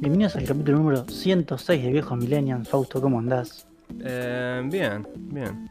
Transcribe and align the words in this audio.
Bienvenidos 0.00 0.36
al 0.36 0.44
capítulo 0.44 0.78
número 0.78 1.04
106 1.08 1.82
de 1.82 1.90
Viejos 1.92 2.16
Millennials. 2.18 2.68
Fausto, 2.68 3.00
¿cómo 3.00 3.18
andás? 3.18 3.66
Eh, 4.00 4.62
bien, 4.66 5.06
bien. 5.16 5.68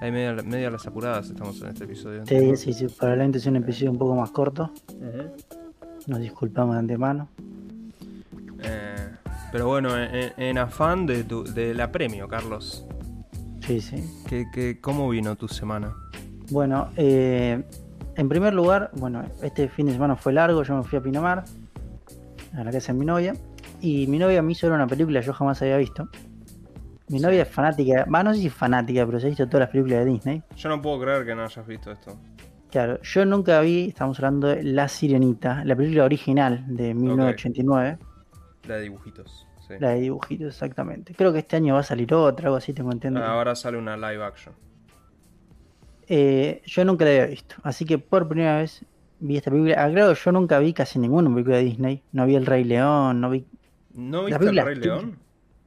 Hay 0.00 0.10
media, 0.12 0.32
media 0.44 0.70
las 0.70 0.86
apuradas 0.86 1.28
estamos 1.30 1.60
en 1.62 1.68
este 1.68 1.84
episodio. 1.84 2.24
Sí, 2.26 2.56
sí, 2.56 2.72
sí, 2.72 2.86
probablemente 2.88 3.40
sea 3.40 3.50
un 3.50 3.56
episodio 3.56 3.90
un 3.92 3.98
poco 3.98 4.14
más 4.16 4.30
corto. 4.30 4.70
Nos 6.06 6.18
disculpamos 6.20 6.74
de 6.74 6.78
antemano. 6.80 7.28
Eh, 8.62 9.08
pero 9.52 9.66
bueno, 9.68 9.96
en, 9.96 10.32
en 10.36 10.58
afán 10.58 11.06
de, 11.06 11.24
tu- 11.24 11.44
de 11.44 11.74
la 11.74 11.90
premio, 11.92 12.28
Carlos. 12.28 12.84
Sí, 13.66 13.80
sí. 13.80 14.02
¿Qué, 14.28 14.46
qué, 14.52 14.80
¿Cómo 14.80 15.08
vino 15.08 15.36
tu 15.36 15.48
semana? 15.48 15.94
Bueno, 16.50 16.88
eh, 16.96 17.62
en 18.16 18.28
primer 18.28 18.54
lugar, 18.54 18.90
bueno, 18.96 19.22
este 19.42 19.68
fin 19.68 19.86
de 19.86 19.92
semana 19.92 20.16
fue 20.16 20.32
largo, 20.32 20.62
yo 20.62 20.76
me 20.76 20.82
fui 20.82 20.98
a 20.98 21.02
Pinamar, 21.02 21.44
a 22.54 22.64
la 22.64 22.72
casa 22.72 22.92
de 22.92 22.98
mi 22.98 23.04
novia, 23.04 23.34
y 23.80 24.06
mi 24.06 24.18
novia 24.18 24.42
me 24.42 24.52
hizo 24.52 24.66
ver 24.66 24.74
una 24.74 24.86
película 24.86 25.20
que 25.20 25.26
yo 25.26 25.32
jamás 25.32 25.60
había 25.62 25.76
visto. 25.76 26.08
Mi 27.08 27.18
Sí. 27.18 27.24
novia 27.24 27.42
es 27.42 27.48
fanática, 27.48 28.04
va, 28.12 28.22
no 28.22 28.34
sé 28.34 28.40
si 28.40 28.46
es 28.48 28.52
fanática, 28.54 29.06
pero 29.06 29.18
se 29.18 29.26
ha 29.26 29.28
visto 29.30 29.46
todas 29.46 29.60
las 29.60 29.70
películas 29.70 30.04
de 30.04 30.10
Disney. 30.12 30.42
Yo 30.56 30.68
no 30.68 30.82
puedo 30.82 31.00
creer 31.00 31.24
que 31.24 31.34
no 31.34 31.44
hayas 31.44 31.66
visto 31.66 31.90
esto. 31.90 32.18
Claro, 32.70 33.00
yo 33.02 33.24
nunca 33.24 33.60
vi, 33.62 33.88
estamos 33.88 34.18
hablando 34.18 34.48
de 34.48 34.62
La 34.62 34.88
Sirenita, 34.88 35.64
la 35.64 35.74
película 35.74 36.04
original 36.04 36.64
de 36.66 36.92
1989, 36.92 37.98
La 38.66 38.74
de 38.76 38.82
dibujitos. 38.82 39.46
Sí. 39.66 39.74
la 39.80 39.90
de 39.90 40.00
dibujitos 40.00 40.48
exactamente. 40.48 41.14
Creo 41.14 41.32
que 41.32 41.38
este 41.38 41.56
año 41.56 41.74
va 41.74 41.80
a 41.80 41.82
salir 41.84 42.12
otra, 42.12 42.46
algo 42.46 42.56
así, 42.56 42.74
tengo 42.74 42.92
entendido. 42.92 43.24
Ahora 43.24 43.54
sale 43.54 43.78
una 43.78 43.96
live 43.96 44.22
action. 44.22 44.54
Eh, 46.06 46.62
yo 46.64 46.84
nunca 46.84 47.04
la 47.04 47.10
había 47.10 47.26
visto, 47.26 47.56
así 47.62 47.84
que 47.84 47.98
por 47.98 48.28
primera 48.28 48.58
vez 48.58 48.84
vi 49.20 49.36
esta 49.36 49.50
película. 49.50 49.82
Aclaro, 49.84 50.14
yo 50.14 50.32
nunca 50.32 50.58
vi 50.58 50.72
casi 50.72 50.98
ninguna 50.98 51.28
película 51.30 51.56
de 51.56 51.64
Disney. 51.64 52.02
No 52.12 52.24
vi 52.26 52.34
El 52.36 52.46
Rey 52.46 52.64
León, 52.64 53.20
no 53.20 53.30
vi. 53.30 53.46
¿No 53.98 54.24
viste 54.24 54.48
el 54.48 54.56
Rey 54.60 54.76
León? 54.76 55.18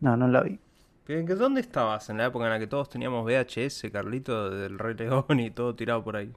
No, 0.01 0.17
no 0.17 0.27
la 0.27 0.41
vi. 0.43 0.59
¿Qué, 1.05 1.23
qué- 1.25 1.35
dónde 1.35 1.61
estabas 1.61 2.09
en 2.09 2.17
la 2.17 2.25
época 2.25 2.45
en 2.45 2.51
la 2.51 2.57
que 2.59 2.65
todos 2.67 2.89
teníamos 2.89 3.23
VHS, 3.23 3.91
Carlito, 3.91 4.49
del 4.49 4.79
Rey 4.79 4.95
León 4.95 5.39
y 5.39 5.51
todo 5.51 5.75
tirado 5.75 6.03
por 6.03 6.15
ahí? 6.15 6.33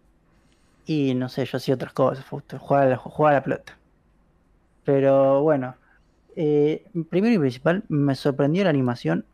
Y 0.86 1.12
no 1.14 1.28
sé, 1.28 1.44
yo 1.44 1.58
hacía 1.58 1.74
otras 1.74 1.92
cosas, 1.92 2.24
justo, 2.26 2.58
jugaba 2.58 2.86
la 3.34 3.42
pelota. 3.42 3.78
Pero 4.84 5.42
bueno, 5.42 5.76
eh, 6.36 6.84
primero 7.10 7.34
y 7.34 7.38
principal, 7.38 7.84
me 7.88 8.14
sorprendió 8.14 8.64
la 8.64 8.70
animación. 8.70 9.26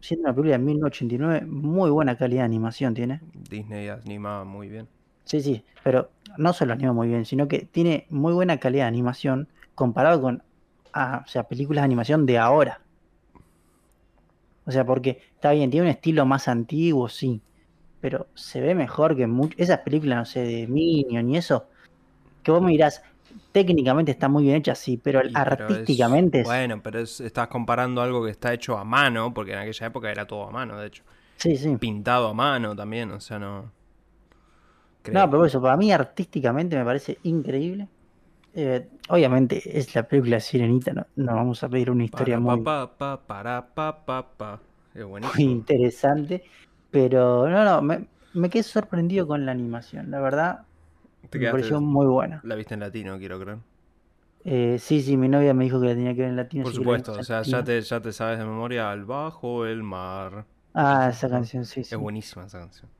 Siendo 0.00 0.26
una 0.28 0.34
película 0.34 0.58
de 0.58 0.64
1989, 0.64 1.46
muy 1.46 1.90
buena 1.90 2.16
calidad 2.18 2.42
de 2.42 2.46
animación 2.46 2.94
tiene. 2.94 3.22
Disney 3.50 3.88
animaba 3.88 4.44
muy 4.44 4.68
bien. 4.68 4.88
Sí, 5.24 5.40
sí, 5.40 5.64
pero 5.82 6.10
no 6.38 6.52
solo 6.52 6.72
anima 6.72 6.92
muy 6.92 7.08
bien, 7.08 7.24
sino 7.24 7.48
que 7.48 7.60
tiene 7.66 8.06
muy 8.10 8.32
buena 8.32 8.58
calidad 8.58 8.84
de 8.84 8.88
animación 8.88 9.48
comparado 9.74 10.20
con 10.22 10.42
ah, 10.96 11.22
o 11.24 11.28
sea, 11.28 11.44
películas 11.48 11.82
de 11.82 11.86
animación 11.86 12.26
de 12.26 12.38
ahora. 12.38 12.80
O 14.64 14.70
sea, 14.72 14.84
porque 14.84 15.22
está 15.34 15.52
bien, 15.52 15.70
tiene 15.70 15.86
un 15.86 15.90
estilo 15.90 16.26
más 16.26 16.48
antiguo, 16.48 17.08
sí, 17.08 17.42
pero 18.00 18.28
se 18.34 18.60
ve 18.60 18.74
mejor 18.74 19.16
que 19.16 19.26
muchas 19.26 19.58
esas 19.60 19.80
películas, 19.80 20.18
no 20.18 20.24
sé, 20.24 20.40
de 20.40 20.66
Minion 20.66 21.30
y 21.30 21.36
eso, 21.38 21.68
que 22.42 22.50
vos 22.52 22.62
me 22.62 22.72
dirás, 22.72 23.02
técnicamente 23.52 24.12
está 24.12 24.28
muy 24.28 24.44
bien 24.44 24.56
hecha, 24.56 24.74
sí, 24.74 24.96
pero 24.98 25.20
Y, 25.24 25.30
pero 25.32 25.36
es- 25.36 25.36
artísticamente 25.36 26.40
es- 26.40 26.46
Bueno, 26.46 26.82
pero 26.82 27.00
es- 27.00 27.20
estás 27.20 27.48
comparando 27.48 28.02
algo 28.02 28.24
que 28.24 28.30
está 28.30 28.52
hecho 28.54 28.76
a 28.78 28.84
mano, 28.84 29.32
porque 29.34 29.52
en 29.52 29.58
aquella 29.60 29.86
época 29.86 30.10
era 30.10 30.26
todo 30.26 30.44
a 30.48 30.50
mano, 30.50 30.78
de 30.78 30.88
hecho. 30.88 31.04
sí, 31.38 31.56
sí. 31.56 31.76
Pintado 31.76 32.28
a 32.28 32.34
mano 32.34 32.74
también, 32.74 33.10
o 33.12 33.20
sea, 33.20 33.38
no. 33.38 33.70
Creo. 35.02 35.14
No, 35.26 35.30
pero 35.30 35.44
eso, 35.44 35.62
para 35.62 35.76
mí 35.76 35.92
artísticamente 35.92 36.76
me 36.76 36.84
parece 36.84 37.18
increíble. 37.22 37.88
Eh, 38.58 38.88
obviamente 39.10 39.78
es 39.78 39.94
la 39.94 40.08
película 40.08 40.40
Sirenita, 40.40 40.92
no, 40.92 41.06
no 41.16 41.34
vamos 41.36 41.62
a 41.62 41.68
pedir 41.68 41.90
una 41.90 42.04
historia 42.04 42.38
Para, 42.38 42.40
muy, 42.40 42.56
pa, 42.64 42.64
pa, 42.64 42.96
pa, 42.98 43.10
para, 43.28 43.56
pa, 43.74 43.92
pa, 44.06 44.18
pa. 44.38 44.60
Es 44.94 45.04
muy 45.20 45.44
buenísimo. 45.44 45.44
interesante, 45.44 46.44
pero 46.90 47.48
no, 47.48 47.64
no, 47.64 47.82
me, 47.82 48.08
me 48.32 48.50
quedé 48.50 48.62
sorprendido 48.62 49.26
con 49.26 49.44
la 49.46 49.52
animación, 49.52 50.10
la 50.10 50.20
verdad, 50.20 50.66
Te 51.30 51.38
me 51.38 51.48
pareció 51.48 51.80
muy 51.80 52.06
buena. 52.06 52.42
La 52.44 52.54
viste 52.54 52.74
en 52.74 52.80
latino, 52.80 53.18
quiero 53.18 53.38
creer. 53.38 53.58
Eh, 54.44 54.78
sí, 54.78 55.02
sí, 55.02 55.16
mi 55.16 55.28
novia 55.28 55.52
me 55.54 55.64
dijo 55.64 55.80
que 55.80 55.88
la 55.88 55.94
tenía 55.94 56.14
que 56.14 56.20
ver 56.20 56.30
en 56.30 56.36
latino. 56.36 56.64
Por 56.64 56.72
supuesto, 56.74 57.12
o 57.12 57.22
sea, 57.22 57.42
ya 57.42 57.64
te, 57.64 57.80
ya 57.80 58.00
te 58.00 58.12
sabes 58.12 58.38
de 58.38 58.44
memoria 58.44 58.90
al 58.90 59.04
bajo 59.04 59.64
el 59.66 59.82
mar. 59.82 60.44
Ah, 60.74 61.08
esa 61.10 61.28
canción, 61.28 61.64
sí, 61.64 61.82
sí. 61.84 61.94
Es 61.94 61.98
buenísima 61.98 62.46
esa 62.46 62.60
canción. 62.60 62.90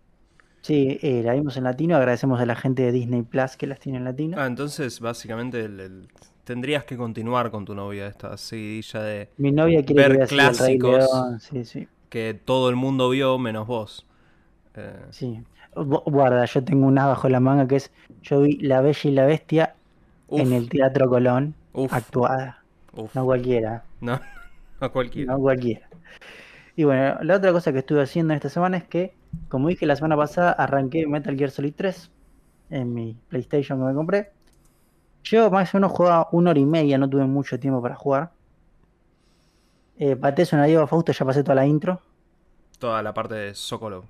Sí, 0.67 0.99
eh, 1.01 1.23
la 1.25 1.33
vimos 1.35 1.57
en 1.57 1.63
latino, 1.63 1.95
agradecemos 1.95 2.41
a 2.41 2.45
la 2.45 2.57
gente 2.57 2.83
de 2.83 2.91
Disney 2.91 3.23
Plus 3.23 3.57
que 3.57 3.69
las 3.69 3.79
tiene 3.79 3.99
en 3.99 4.05
latino. 4.05 4.37
Ah, 4.37 4.47
entonces 4.47 4.99
básicamente 4.99 5.61
el- 5.65 5.79
el- 5.79 6.09
tendrías 6.43 6.85
que 6.85 6.97
continuar 6.97 7.53
con 7.53 7.65
tu 7.65 7.73
novia 7.77 8.09
esta 8.09 8.37
seguidilla 8.37 9.01
de 9.01 9.29
Mi 9.37 9.53
novia 9.53 9.85
quiere 9.85 10.09
ver 10.09 10.11
que 10.11 10.17
vea 10.17 10.25
así 10.25 10.35
El 10.35 10.67
Rey 10.67 10.79
clásicos. 10.79 11.13
León, 11.13 11.39
sí, 11.39 11.65
sí, 11.65 11.87
que 12.09 12.35
todo 12.35 12.69
el 12.69 12.75
mundo 12.75 13.09
vio 13.11 13.39
menos 13.39 13.69
vos. 13.69 14.07
Eh, 14.75 14.93
sí. 15.11 15.41
Gu- 15.77 16.03
Guarda, 16.05 16.45
yo 16.47 16.65
tengo 16.65 16.89
una 16.89 17.07
bajo 17.07 17.29
la 17.29 17.39
manga 17.39 17.69
que 17.69 17.77
es, 17.77 17.93
yo 18.23 18.41
vi 18.41 18.57
La 18.59 18.81
Bella 18.81 19.01
y 19.05 19.13
la 19.13 19.25
Bestia 19.25 19.77
uf, 20.27 20.41
en 20.41 20.53
el 20.53 20.69
Teatro 20.69 21.09
Colón, 21.09 21.55
uf, 21.75 21.95
actuada, 21.95 22.65
uf. 22.93 23.15
no 23.15 23.25
cualquiera. 23.25 23.85
No, 24.01 24.19
no 24.81 24.91
cualquiera. 24.91 25.33
No 25.33 25.39
cualquiera. 25.39 25.87
Y 26.77 26.85
bueno, 26.85 27.17
la 27.23 27.37
otra 27.37 27.53
cosa 27.53 27.73
que 27.73 27.79
estuve 27.79 28.03
haciendo 28.03 28.35
esta 28.35 28.49
semana 28.51 28.77
es 28.77 28.85
que, 28.85 29.15
como 29.49 29.69
dije 29.69 29.87
la 29.87 29.97
semana 29.97 30.17
pasada, 30.17 30.53
arranqué 30.53 31.07
Metal 31.07 31.35
Gear 31.37 31.51
Solid 31.51 31.73
3 31.75 32.11
en 32.71 32.93
mi 32.93 33.17
PlayStation 33.29 33.79
que 33.79 33.85
me 33.87 33.95
compré. 33.95 34.33
Yo 35.25 35.51
más 35.51 35.75
o 35.75 35.79
menos 35.79 35.93
jugaba 35.93 36.29
una 36.33 36.51
hora 36.51 36.61
y 36.61 36.67
media, 36.67 36.99
no 36.99 37.09
tuve 37.09 37.25
mucho 37.25 37.59
tiempo 37.59 37.81
para 37.83 37.95
jugar. 37.97 38.31
Eh, 39.99 40.15
pateé 40.17 40.47
una 40.53 40.65
Diego 40.67 40.87
Fausto, 40.87 41.13
ya 41.13 41.25
pasé 41.25 41.43
toda 41.43 41.55
la 41.55 41.67
intro. 41.67 42.01
Toda 42.79 43.03
la 43.03 43.15
parte 43.15 43.35
de 43.35 43.55
Sokolov. 43.55 44.05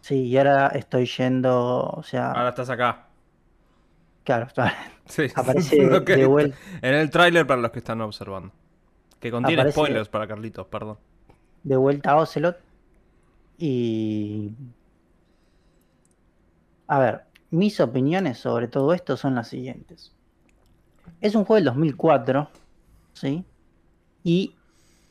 Sí, 0.00 0.26
y 0.26 0.36
ahora 0.38 0.68
estoy 0.68 1.06
yendo, 1.06 1.80
o 1.84 2.02
sea, 2.02 2.30
Ahora 2.32 2.50
estás 2.50 2.70
acá. 2.70 3.06
claro, 4.24 4.46
Sí. 5.06 5.26
aparece 5.34 5.76
que- 6.06 6.16
de 6.16 6.26
vuelta. 6.26 6.56
En 6.80 6.94
el 6.94 7.10
tráiler 7.10 7.46
para 7.46 7.60
los 7.60 7.72
que 7.72 7.80
están 7.80 8.00
observando. 8.00 8.52
Que 9.18 9.30
contiene 9.32 9.62
Aparece- 9.62 9.72
spoilers 9.72 10.08
para 10.08 10.26
Carlitos, 10.28 10.66
perdón. 10.68 10.98
De 11.62 11.76
vuelta 11.76 12.12
a 12.12 12.16
Ocelot. 12.16 12.58
Y. 13.58 14.52
A 16.86 16.98
ver, 16.98 17.22
mis 17.50 17.80
opiniones 17.80 18.38
sobre 18.38 18.68
todo 18.68 18.92
esto 18.92 19.16
son 19.16 19.34
las 19.34 19.48
siguientes. 19.48 20.12
Es 21.20 21.34
un 21.34 21.44
juego 21.44 21.56
del 21.56 21.64
2004, 21.66 22.48
¿sí? 23.12 23.44
Y 24.24 24.54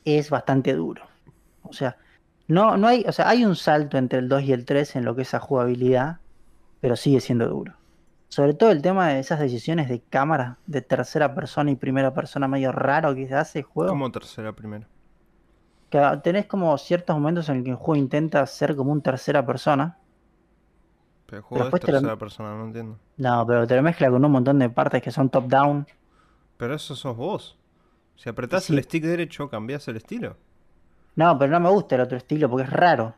es 0.04 0.30
bastante 0.30 0.74
duro. 0.74 1.04
O 1.62 1.72
sea, 1.72 1.96
no, 2.48 2.76
no 2.76 2.88
hay, 2.88 3.04
o 3.06 3.12
sea, 3.12 3.28
hay 3.28 3.44
un 3.44 3.56
salto 3.56 3.96
entre 3.96 4.18
el 4.18 4.28
2 4.28 4.42
y 4.42 4.52
el 4.52 4.64
3 4.64 4.96
en 4.96 5.04
lo 5.04 5.16
que 5.16 5.22
es 5.22 5.34
a 5.34 5.40
jugabilidad, 5.40 6.18
pero 6.80 6.96
sigue 6.96 7.20
siendo 7.20 7.48
duro. 7.48 7.74
Sobre 8.28 8.54
todo 8.54 8.70
el 8.70 8.82
tema 8.82 9.08
de 9.08 9.20
esas 9.20 9.40
decisiones 9.40 9.88
de 9.88 10.00
cámara, 10.00 10.58
de 10.66 10.82
tercera 10.82 11.34
persona 11.34 11.70
y 11.70 11.76
primera 11.76 12.14
persona 12.14 12.48
medio 12.48 12.72
raro 12.72 13.14
que 13.14 13.28
se 13.28 13.34
hace 13.34 13.58
el 13.60 13.64
juego. 13.64 13.90
Como 13.90 14.10
tercera 14.10 14.52
primera. 14.52 14.88
Que 15.92 16.20
tenés 16.24 16.46
como 16.46 16.78
ciertos 16.78 17.14
momentos 17.14 17.50
en 17.50 17.58
el 17.58 17.64
que 17.64 17.70
el 17.70 17.76
juego 17.76 17.96
intenta 17.96 18.46
ser 18.46 18.74
como 18.74 18.92
un 18.92 19.02
tercera 19.02 19.44
persona. 19.44 19.98
Pero 21.26 21.36
el 21.38 21.42
juego 21.42 21.64
después 21.64 21.82
es 21.82 21.88
lo- 21.90 21.94
tercera 22.00 22.16
persona, 22.16 22.54
no 22.56 22.64
entiendo. 22.64 22.98
No, 23.18 23.46
pero 23.46 23.66
te 23.66 23.76
lo 23.76 23.82
mezcla 23.82 24.10
con 24.10 24.24
un 24.24 24.32
montón 24.32 24.58
de 24.58 24.70
partes 24.70 25.02
que 25.02 25.10
son 25.10 25.28
top 25.28 25.44
down. 25.48 25.86
Pero 26.56 26.74
eso 26.74 26.96
sos 26.96 27.14
vos. 27.14 27.58
Si 28.16 28.26
apretás 28.30 28.64
Sí. 28.64 28.72
el 28.74 28.82
stick 28.84 29.04
derecho, 29.04 29.50
cambiás 29.50 29.86
el 29.88 29.96
estilo. 29.96 30.36
No, 31.14 31.36
pero 31.38 31.52
no 31.52 31.60
me 31.60 31.68
gusta 31.68 31.96
el 31.96 32.00
otro 32.00 32.16
estilo 32.16 32.48
porque 32.48 32.64
es 32.64 32.70
raro. 32.72 33.14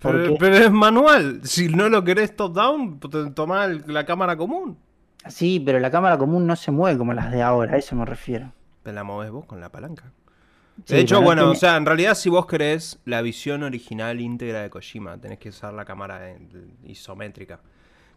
Pero, 0.00 0.12
Porque 0.28 0.36
pero 0.38 0.56
es 0.58 0.70
manual. 0.70 1.40
Si 1.42 1.68
no 1.68 1.88
lo 1.88 2.04
querés 2.04 2.36
top 2.36 2.52
down, 2.54 3.00
te 3.00 3.30
tomá 3.32 3.66
la 3.66 4.06
cámara 4.06 4.36
común. 4.36 4.78
sí, 5.26 5.58
pero 5.58 5.80
la 5.80 5.90
cámara 5.90 6.16
común 6.16 6.46
no 6.46 6.54
se 6.54 6.70
mueve 6.70 6.96
como 6.96 7.12
las 7.14 7.32
de 7.32 7.42
ahora, 7.42 7.74
a 7.74 7.78
eso 7.78 7.96
me 7.96 8.04
refiero. 8.04 8.52
Te 8.84 8.92
la 8.92 9.02
movés 9.02 9.30
vos 9.32 9.44
con 9.44 9.60
la 9.60 9.70
palanca. 9.70 10.12
Sí, 10.84 10.94
De 10.94 11.00
hecho, 11.00 11.20
bueno, 11.20 11.50
o 11.50 11.54
sea, 11.54 11.76
en 11.76 11.84
realidad 11.86 12.14
si 12.14 12.28
vos 12.30 12.46
querés 12.46 12.98
la 13.04 13.20
visión 13.20 13.62
original 13.62 14.20
íntegra 14.20 14.62
de 14.62 14.70
Kojima, 14.70 15.18
tenés 15.18 15.38
que 15.38 15.48
usar 15.50 15.74
la 15.74 15.84
cámara 15.84 16.34
isométrica. 16.84 17.60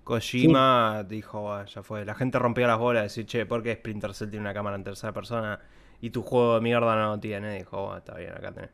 Kojima 0.04 1.04
dijo, 1.08 1.54
"Ah, 1.54 1.66
ya 1.66 1.84
fue. 1.84 2.06
La 2.06 2.16
gente 2.16 2.40
rompió 2.40 2.66
las 2.68 2.78
bolas, 2.80 3.04
decir, 3.04 3.25
che, 3.25 3.46
¿por 3.46 3.62
qué 3.63 3.74
Splinter 3.75 4.13
Cell 4.13 4.30
tiene 4.30 4.44
una 4.46 4.54
cámara 4.54 4.75
en 4.75 4.84
tercera 4.84 5.13
persona 5.13 5.60
y 6.02 6.10
tu 6.10 6.22
juego 6.24 6.56
de 6.56 6.62
mierda 6.62 6.96
no 6.96 7.10
lo 7.16 7.19
tiene? 7.19 7.58
Dijo, 7.58 7.78
"Oh, 7.78 7.98
está 7.98 8.16
bien, 8.16 8.31
acá 8.34 8.52
tenés. 8.52 8.69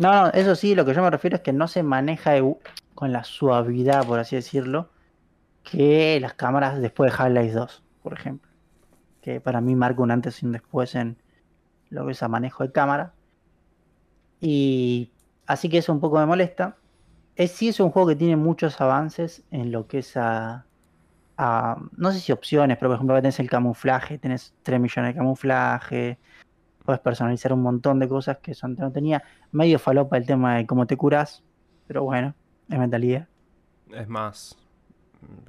No, 0.00 0.12
no, 0.12 0.26
eso 0.32 0.54
sí, 0.54 0.74
lo 0.74 0.84
que 0.84 0.94
yo 0.94 1.02
me 1.02 1.10
refiero 1.10 1.36
es 1.36 1.42
que 1.42 1.52
no 1.52 1.68
se 1.68 1.82
maneja 1.82 2.32
de- 2.32 2.54
con 2.94 3.12
la 3.12 3.24
suavidad, 3.24 4.06
por 4.06 4.18
así 4.20 4.36
decirlo, 4.36 4.90
que 5.64 6.18
las 6.20 6.34
cámaras 6.34 6.80
después 6.80 7.12
de 7.12 7.18
Half-Life 7.22 7.52
2, 7.54 7.82
por 8.02 8.12
ejemplo. 8.14 8.48
Que 9.22 9.40
para 9.40 9.60
mí 9.60 9.74
marca 9.74 10.02
un 10.02 10.10
antes 10.10 10.42
y 10.42 10.46
un 10.46 10.52
después 10.52 10.94
en 10.94 11.16
lo 11.90 12.06
que 12.06 12.12
es 12.12 12.22
a 12.22 12.28
manejo 12.28 12.62
de 12.62 12.72
cámara. 12.72 13.12
Y 14.40 15.10
así 15.46 15.68
que 15.68 15.78
eso 15.78 15.92
un 15.92 16.00
poco 16.00 16.18
me 16.18 16.26
molesta. 16.26 16.76
Es, 17.36 17.52
sí 17.52 17.68
es 17.68 17.80
un 17.80 17.90
juego 17.90 18.08
que 18.08 18.16
tiene 18.16 18.36
muchos 18.36 18.80
avances 18.80 19.44
en 19.50 19.72
lo 19.72 19.86
que 19.86 19.98
es 19.98 20.16
a, 20.16 20.64
no 21.96 22.12
sé 22.12 22.18
si 22.18 22.32
opciones, 22.32 22.76
pero 22.78 22.90
por 22.90 22.96
ejemplo 22.96 23.14
tenés 23.16 23.38
el 23.38 23.48
camuflaje, 23.48 24.18
tenés 24.18 24.54
3 24.64 24.80
millones 24.80 25.14
de 25.14 25.18
camuflaje, 25.18 26.18
puedes 26.84 27.00
personalizar 27.00 27.52
un 27.52 27.62
montón 27.62 28.00
de 28.00 28.08
cosas 28.08 28.38
que 28.38 28.54
son 28.54 28.74
no 28.74 28.90
tenía. 28.90 29.22
Medio 29.52 29.78
falopa 29.78 30.16
el 30.16 30.26
tema 30.26 30.56
de 30.56 30.66
cómo 30.66 30.86
te 30.86 30.96
curas, 30.96 31.44
pero 31.86 32.02
bueno, 32.02 32.34
es 32.68 32.78
mentalidad. 32.78 33.28
Es 33.92 34.08
más 34.08 34.58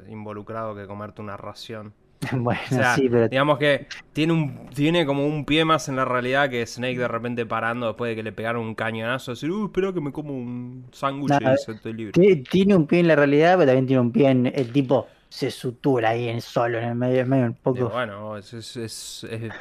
involucrado 0.07 0.75
que 0.75 0.85
comerte 0.85 1.21
una 1.21 1.38
ración. 1.38 1.94
bueno, 2.33 2.60
O 2.66 2.74
sea, 2.74 2.95
sí, 2.95 3.07
pero 3.10 3.27
digamos 3.30 3.57
que 3.57 3.88
tiene 4.13 4.33
un 4.33 4.68
tiene 4.74 5.06
como 5.06 5.25
un 5.25 5.45
pie 5.45 5.63
más 5.63 5.88
en 5.88 5.95
la 5.95 6.04
realidad 6.06 6.50
que 6.50 6.66
Snake 6.66 6.98
de 6.98 7.07
repente 7.07 7.45
parando 7.45 7.88
después 7.88 8.10
de 8.12 8.16
que 8.18 8.24
le 8.24 8.31
pegaron 8.31 8.63
un 8.66 8.75
cañonazo, 8.75 9.31
decir, 9.31 9.50
uh, 9.51 9.66
espera 9.68 9.94
que 9.94 10.01
me 10.01 10.12
como 10.12 10.33
un 10.33 10.86
sándwich 10.92 11.30
Nada, 11.30 11.56
y 11.68 11.71
estoy 11.71 11.94
libre. 11.94 12.12
ti- 12.12 12.44
tiene 12.44 12.75
un 12.75 12.86
pie 12.88 13.00
en 13.00 13.07
la 13.07 13.16
realidad, 13.16 13.54
pero 13.57 13.68
también 13.68 13.88
tiene 13.88 14.01
un 14.01 14.12
pie 14.12 14.30
en 14.30 14.48
el 14.48 14.71
tipo 14.71 15.07
se 15.30 15.51
sutura 15.51 16.10
ahí 16.10 16.27
en 16.27 16.42
solo 16.42 16.77
en 16.80 16.86
el 16.86 16.95
medio, 16.95 17.24
un 17.45 17.54
poco. 17.54 17.89
bueno, 17.89 18.36
es, 18.38 18.51
es, 18.54 18.75
es, 18.75 19.24
es- 19.30 19.51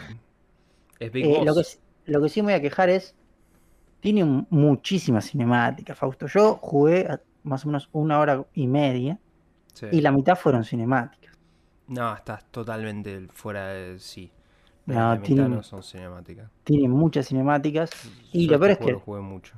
es 0.99 1.13
Big 1.13 1.27
Eh, 1.27 1.43
lo, 1.45 1.55
que, 1.55 1.63
sí- 1.65 1.79
lo 2.07 2.21
que 2.23 2.29
sí 2.29 2.41
me 2.43 2.47
voy 2.47 2.55
a 2.55 2.63
quejar 2.63 2.89
es, 2.89 3.15
tiene 4.01 4.25
un- 4.25 4.47
muchísimas 4.51 5.31
cinemáticas, 5.31 5.97
Fausto. 5.97 6.27
Yo 6.27 6.57
jugué 6.61 7.07
a 7.07 7.21
más 7.45 7.65
o 7.65 7.69
menos 7.69 7.89
una 7.93 8.19
hora 8.19 8.45
y 8.55 8.67
media 8.67 9.19
Sí. 9.75 9.87
y 9.93 10.01
la 10.01 10.11
mitad 10.11 10.37
fueron 10.37 10.65
cinemáticas. 10.65 11.28
No, 11.89 12.15
estás 12.15 12.45
totalmente 12.51 13.27
fuera 13.33 13.69
de 13.69 13.99
sí. 13.99 14.31
No, 14.87 14.95
la 14.95 15.23
tiene- 15.23 15.49
no 15.49 15.63
son 15.63 15.83
cinemáticas. 15.83 16.51
Tiene 16.65 16.89
muchas 16.89 17.29
cinemáticas 17.29 17.91
y 18.33 18.47
Yo 18.47 18.53
lo 18.53 18.59
peor 18.61 18.71
este 18.73 18.85
es 18.85 18.91
que, 18.91 18.95
jugué 18.97 19.21
mucho. 19.21 19.55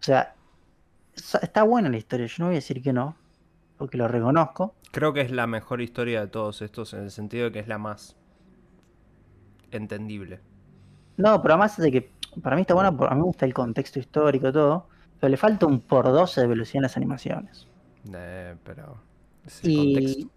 o 0.00 0.02
sea, 0.02 0.34
está 1.42 1.62
buena 1.64 1.88
la 1.90 1.96
historia, 1.98 2.26
yo 2.26 2.36
no 2.40 2.46
voy 2.46 2.54
a 2.56 2.58
decir 2.62 2.82
que 2.82 2.92
no, 2.92 3.16
porque 3.76 3.98
lo 3.98 4.08
reconozco. 4.08 4.74
Creo 4.92 5.14
que 5.14 5.22
es 5.22 5.30
la 5.30 5.46
mejor 5.46 5.80
historia 5.80 6.20
de 6.20 6.26
todos 6.28 6.60
estos 6.60 6.92
en 6.92 7.00
el 7.04 7.10
sentido 7.10 7.46
de 7.46 7.52
que 7.52 7.58
es 7.60 7.68
la 7.68 7.78
más 7.78 8.16
entendible. 9.70 10.40
No, 11.16 11.42
pero 11.42 11.54
además 11.54 11.76
de 11.76 11.90
que 11.92 12.12
para 12.42 12.56
mí 12.56 12.62
está 12.62 12.74
buena, 12.74 12.88
a 12.88 12.92
mí 13.14 13.16
me 13.16 13.22
gusta 13.22 13.44
el 13.44 13.52
contexto 13.54 13.98
histórico, 13.98 14.52
todo, 14.52 14.88
pero 15.18 15.30
le 15.30 15.36
falta 15.36 15.66
un 15.66 15.80
por 15.80 16.04
12 16.06 16.40
de 16.40 16.46
velocidad 16.46 16.76
en 16.78 16.82
las 16.82 16.96
animaciones. 16.96 17.66
Eh, 18.12 18.56
pero 18.64 19.00
es 19.44 19.62
el 19.64 19.70
Y 19.70 19.72
contexto. 19.72 20.28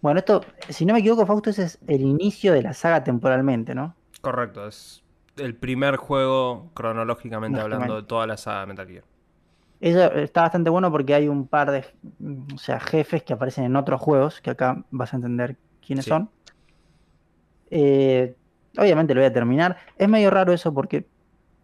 Bueno, 0.00 0.18
esto, 0.18 0.42
si 0.68 0.84
no 0.86 0.94
me 0.94 1.00
equivoco, 1.00 1.26
Fausto, 1.26 1.50
ese 1.50 1.64
es 1.64 1.78
el 1.86 2.02
inicio 2.02 2.52
de 2.52 2.62
la 2.62 2.72
saga 2.72 3.04
temporalmente, 3.04 3.74
¿no? 3.74 3.94
Correcto, 4.20 4.66
es 4.66 5.02
el 5.36 5.54
primer 5.54 5.96
juego 5.96 6.70
cronológicamente 6.74 7.58
Lógicamente. 7.58 7.74
hablando 7.84 8.02
de 8.02 8.08
toda 8.08 8.26
la 8.26 8.36
saga 8.36 8.60
de 8.62 8.66
Metal 8.66 8.86
Gear. 8.86 9.04
Eso 9.80 10.12
está 10.12 10.42
bastante 10.42 10.68
bueno 10.68 10.90
porque 10.90 11.14
hay 11.14 11.28
un 11.28 11.46
par 11.46 11.70
de 11.70 11.84
o 12.54 12.58
sea, 12.58 12.78
jefes 12.80 13.22
que 13.22 13.32
aparecen 13.32 13.64
en 13.64 13.76
otros 13.76 13.98
juegos, 14.00 14.40
que 14.42 14.50
acá 14.50 14.84
vas 14.90 15.12
a 15.14 15.16
entender 15.16 15.56
quiénes 15.84 16.04
Sí. 16.04 16.10
son. 16.10 16.28
Eh, 17.70 18.34
obviamente 18.76 19.14
lo 19.14 19.20
voy 19.20 19.26
a 19.28 19.32
terminar. 19.32 19.76
Es 19.96 20.08
medio 20.08 20.30
raro 20.30 20.52
eso 20.52 20.74
porque 20.74 21.06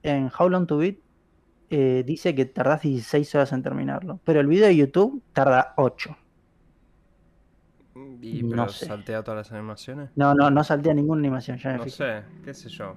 en 0.02 0.30
How 0.38 0.48
Long 0.48 0.66
to 0.66 0.78
Beat 0.78 0.96
eh, 1.70 2.04
dice 2.06 2.34
que 2.34 2.46
tardás 2.46 2.82
16 2.82 3.34
horas 3.34 3.52
en 3.52 3.62
terminarlo, 3.62 4.20
pero 4.24 4.40
el 4.40 4.46
video 4.46 4.66
de 4.68 4.76
YouTube 4.76 5.20
tarda 5.32 5.74
8. 5.76 6.16
Y 8.22 8.42
No 8.42 8.68
sé. 8.68 8.86
saltea 8.86 9.22
todas 9.22 9.38
las 9.38 9.52
animaciones. 9.52 10.10
No, 10.16 10.34
no, 10.34 10.50
no 10.50 10.64
saltea 10.64 10.94
ninguna 10.94 11.20
animación, 11.20 11.58
ya 11.58 11.70
me 11.72 11.78
No 11.78 11.84
fijé. 11.84 11.96
sé, 11.96 12.24
qué 12.44 12.54
sé 12.54 12.68
yo. 12.68 12.96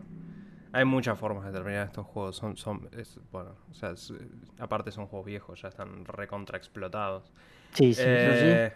Hay 0.72 0.86
muchas 0.86 1.18
formas 1.18 1.46
de 1.46 1.52
terminar 1.52 1.88
estos 1.88 2.06
juegos. 2.06 2.36
Son, 2.36 2.56
son, 2.56 2.90
es- 2.98 3.20
bueno, 3.32 3.56
o 3.72 3.74
sea, 3.74 3.92
es- 3.92 4.14
aparte 4.60 4.92
son 4.92 5.08
juegos 5.08 5.26
viejos, 5.26 5.62
ya 5.62 5.70
están 5.70 6.06
recontra 6.06 6.58
explotados. 6.58 7.24
Sí, 7.74 7.94
sí, 7.94 8.02
eso 8.10 8.36
sí. 8.36 8.46
Eh, 8.48 8.74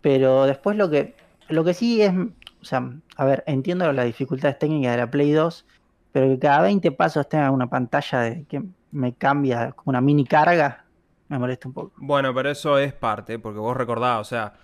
Pero 0.00 0.46
después 0.46 0.76
lo 0.76 0.90
que, 0.90 1.16
lo 1.48 1.64
que 1.64 1.74
sí 1.74 2.00
es, 2.02 2.12
o 2.12 2.64
sea, 2.64 2.90
a 3.16 3.24
ver, 3.24 3.44
entiendo 3.46 3.92
las 3.92 4.06
dificultades 4.06 4.58
técnicas 4.58 4.92
de 4.92 4.98
la 4.98 5.10
Play 5.10 5.32
2, 5.32 5.66
pero 6.12 6.28
que 6.28 6.38
cada 6.38 6.62
20 6.62 6.90
pasos 6.92 7.28
tenga 7.28 7.50
una 7.50 7.68
pantalla 7.68 8.20
de 8.20 8.46
que 8.46 8.62
me 8.90 9.14
cambia 9.14 9.72
como 9.72 9.90
una 9.90 10.00
mini 10.00 10.24
carga, 10.24 10.86
me 11.28 11.38
molesta 11.38 11.68
un 11.68 11.74
poco. 11.74 11.92
Bueno, 11.98 12.34
pero 12.34 12.50
eso 12.50 12.78
es 12.78 12.92
parte, 12.94 13.38
porque 13.38 13.58
vos 13.58 13.76
recordás, 13.76 14.20
o 14.20 14.24
sea, 14.24 14.54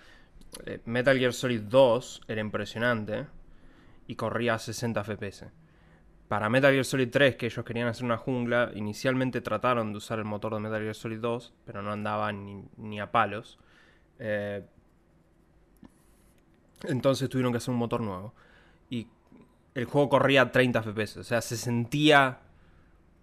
Metal 0.85 1.19
Gear 1.19 1.33
Solid 1.33 1.63
2 1.63 2.23
era 2.29 2.41
impresionante 2.41 3.27
y 4.07 4.15
corría 4.17 4.55
a 4.55 4.59
60 4.59 5.05
FPS. 5.05 5.47
Para 6.29 6.49
Metal 6.49 6.73
Gear 6.73 6.85
Solid 6.85 7.09
3, 7.11 7.37
que 7.37 7.47
ellos 7.47 7.65
querían 7.65 7.89
hacer 7.89 8.05
una 8.05 8.17
jungla, 8.17 8.73
inicialmente 8.75 9.41
trataron 9.41 9.93
de 9.93 9.99
usar 9.99 10.19
el 10.19 10.25
motor 10.25 10.55
de 10.55 10.61
Metal 10.61 10.81
Gear 10.81 10.95
Solid 10.95 11.21
2, 11.21 11.55
pero 11.65 11.83
no 11.83 11.93
andaba 11.93 12.33
ni, 12.33 12.65
ni 12.77 13.01
a 13.01 13.13
palos. 13.13 13.59
Eh, 14.19 14.65
entonces 16.85 17.29
tuvieron 17.29 17.53
que 17.53 17.59
hacer 17.59 17.73
un 17.73 17.79
motor 17.79 18.01
nuevo. 18.01 18.35
Y 18.91 19.09
el 19.75 19.85
juego 19.85 20.09
corría 20.09 20.43
a 20.43 20.53
30 20.53 20.83
FPS, 20.83 21.19
o 21.19 21.25
sea, 21.25 21.41
se 21.41 21.57
sentía 21.57 22.41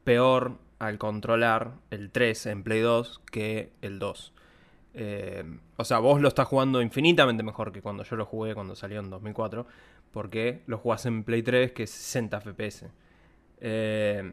peor 0.04 0.58
al 0.80 0.98
controlar 0.98 1.74
el 1.92 2.12
3 2.12 2.46
en 2.48 2.64
Play 2.64 2.81
2 2.81 3.22
que 3.31 3.74
el 3.81 4.00
2. 4.00 4.34
Eh, 4.95 5.44
o 5.78 5.84
sea, 5.86 6.00
vos 6.00 6.22
lo 6.22 6.28
estás 6.28 6.48
jugando 6.48 6.81
infinitamente 6.81 7.42
mejor 7.44 7.72
que 7.72 7.81
cuando 7.81 8.04
yo 8.04 8.16
lo 8.16 8.25
jugué 8.25 8.54
cuando 8.54 8.75
salió 8.75 9.00
en 9.00 9.10
2004, 9.10 9.66
porque 10.12 10.62
lo 10.68 10.78
jugás 10.78 11.06
en 11.06 11.24
Play 11.24 11.42
3 11.44 11.72
que 11.72 11.84
es 11.84 11.90
60 11.90 12.40
FPS. 12.42 12.88
Eh, 13.60 14.31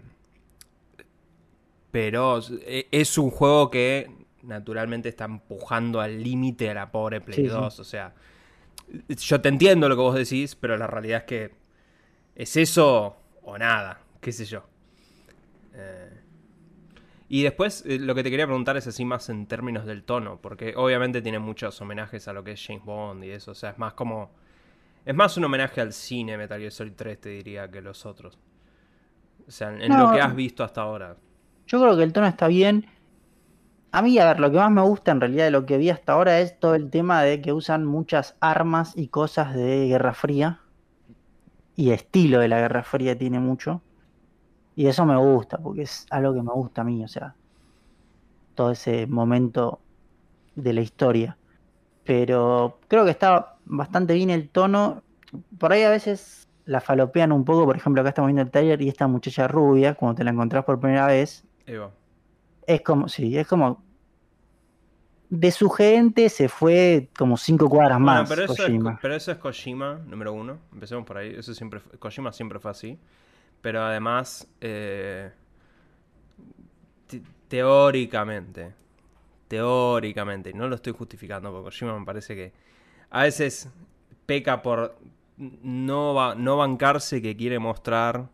pero 1.91 2.41
e- 2.67 2.89
es 2.91 3.19
un 3.19 3.31
juego 3.31 3.71
que 3.71 4.11
naturalmente 4.43 5.09
está 5.09 5.25
empujando 5.25 6.01
al 6.01 6.23
límite 6.23 6.71
a 6.71 6.75
la 6.75 6.93
pobre 6.93 7.21
Play 7.21 7.37
Sí, 7.37 7.43
sí. 7.45 7.49
2. 7.49 7.79
O 7.81 7.85
sea, 7.85 8.15
yo 9.09 9.41
te 9.41 9.49
entiendo 9.49 9.89
lo 9.89 9.97
que 9.97 10.03
vos 10.03 10.15
decís, 10.15 10.55
pero 10.57 10.77
la 10.77 10.87
realidad 10.87 11.19
es 11.19 11.25
que 11.25 11.51
es 12.35 12.57
eso 12.57 13.17
o 13.43 13.59
nada, 13.59 14.01
qué 14.21 14.33
sé 14.33 14.45
yo. 14.45 14.63
Eh, 15.75 16.10
y 17.33 17.45
después 17.45 17.85
eh, 17.87 17.99
lo 18.01 18.15
que 18.17 18.25
te 18.25 18.31
quería 18.31 18.45
preguntar 18.47 18.77
es 18.77 18.87
así 18.89 19.05
más 19.05 19.29
en 19.31 19.47
términos 19.47 19.87
del 19.87 20.03
tono, 20.03 20.41
porque 20.43 20.75
obviamente 20.77 21.23
tiene 21.23 21.39
muchos 21.39 21.81
homenajes 21.81 22.27
a 22.27 22.33
lo 22.33 22.43
que 22.45 22.51
es 22.53 22.67
James 22.67 22.85
Bond 22.85 23.23
y 23.25 23.31
eso, 23.31 23.53
o 23.53 23.55
sea, 23.55 23.71
es 23.71 23.79
más 23.79 23.95
como... 23.95 24.33
Es 25.07 25.15
más 25.15 25.37
un 25.37 25.45
homenaje 25.45 25.81
al 25.81 25.93
cine 25.93 26.37
Metal 26.37 26.59
Gear 26.59 26.73
Solid 26.73 26.93
3, 26.95 27.21
te 27.21 27.29
diría, 27.31 27.71
que 27.71 27.81
los 27.81 28.05
otros. 28.05 28.39
O 29.47 29.51
sea, 29.51 29.71
en 29.75 29.89
No. 29.89 30.09
lo 30.09 30.13
que 30.13 30.21
has 30.21 30.35
visto 30.35 30.63
hasta 30.65 30.83
ahora. 30.83 31.17
Yo 31.67 31.81
creo 31.81 31.97
que 31.97 32.03
el 32.03 32.13
tono 32.13 32.27
está 32.27 32.49
bien. 32.49 32.87
A 33.93 34.03
mí, 34.03 34.19
a 34.19 34.27
ver, 34.27 34.41
lo 34.41 34.51
que 34.51 34.59
más 34.59 34.71
me 34.71 34.83
gusta 34.83 35.13
en 35.13 35.21
realidad 35.21 35.45
de 35.45 35.51
lo 35.53 35.67
que 35.67 35.79
vi 35.79 35.89
hasta 35.91 36.13
ahora 36.13 36.41
es 36.41 36.59
todo 36.61 36.75
el 36.75 36.91
tema 36.91 37.23
de 37.23 37.41
que 37.41 37.53
usan 37.53 37.85
muchas 37.87 38.37
armas 38.41 38.93
y 38.97 39.09
cosas 39.09 39.55
de 39.55 39.87
Guerra 39.87 40.15
Fría. 40.15 40.61
Y 41.77 41.91
estilo 41.93 42.41
de 42.41 42.49
la 42.49 42.59
Guerra 42.61 42.83
Fría 42.83 43.17
tiene 43.17 43.39
mucho. 43.41 43.83
Y 44.81 44.87
eso 44.87 45.05
me 45.05 45.15
gusta, 45.19 45.59
porque 45.59 45.83
es 45.83 46.07
algo 46.09 46.33
que 46.33 46.41
me 46.43 46.53
gusta 46.53 46.81
a 46.81 46.85
mí, 46.85 47.05
o 47.05 47.09
sea, 47.09 47.35
todo 48.55 48.71
ese 48.71 49.07
momento 49.07 49.79
de 50.55 50.73
la 50.73 50.81
historia. 50.81 51.37
Pero 52.03 52.79
creo 52.89 53.05
que 53.05 53.11
está 53.11 53.57
bastante 53.67 54.15
bien 54.15 54.31
el 54.31 54.49
tono. 54.49 55.03
Por 55.59 55.71
ahí 55.75 55.83
a 55.83 55.91
veces 55.91 56.49
la 56.65 56.81
falopean 56.81 57.31
un 57.31 57.45
poco, 57.45 57.67
por 57.67 57.77
ejemplo, 57.77 58.01
acá 58.01 58.09
estamos 58.09 58.29
viendo 58.29 58.41
el 58.41 58.51
taller 58.51 58.81
y 58.81 58.89
esta 58.89 59.07
muchacha 59.07 59.47
rubia, 59.49 59.95
cuando 59.97 60.15
te 60.17 60.25
la 60.25 60.31
encontrás 60.31 60.65
por 60.65 60.81
primera 60.81 61.07
vez, 61.09 61.45
Eva. 61.67 61.91
es 62.67 62.81
como, 62.81 63.07
sí, 63.07 63.37
es 63.37 63.47
como. 63.47 63.83
De 65.29 65.51
su 65.51 65.69
gente 65.69 66.31
se 66.31 66.49
fue 66.49 67.11
como 67.19 67.37
cinco 67.37 67.69
cuadras 67.69 67.99
Bueno, 68.01 68.21
más. 68.23 68.29
pero 68.31 68.45
eso, 68.45 68.55
es, 68.55 68.61
Kojima. 68.61 68.99
pero 69.03 69.15
eso 69.15 69.31
es 69.31 69.37
Kojima, 69.37 70.01
número 70.07 70.33
uno. 70.33 70.57
Empecemos 70.73 71.05
por 71.05 71.19
ahí. 71.19 71.35
Eso 71.37 71.53
siempre, 71.53 71.83
Kojima 71.99 72.33
siempre 72.33 72.59
fue 72.59 72.71
así. 72.71 72.99
Pero 73.63 73.83
además, 73.83 74.49
eh, 74.61 75.31
te- 77.07 77.23
teóricamente, 77.49 78.73
teóricamente, 79.49 80.53
no 80.55 80.69
lo 80.69 80.77
estoy 80.77 80.95
justificando, 80.95 81.51
porque 81.51 81.65
Kojima 81.67 81.99
me 81.99 82.07
parece 82.07 82.35
que 82.35 82.53
a 83.11 83.25
veces 83.25 83.71
peca 84.27 84.63
por 84.63 84.97
no, 85.39 86.35
no 86.35 86.57
bancarse 86.59 87.23
que 87.23 87.37
quiere 87.37 87.59
mostrar 87.59 88.29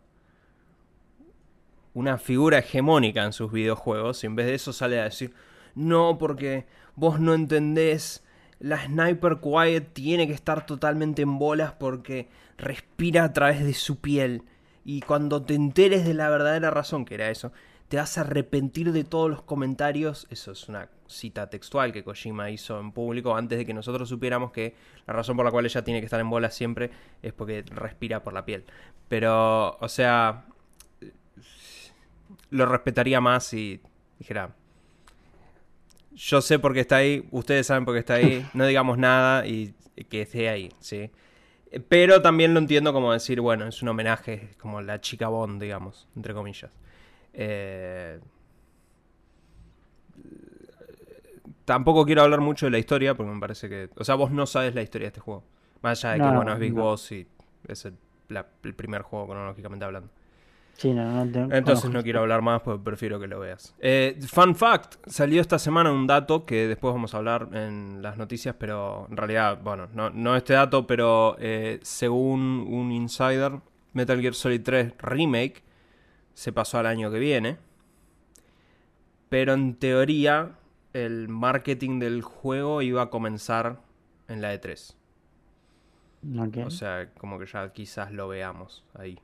una 1.93 2.17
figura 2.17 2.59
hegemónica 2.59 3.23
en 3.23 3.33
sus 3.33 3.51
videojuegos 3.51 4.23
y 4.23 4.27
en 4.27 4.35
vez 4.35 4.45
de 4.47 4.53
eso 4.55 4.73
sale 4.73 4.99
a 4.99 5.05
decir, 5.05 5.33
no, 5.75 6.17
porque 6.17 6.65
vos 6.95 7.19
no 7.19 7.33
entendés, 7.33 8.23
la 8.59 8.85
Sniper 8.85 9.37
Quiet 9.39 9.93
tiene 9.93 10.27
que 10.27 10.33
estar 10.33 10.65
totalmente 10.65 11.23
en 11.23 11.39
bolas 11.39 11.73
porque 11.73 12.29
respira 12.57 13.23
a 13.23 13.33
través 13.33 13.63
de 13.63 13.73
su 13.73 13.99
piel 13.99 14.43
y 14.87 15.01
cuando 15.01 15.43
te 15.43 15.53
enteres 15.53 16.05
de 16.05 16.13
la 16.13 16.29
verdadera 16.29 16.71
razón, 16.71 17.03
que 17.03 17.15
era 17.15 17.29
eso, 17.29 17.51
te 17.89 17.97
vas 17.97 18.17
a 18.17 18.21
arrepentir 18.21 18.93
de 18.93 19.03
todos 19.03 19.29
los 19.29 19.41
comentarios, 19.41 20.27
eso 20.29 20.53
es 20.53 20.69
una 20.69 20.87
cita 21.07 21.49
textual 21.49 21.91
que 21.91 22.05
Kojima 22.05 22.49
hizo 22.51 22.79
en 22.79 22.93
público 22.93 23.35
antes 23.35 23.57
de 23.57 23.65
que 23.65 23.73
nosotros 23.73 24.07
supiéramos 24.07 24.53
que 24.53 24.75
la 25.05 25.13
razón 25.13 25.35
por 25.35 25.43
la 25.43 25.51
cual 25.51 25.65
ella 25.65 25.83
tiene 25.83 25.99
que 25.99 26.05
estar 26.05 26.21
en 26.21 26.29
bolas 26.29 26.55
siempre 26.55 26.89
es 27.21 27.33
porque 27.33 27.65
respira 27.69 28.23
por 28.23 28.31
la 28.31 28.45
piel. 28.45 28.63
Pero, 29.09 29.75
o 29.77 29.89
sea, 29.89 30.45
lo 32.49 32.65
respetaría 32.65 33.19
más 33.19 33.43
si 33.43 33.81
dijera, 34.19 34.55
yo 36.15 36.39
sé 36.39 36.59
por 36.59 36.73
qué 36.73 36.79
está 36.79 36.95
ahí, 36.95 37.27
ustedes 37.31 37.67
saben 37.67 37.83
por 37.83 37.93
qué 37.93 37.99
está 37.99 38.13
ahí, 38.13 38.47
no 38.53 38.65
digamos 38.65 38.97
nada 38.97 39.45
y 39.45 39.73
que 40.09 40.21
esté 40.21 40.47
ahí, 40.47 40.71
¿sí? 40.79 41.11
Pero 41.89 42.21
también 42.21 42.53
lo 42.53 42.59
entiendo 42.59 42.93
como 42.93 43.11
decir, 43.13 43.41
bueno, 43.41 43.67
es 43.67 43.81
un 43.81 43.89
homenaje, 43.89 44.49
como 44.59 44.81
la 44.81 45.01
chica 45.01 45.27
Bond, 45.27 45.61
digamos, 45.61 46.07
entre 46.15 46.33
comillas. 46.33 46.71
Eh, 47.33 48.19
Tampoco 51.65 52.05
quiero 52.05 52.21
hablar 52.21 52.39
mucho 52.41 52.65
de 52.65 52.71
la 52.71 52.77
historia, 52.79 53.15
porque 53.15 53.31
me 53.31 53.39
parece 53.39 53.67
que... 53.69 53.89
O 53.97 54.03
sea, 54.03 54.15
vos 54.15 54.31
no 54.31 54.45
sabes 54.45 54.73
la 54.73 54.81
historia 54.81 55.05
de 55.05 55.09
este 55.09 55.19
juego. 55.21 55.43
Más 55.81 56.03
allá 56.03 56.13
de 56.15 56.21
que, 56.21 56.29
No, 56.29 56.31
bueno, 56.31 56.53
es 56.53 56.59
Big 56.59 56.73
no. 56.73 56.73
Boss 56.73 57.11
y 57.11 57.27
es 57.67 57.85
el, 57.85 57.95
la- 58.29 58.47
el 58.63 58.73
primer 58.73 59.01
juego 59.01 59.27
cronológicamente 59.27 59.85
hablando. 59.85 60.09
Sí, 60.77 60.93
no, 60.93 61.25
no 61.25 61.31
te 61.31 61.39
Entonces 61.57 61.63
conozco. 61.63 61.89
no 61.89 62.03
quiero 62.03 62.21
hablar 62.21 62.41
más, 62.41 62.61
porque 62.61 62.83
prefiero 62.83 63.19
que 63.19 63.27
lo 63.27 63.39
veas. 63.39 63.75
Eh, 63.79 64.19
fun 64.27 64.55
fact, 64.55 64.95
salió 65.07 65.41
esta 65.41 65.57
semana 65.59 65.91
un 65.91 66.05
dato 66.07 66.45
que 66.45 66.67
después 66.67 66.93
vamos 66.93 67.13
a 67.13 67.17
hablar 67.17 67.49
en 67.53 68.01
las 68.01 68.17
noticias, 68.17 68.55
pero 68.59 69.07
en 69.09 69.17
realidad, 69.17 69.59
bueno, 69.63 69.87
no, 69.93 70.09
no 70.11 70.35
este 70.35 70.53
dato, 70.53 70.85
pero 70.85 71.35
eh, 71.39 71.79
según 71.81 72.65
un 72.69 72.91
insider, 72.91 73.59
Metal 73.93 74.21
Gear 74.21 74.35
Solid 74.35 74.61
3 74.63 74.93
Remake 74.99 75.63
se 76.33 76.53
pasó 76.53 76.77
al 76.77 76.85
año 76.85 77.09
que 77.11 77.19
viene. 77.19 77.57
Pero 79.29 79.53
en 79.53 79.75
teoría, 79.75 80.57
el 80.93 81.27
marketing 81.27 81.99
del 81.99 82.21
juego 82.21 82.81
iba 82.81 83.01
a 83.03 83.09
comenzar 83.09 83.81
en 84.27 84.41
la 84.41 84.53
E3. 84.53 84.95
Ok. 86.39 86.57
O 86.65 86.69
sea, 86.69 87.09
como 87.17 87.39
que 87.39 87.45
ya 87.45 87.71
quizás 87.73 88.11
lo 88.11 88.27
veamos 88.27 88.85
ahí. 88.93 89.19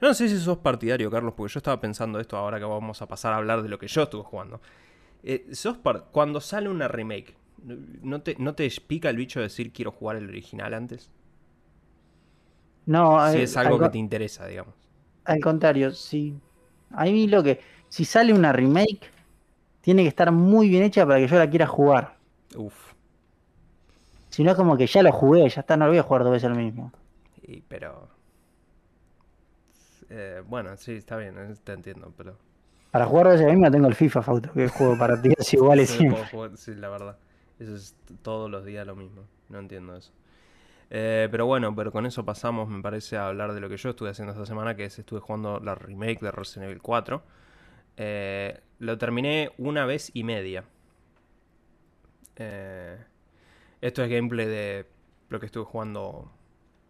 Yo 0.00 0.08
no 0.08 0.14
sé 0.14 0.28
si 0.28 0.38
sos 0.38 0.58
partidario, 0.58 1.10
Carlos, 1.10 1.34
porque 1.36 1.52
yo 1.52 1.58
estaba 1.58 1.80
pensando 1.80 2.20
esto 2.20 2.36
ahora 2.36 2.58
que 2.58 2.64
vamos 2.64 3.02
a 3.02 3.08
pasar 3.08 3.32
a 3.32 3.36
hablar 3.36 3.62
de 3.62 3.68
lo 3.68 3.78
que 3.78 3.88
yo 3.88 4.02
estuve 4.02 4.22
jugando. 4.22 4.60
Eh, 5.22 5.48
sos 5.52 5.78
Cuando 6.12 6.40
sale 6.40 6.68
una 6.68 6.86
remake, 6.88 7.36
¿no 8.02 8.22
te, 8.22 8.36
¿no 8.38 8.54
te 8.54 8.70
pica 8.86 9.10
el 9.10 9.16
bicho 9.16 9.40
de 9.40 9.44
decir 9.44 9.72
quiero 9.72 9.90
jugar 9.92 10.16
el 10.16 10.28
original 10.28 10.74
antes? 10.74 11.10
no, 12.86 13.18
Si 13.30 13.38
es 13.40 13.56
algo 13.56 13.76
al, 13.76 13.82
que 13.82 13.88
te 13.90 13.98
interesa, 13.98 14.46
digamos. 14.46 14.74
al 15.24 15.40
contrario, 15.40 15.92
sí. 15.92 16.40
A 16.90 17.04
mí 17.04 17.26
lo 17.28 17.42
que. 17.42 17.60
Si 17.88 18.04
sale 18.04 18.32
una 18.34 18.52
remake, 18.52 19.10
tiene 19.80 20.02
que 20.02 20.08
estar 20.08 20.30
muy 20.32 20.68
bien 20.68 20.82
hecha 20.84 21.06
para 21.06 21.18
que 21.20 21.28
yo 21.28 21.36
la 21.38 21.48
quiera 21.50 21.66
jugar. 21.66 22.18
Uf. 22.56 22.94
Si 24.30 24.42
no 24.44 24.50
es 24.52 24.56
como 24.56 24.76
que 24.76 24.86
ya 24.86 25.02
lo 25.02 25.12
jugué, 25.12 25.48
ya 25.48 25.60
está, 25.60 25.76
no 25.76 25.86
lo 25.86 25.90
voy 25.92 25.98
a 25.98 26.02
jugar 26.02 26.22
dos 26.24 26.32
veces 26.32 26.50
el 26.50 26.56
mismo. 26.56 26.92
Y, 27.42 27.62
pero... 27.62 28.08
eh, 30.10 30.42
bueno, 30.46 30.76
sí, 30.76 30.92
está 30.92 31.16
bien, 31.16 31.36
eh, 31.38 31.54
te 31.62 31.72
entiendo, 31.72 32.12
pero... 32.16 32.36
Para 32.90 33.04
jugar 33.06 33.26
dos 33.26 33.32
veces 33.34 33.46
el 33.48 33.56
mismo 33.56 33.70
tengo 33.70 33.86
el 33.88 33.94
FIFA, 33.94 34.22
Fauto, 34.22 34.52
que 34.52 34.68
juego 34.68 34.96
partidas 34.96 35.52
iguales 35.54 35.90
Sí, 35.90 35.98
siempre. 35.98 36.24
jugar- 36.30 36.56
sí, 36.56 36.74
la 36.74 36.88
verdad. 36.88 37.18
Eso 37.58 37.74
es 37.74 37.94
todos 38.22 38.50
los 38.50 38.64
días 38.64 38.86
lo 38.86 38.96
mismo. 38.96 39.22
No 39.48 39.58
entiendo 39.58 39.96
eso. 39.96 40.12
Eh, 40.90 41.28
pero 41.30 41.44
bueno, 41.44 41.74
pero 41.74 41.92
con 41.92 42.06
eso 42.06 42.24
pasamos, 42.24 42.68
me 42.68 42.80
parece, 42.80 43.18
a 43.18 43.28
hablar 43.28 43.52
de 43.52 43.60
lo 43.60 43.68
que 43.68 43.76
yo 43.76 43.90
estuve 43.90 44.08
haciendo 44.10 44.32
esta 44.32 44.46
semana, 44.46 44.74
que 44.74 44.84
es 44.84 44.98
estuve 44.98 45.20
jugando 45.20 45.60
la 45.60 45.74
remake 45.74 46.20
de 46.20 46.30
Resident 46.30 46.70
Evil 46.70 46.80
4. 46.80 47.22
Eh, 47.98 48.58
lo 48.78 48.96
terminé 48.96 49.50
una 49.58 49.84
vez 49.84 50.10
y 50.14 50.24
media. 50.24 50.64
Eh, 52.36 52.96
esto 53.80 54.02
es 54.02 54.10
gameplay 54.10 54.46
de 54.46 54.86
lo 55.28 55.40
que 55.40 55.46
estuve 55.46 55.64
jugando 55.64 56.30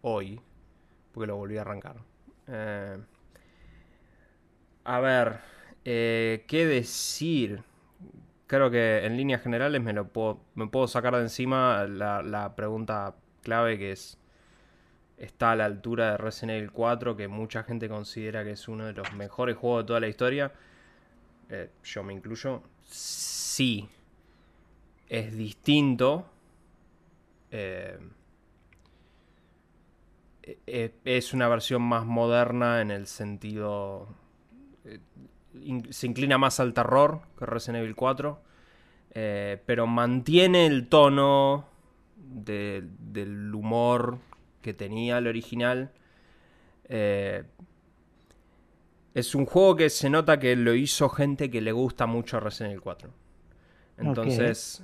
hoy, 0.01 0.39
porque 1.11 1.27
lo 1.27 1.35
volví 1.35 1.57
a 1.57 1.61
arrancar. 1.61 1.97
Eh, 2.51 2.97
a 4.85 4.99
ver, 4.99 5.39
eh, 5.85 6.45
¿qué 6.47 6.65
decir? 6.65 7.61
Creo 8.47 8.71
que 8.71 9.05
en 9.05 9.17
líneas 9.17 9.43
generales 9.43 9.81
me 9.81 9.93
lo 9.93 10.07
puedo, 10.07 10.87
sacar 10.87 11.15
de 11.15 11.21
encima 11.21 11.85
la, 11.85 12.53
pregunta 12.55 13.15
clave 13.43 13.77
que 13.77 13.91
es 13.91 14.17
está 15.17 15.51
a 15.51 15.55
la 15.57 15.65
altura 15.65 16.11
de 16.11 16.17
Resident 16.17 16.57
Evil 16.57 16.71
4, 16.71 17.15
que 17.15 17.27
mucha 17.27 17.63
gente 17.63 17.89
considera 17.89 18.43
que 18.43 18.51
es 18.51 18.67
uno 18.67 18.85
de 18.85 18.93
los 18.93 19.13
mejores 19.13 19.57
juegos 19.57 19.83
de 19.83 19.87
toda 19.87 19.99
la 19.99 20.07
historia. 20.07 20.51
Eh, 21.49 21.69
yo 21.83 22.03
me 22.03 22.13
incluyo. 22.13 22.63
Sí, 22.85 23.87
es 25.09 25.35
distinto. 25.37 26.25
Es 30.67 31.33
una 31.33 31.47
versión 31.47 31.81
más 31.81 32.05
moderna 32.05 32.81
en 32.81 32.91
el 32.91 33.07
sentido 33.07 34.07
eh, 34.85 34.99
se 35.89 36.07
inclina 36.07 36.37
más 36.37 36.59
al 36.59 36.73
terror 36.73 37.21
que 37.37 37.45
Resident 37.45 37.83
Evil 37.83 37.95
4, 37.95 38.41
eh, 39.11 39.61
pero 39.65 39.87
mantiene 39.87 40.65
el 40.67 40.87
tono 40.87 41.65
de- 42.17 42.83
del 42.99 43.53
humor 43.53 44.19
que 44.61 44.73
tenía 44.73 45.17
el 45.17 45.27
original. 45.27 45.91
Eh, 46.87 47.43
es 49.13 49.35
un 49.35 49.45
juego 49.45 49.75
que 49.75 49.89
se 49.89 50.09
nota 50.09 50.39
que 50.39 50.55
lo 50.55 50.73
hizo 50.75 51.09
gente 51.09 51.49
que 51.49 51.61
le 51.61 51.71
gusta 51.71 52.05
mucho 52.05 52.39
Resident 52.39 52.71
Evil 52.73 52.81
4. 52.81 53.09
Entonces, 53.97 54.83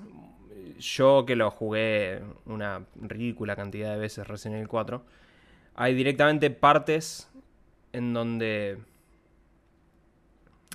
yo 0.79 1.25
que 1.25 1.35
lo 1.35 1.51
jugué 1.51 2.21
una 2.45 2.85
ridícula 2.99 3.55
cantidad 3.55 3.93
de 3.93 3.99
veces 3.99 4.27
Resident 4.27 4.55
Evil 4.57 4.67
4, 4.67 5.05
hay 5.75 5.93
directamente 5.93 6.49
partes 6.49 7.29
en 7.93 8.13
donde 8.13 8.79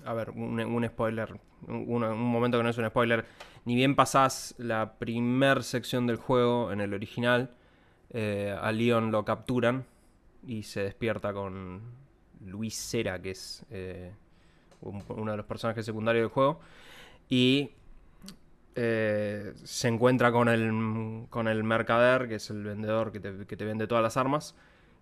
a 0.05 0.15
ver, 0.15 0.31
un, 0.31 0.87
spoiler, 0.87 1.39
un, 1.67 2.19
momento 2.19 2.59
que 2.59 2.65
no 2.65 2.71
es 2.71 2.79
un 2.79 2.87
spoiler, 2.87 3.25
ni 3.65 3.75
bien 3.75 3.95
pasás 3.95 4.55
la 4.59 4.95
primer 4.99 5.63
sección 5.63 6.07
del 6.07 6.17
juego 6.17 6.73
en 6.73 6.81
el 6.81 6.95
original, 6.95 7.51
eh, 8.11 8.57
a 8.61 8.73
Leon 8.73 9.11
lo 9.11 9.25
capturan 9.25 9.85
y 10.47 10.63
se 10.63 10.83
despierta 10.83 11.33
con 11.33 11.81
Luis 12.45 12.75
Cera, 12.75 13.21
que 13.21 13.33
es 13.33 13.65
eh, 13.71 14.13
un- 14.81 15.05
uno 15.09 15.33
de 15.33 15.37
los 15.37 15.47
personajes 15.47 15.85
secundarios 15.85 16.23
del 16.23 16.31
juego, 16.31 16.61
y 17.29 17.71
eh, 18.75 19.53
se 19.63 19.89
encuentra 19.89 20.33
con 20.33 20.49
el, 20.49 21.27
con 21.29 21.47
el 21.49 21.63
mercader, 21.65 22.29
que 22.29 22.37
es 22.37 22.49
el 22.51 22.65
vendedor 22.65 23.13
que 23.13 23.21
te, 23.21 23.47
que 23.47 23.57
te 23.57 23.65
vende 23.65 23.87
todas 23.87 24.03
las 24.03 24.17
armas, 24.17 24.55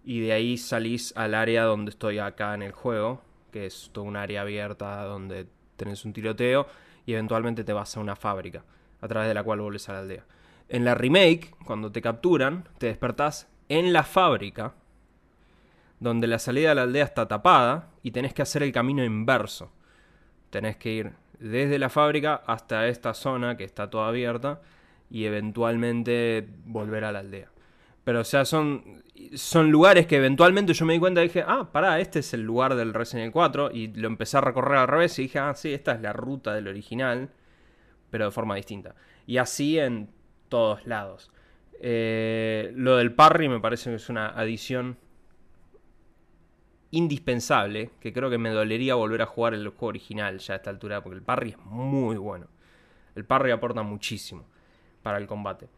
y 0.05 0.21
de 0.21 0.33
ahí 0.33 0.57
salís 0.57 1.13
al 1.17 1.35
área 1.35 1.65
donde 1.65 1.91
estoy 1.91 2.19
acá 2.19 2.55
en 2.55 2.63
el 2.63 2.73
juego, 2.73 3.23
que 3.51 3.67
es 3.67 3.91
todo 3.93 4.05
un 4.05 4.17
área 4.17 4.43
abierta 4.43 5.03
donde 5.05 5.47
tenés 5.77 6.05
un 6.05 6.13
tiroteo 6.13 6.67
y 7.07 7.15
eventualmente 7.15 7.65
te 7.65 7.73
vas 7.73 7.97
a 7.97 8.01
una 8.01 8.17
fábrica, 8.17 8.65
a 9.01 9.09
través 9.09 9.29
de 9.29 9.35
la 9.35 9.43
cual 9.43 9.61
volvés 9.61 9.89
a 9.89 9.95
la 9.95 10.01
aldea. 10.01 10.25
En 10.69 10.85
la 10.85 10.95
remake, 10.95 11.55
cuando 11.65 11.91
te 11.91 12.03
capturan, 12.03 12.69
te 12.79 12.87
despertás 12.87 13.49
en 13.69 13.93
la 13.93 14.03
fábrica, 14.03 14.75
donde 16.01 16.27
la 16.27 16.39
salida 16.39 16.71
de 16.71 16.75
la 16.75 16.83
aldea 16.83 17.05
está 17.05 17.27
tapada 17.27 17.91
y 18.03 18.11
tenés 18.11 18.35
que 18.35 18.43
hacer 18.43 18.63
el 18.63 18.73
camino 18.73 19.05
inverso. 19.05 19.73
Tenés 20.51 20.77
que 20.77 20.93
ir 20.93 21.13
desde 21.39 21.79
la 21.79 21.89
fábrica 21.89 22.43
hasta 22.47 22.87
esta 22.89 23.15
zona 23.15 23.57
que 23.57 23.65
está 23.65 23.91
toda 23.91 24.09
abierta 24.09 24.61
y 25.11 25.25
eventualmente 25.25 26.47
volver 26.67 27.05
a 27.05 27.13
la 27.13 27.21
aldea. 27.21 27.51
Pero, 28.09 28.21
o 28.21 28.25
sea, 28.25 28.47
son, 28.47 29.03
son 29.35 29.71
lugares 29.71 30.07
que 30.07 30.17
eventualmente 30.17 30.73
yo 30.73 30.87
me 30.87 30.95
di 30.95 30.99
cuenta 30.99 31.21
y 31.21 31.25
dije, 31.25 31.45
ah, 31.47 31.69
pará, 31.71 32.01
este 32.01 32.21
es 32.21 32.33
el 32.33 32.41
lugar 32.41 32.75
del 32.75 32.95
Resident 32.95 33.25
Evil 33.25 33.33
4. 33.33 33.71
Y 33.75 33.89
lo 33.89 34.07
empecé 34.07 34.39
a 34.39 34.41
recorrer 34.41 34.79
al 34.79 34.89
revés 34.89 35.19
y 35.19 35.25
dije, 35.25 35.39
ah, 35.39 35.53
sí, 35.55 35.75
esta 35.75 35.93
es 35.93 36.01
la 36.01 36.15
ruta 36.15 36.55
del 36.55 36.69
original, 36.69 37.29
pero 38.09 38.25
de 38.25 38.31
forma 38.31 38.55
distinta. 38.55 38.95
Y 39.27 39.37
así 39.37 39.79
en 39.79 40.09
todos 40.49 40.87
lados. 40.87 41.31
Eh, 41.83 42.73
lo 42.77 42.97
del 42.97 43.13
parry 43.13 43.51
me 43.51 43.61
parece 43.61 43.91
que 43.91 43.97
es 43.97 44.09
una 44.09 44.29
adición 44.29 44.97
indispensable, 46.91 47.91
que 48.01 48.15
creo 48.15 48.31
que 48.31 48.39
me 48.39 48.49
dolería 48.49 48.95
volver 48.95 49.21
a 49.21 49.27
jugar 49.27 49.53
el 49.53 49.69
juego 49.69 49.89
original 49.89 50.39
ya 50.39 50.55
a 50.55 50.57
esta 50.57 50.71
altura, 50.71 51.03
porque 51.03 51.19
el 51.19 51.23
parry 51.23 51.51
es 51.51 51.59
muy 51.59 52.17
bueno. 52.17 52.47
El 53.15 53.27
parry 53.27 53.51
aporta 53.51 53.83
muchísimo 53.83 54.47
para 55.03 55.19
el 55.19 55.27
combate. 55.27 55.69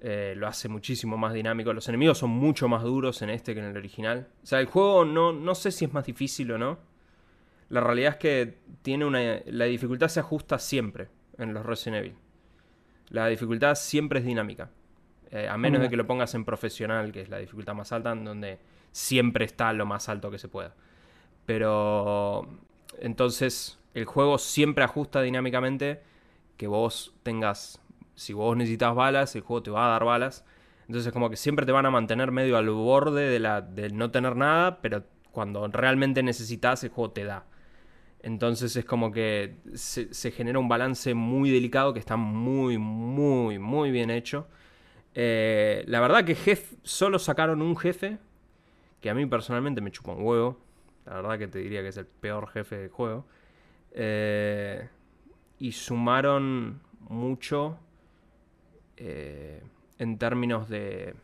Eh, 0.00 0.34
lo 0.36 0.46
hace 0.46 0.68
muchísimo 0.68 1.16
más 1.16 1.32
dinámico. 1.32 1.72
Los 1.72 1.88
enemigos 1.88 2.18
son 2.18 2.30
mucho 2.30 2.68
más 2.68 2.82
duros 2.82 3.20
en 3.22 3.30
este 3.30 3.54
que 3.54 3.60
en 3.60 3.66
el 3.66 3.76
original. 3.76 4.28
O 4.42 4.46
sea, 4.46 4.60
el 4.60 4.66
juego 4.66 5.04
no, 5.04 5.32
no 5.32 5.54
sé 5.54 5.72
si 5.72 5.84
es 5.84 5.92
más 5.92 6.06
difícil 6.06 6.52
o 6.52 6.58
no. 6.58 6.78
La 7.68 7.80
realidad 7.80 8.12
es 8.12 8.18
que 8.18 8.58
tiene 8.82 9.04
una. 9.04 9.40
La 9.46 9.64
dificultad 9.64 10.08
se 10.08 10.20
ajusta 10.20 10.58
siempre 10.58 11.08
en 11.36 11.52
los 11.52 11.66
Resident 11.66 12.04
Evil. 12.04 12.14
La 13.10 13.26
dificultad 13.26 13.74
siempre 13.74 14.20
es 14.20 14.24
dinámica. 14.24 14.70
Eh, 15.30 15.48
a 15.48 15.58
menos 15.58 15.80
de 15.82 15.90
que 15.90 15.96
lo 15.96 16.06
pongas 16.06 16.34
en 16.34 16.44
profesional, 16.44 17.12
que 17.12 17.20
es 17.22 17.28
la 17.28 17.38
dificultad 17.38 17.74
más 17.74 17.92
alta, 17.92 18.12
en 18.12 18.24
donde 18.24 18.58
siempre 18.92 19.44
está 19.44 19.72
lo 19.72 19.84
más 19.84 20.08
alto 20.08 20.30
que 20.30 20.38
se 20.38 20.48
pueda. 20.48 20.74
Pero 21.44 22.48
entonces 22.98 23.78
el 23.94 24.04
juego 24.04 24.38
siempre 24.38 24.84
ajusta 24.84 25.20
dinámicamente 25.22 26.00
que 26.56 26.66
vos 26.66 27.14
tengas, 27.22 27.80
si 28.18 28.32
vos 28.32 28.56
necesitas 28.56 28.94
balas, 28.96 29.36
el 29.36 29.42
juego 29.42 29.62
te 29.62 29.70
va 29.70 29.86
a 29.86 29.90
dar 29.90 30.04
balas. 30.04 30.44
Entonces 30.88 31.12
como 31.12 31.30
que 31.30 31.36
siempre 31.36 31.64
te 31.66 31.72
van 31.72 31.86
a 31.86 31.90
mantener 31.90 32.32
medio 32.32 32.56
al 32.56 32.68
borde 32.68 33.28
de, 33.28 33.38
la, 33.38 33.60
de 33.60 33.90
no 33.90 34.10
tener 34.10 34.34
nada, 34.34 34.80
pero 34.80 35.04
cuando 35.30 35.66
realmente 35.68 36.22
necesitas 36.24 36.82
el 36.82 36.90
juego 36.90 37.12
te 37.12 37.24
da. 37.24 37.46
Entonces 38.20 38.74
es 38.74 38.84
como 38.84 39.12
que 39.12 39.58
se, 39.74 40.30
genera 40.32 40.58
un 40.58 40.68
balance 40.68 41.14
muy 41.14 41.50
delicado 41.50 41.92
que 41.92 42.00
está 42.00 42.16
muy, 42.16 42.76
muy, 42.76 43.60
muy 43.60 43.92
bien 43.92 44.10
hecho. 44.10 44.48
Eh, 45.14 45.84
la 45.86 46.00
verdad 46.00 46.24
que 46.24 46.34
jef, 46.34 46.74
solo 46.82 47.20
sacaron 47.20 47.62
un 47.62 47.76
jefe 47.76 48.18
que 49.00 49.10
a 49.10 49.14
mí 49.14 49.26
personalmente 49.26 49.80
me 49.80 49.92
chupa 49.92 50.12
un 50.12 50.24
huevo. 50.24 50.58
La 51.06 51.14
verdad 51.14 51.38
que 51.38 51.46
te 51.46 51.60
diría 51.60 51.82
que 51.82 51.88
es 51.88 51.96
el 51.96 52.06
peor 52.06 52.48
jefe 52.48 52.78
del 52.78 52.88
juego. 52.88 53.26
Eh, 53.92 54.88
y 55.60 55.70
sumaron 55.70 56.80
mucho 57.08 57.78
eh, 58.98 59.62
en 59.98 60.18
términos 60.18 60.68
de... 60.68 61.14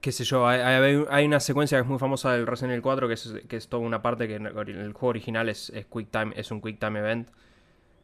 qué 0.00 0.12
sé 0.12 0.24
yo, 0.24 0.46
hay, 0.46 1.26
una 1.26 1.40
secuencia 1.40 1.78
que 1.78 1.82
es 1.82 1.88
muy 1.88 1.98
famosa 1.98 2.32
del 2.32 2.46
Resident 2.46 2.72
Evil 2.72 2.82
4 2.82 3.08
que 3.08 3.14
es, 3.14 3.34
que 3.48 3.56
es 3.56 3.68
toda 3.68 3.82
una 3.82 4.02
parte 4.02 4.26
que 4.26 4.36
en 4.36 4.46
el 4.46 4.92
juego 4.92 5.08
original 5.08 5.48
es, 5.48 5.72
quick 5.92 6.10
time, 6.10 6.32
es 6.36 6.50
un 6.50 6.60
Quick 6.60 6.78
Time 6.78 6.98
Event, 6.98 7.28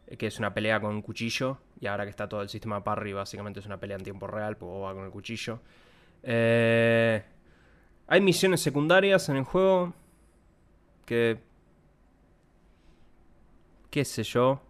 eh, 0.07 0.17
que 0.17 0.27
es 0.27 0.39
una 0.39 0.53
pelea 0.55 0.81
con 0.81 0.95
un 0.95 1.03
cuchillo, 1.03 1.59
y 1.81 1.87
ahora 1.87 2.05
que 2.05 2.11
está 2.11 2.29
todo 2.29 2.43
el 2.43 2.49
sistema 2.49 2.83
parry, 2.85 3.13
básicamente 3.13 3.61
es 3.61 3.67
una 3.67 3.79
pelea 3.79 3.97
en 3.97 4.05
tiempo 4.05 4.27
real, 4.27 4.57
pues 4.57 4.71
va 4.71 4.95
con 4.95 5.05
el 5.05 5.11
cuchillo. 5.11 5.61
Eh, 6.23 7.23
hay 8.07 8.21
misiones 8.21 8.61
secundarias 8.61 9.29
en 9.29 9.37
el 9.37 9.45
juego 9.45 9.95
que... 11.07 11.39
qué 13.91 14.05
sé 14.05 14.23
yo. 14.25 14.61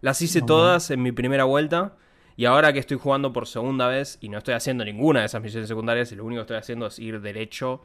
Las 0.00 0.22
hice 0.22 0.42
todas 0.42 0.90
en 0.90 1.02
mi 1.02 1.12
primera 1.12 1.44
vuelta. 1.44 1.96
Y 2.36 2.44
ahora 2.44 2.72
que 2.72 2.78
estoy 2.78 2.98
jugando 2.98 3.32
por 3.32 3.48
segunda 3.48 3.88
vez 3.88 4.16
y 4.20 4.28
no 4.28 4.38
estoy 4.38 4.54
haciendo 4.54 4.84
ninguna 4.84 5.20
de 5.20 5.26
esas 5.26 5.42
misiones 5.42 5.68
secundarias 5.68 6.12
y 6.12 6.14
lo 6.14 6.24
único 6.24 6.38
que 6.38 6.42
estoy 6.42 6.56
haciendo 6.58 6.86
es 6.86 7.00
ir 7.00 7.20
derecho, 7.20 7.82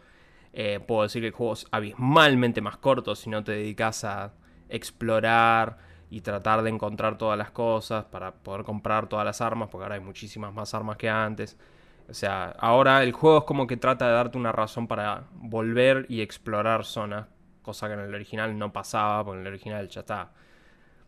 eh, 0.53 0.79
puedo 0.79 1.01
decir 1.01 1.23
que 1.23 1.29
el 1.29 1.33
juego 1.33 1.53
es 1.53 1.65
abismalmente 1.71 2.61
más 2.61 2.77
corto 2.77 3.15
si 3.15 3.31
no 3.31 3.43
te 3.43 3.53
dedicas 3.53 4.03
a 4.03 4.33
explorar 4.69 5.79
y 6.11 6.21
tratar 6.21 6.61
de 6.61 6.69
encontrar 6.69 7.17
todas 7.17 7.35
las 7.35 7.49
cosas 7.49 8.05
para 8.05 8.31
poder 8.31 8.63
comprar 8.63 9.09
todas 9.09 9.25
las 9.25 9.41
armas, 9.41 9.69
porque 9.71 9.85
ahora 9.85 9.95
hay 9.95 10.01
muchísimas 10.01 10.53
más 10.53 10.75
armas 10.75 10.97
que 10.97 11.09
antes. 11.09 11.57
O 12.07 12.13
sea, 12.13 12.53
ahora 12.59 13.01
el 13.01 13.11
juego 13.11 13.39
es 13.39 13.43
como 13.45 13.65
que 13.65 13.77
trata 13.77 14.05
de 14.07 14.13
darte 14.13 14.37
una 14.37 14.51
razón 14.51 14.87
para 14.87 15.23
volver 15.33 16.05
y 16.09 16.21
explorar 16.21 16.85
zonas, 16.85 17.25
cosa 17.63 17.87
que 17.87 17.93
en 17.93 18.01
el 18.01 18.13
original 18.13 18.55
no 18.55 18.71
pasaba, 18.71 19.25
porque 19.25 19.41
en 19.41 19.47
el 19.47 19.53
original 19.53 19.87
ya 19.87 20.01
está. 20.01 20.31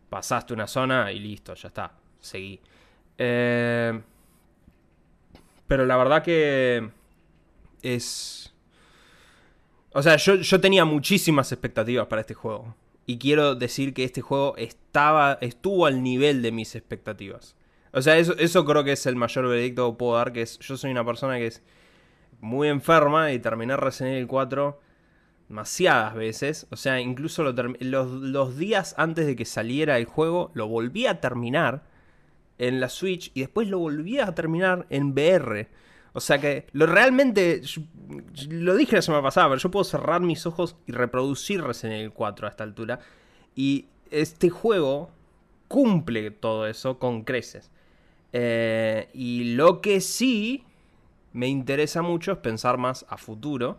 Pasaste 0.08 0.54
una 0.54 0.66
zona 0.66 1.10
y 1.12 1.18
listo, 1.18 1.54
ya 1.54 1.68
está, 1.68 1.92
seguí. 2.20 2.60
Eh, 3.18 4.00
pero 5.66 5.86
la 5.86 5.96
verdad 5.96 6.22
que 6.22 6.90
es... 7.82 8.54
O 9.92 10.02
sea, 10.02 10.16
yo, 10.16 10.60
tenía 10.60 10.84
muchísimas 10.84 11.50
expectativas 11.52 12.06
para 12.06 12.20
este 12.20 12.34
juego. 12.34 12.74
Y 13.06 13.18
quiero 13.18 13.54
decir 13.54 13.94
que 13.94 14.04
este 14.04 14.20
juego 14.20 14.54
estaba, 14.58 15.38
estuvo 15.40 15.86
al 15.86 16.02
nivel 16.02 16.42
de 16.42 16.52
mis 16.52 16.74
expectativas. 16.74 17.56
O 17.92 18.02
sea, 18.02 18.18
eso, 18.18 18.36
eso 18.36 18.64
creo 18.66 18.84
que 18.84 18.92
es 18.92 19.06
el 19.06 19.16
mayor 19.16 19.48
veredicto 19.48 19.90
que 19.90 19.98
puedo 19.98 20.16
dar, 20.16 20.32
que 20.32 20.42
es, 20.42 20.58
yo 20.58 20.76
soy 20.76 20.90
una 20.90 21.04
persona 21.04 21.38
que 21.38 21.46
es 21.46 21.62
muy 22.40 22.68
enferma 22.68 23.32
y 23.32 23.38
terminé 23.38 23.76
Resident 23.76 24.16
Evil 24.16 24.26
4 24.26 24.85
demasiadas 25.48 26.14
veces. 26.14 26.66
O 26.70 26.76
sea, 26.76 27.00
incluso 27.00 27.42
los, 27.42 28.56
días 28.58 28.94
antes 28.98 29.26
de 29.26 29.36
que 29.36 29.44
saliera 29.44 29.98
el 29.98 30.06
juego, 30.06 30.50
lo 30.54 30.68
volví 30.68 31.06
a 31.06 31.20
terminar 31.20 31.82
en 32.58 32.80
la 32.80 32.88
Switch 32.88 33.30
y 33.34 33.40
después 33.40 33.68
lo 33.68 33.78
volví 33.78 34.18
a 34.18 34.34
terminar 34.34 34.86
en 34.90 35.12
VR. 35.12 35.68
O 36.12 36.20
sea 36.20 36.38
que 36.38 36.66
lo 36.72 36.86
realmente, 36.86 37.60
lo 38.48 38.74
dije 38.74 38.96
la 38.96 39.02
semana 39.02 39.22
pasada, 39.22 39.48
pero 39.48 39.60
yo 39.60 39.70
puedo 39.70 39.84
cerrar 39.84 40.22
mis 40.22 40.46
ojos 40.46 40.76
y 40.86 40.92
reproducir 40.92 41.62
Resident 41.62 42.00
Evil 42.00 42.12
4 42.12 42.46
a 42.46 42.50
esta 42.50 42.64
altura. 42.64 43.00
Y 43.54 43.86
este 44.10 44.48
juego 44.48 45.10
cumple 45.68 46.30
todo 46.30 46.66
eso 46.66 46.98
con 46.98 47.22
creces. 47.22 47.70
Eh, 48.32 49.08
y 49.12 49.54
lo 49.54 49.80
que 49.80 50.00
sí 50.00 50.64
me 51.32 51.48
interesa 51.48 52.02
mucho 52.02 52.32
es 52.32 52.38
pensar 52.38 52.78
más 52.78 53.04
a 53.08 53.18
futuro. 53.18 53.78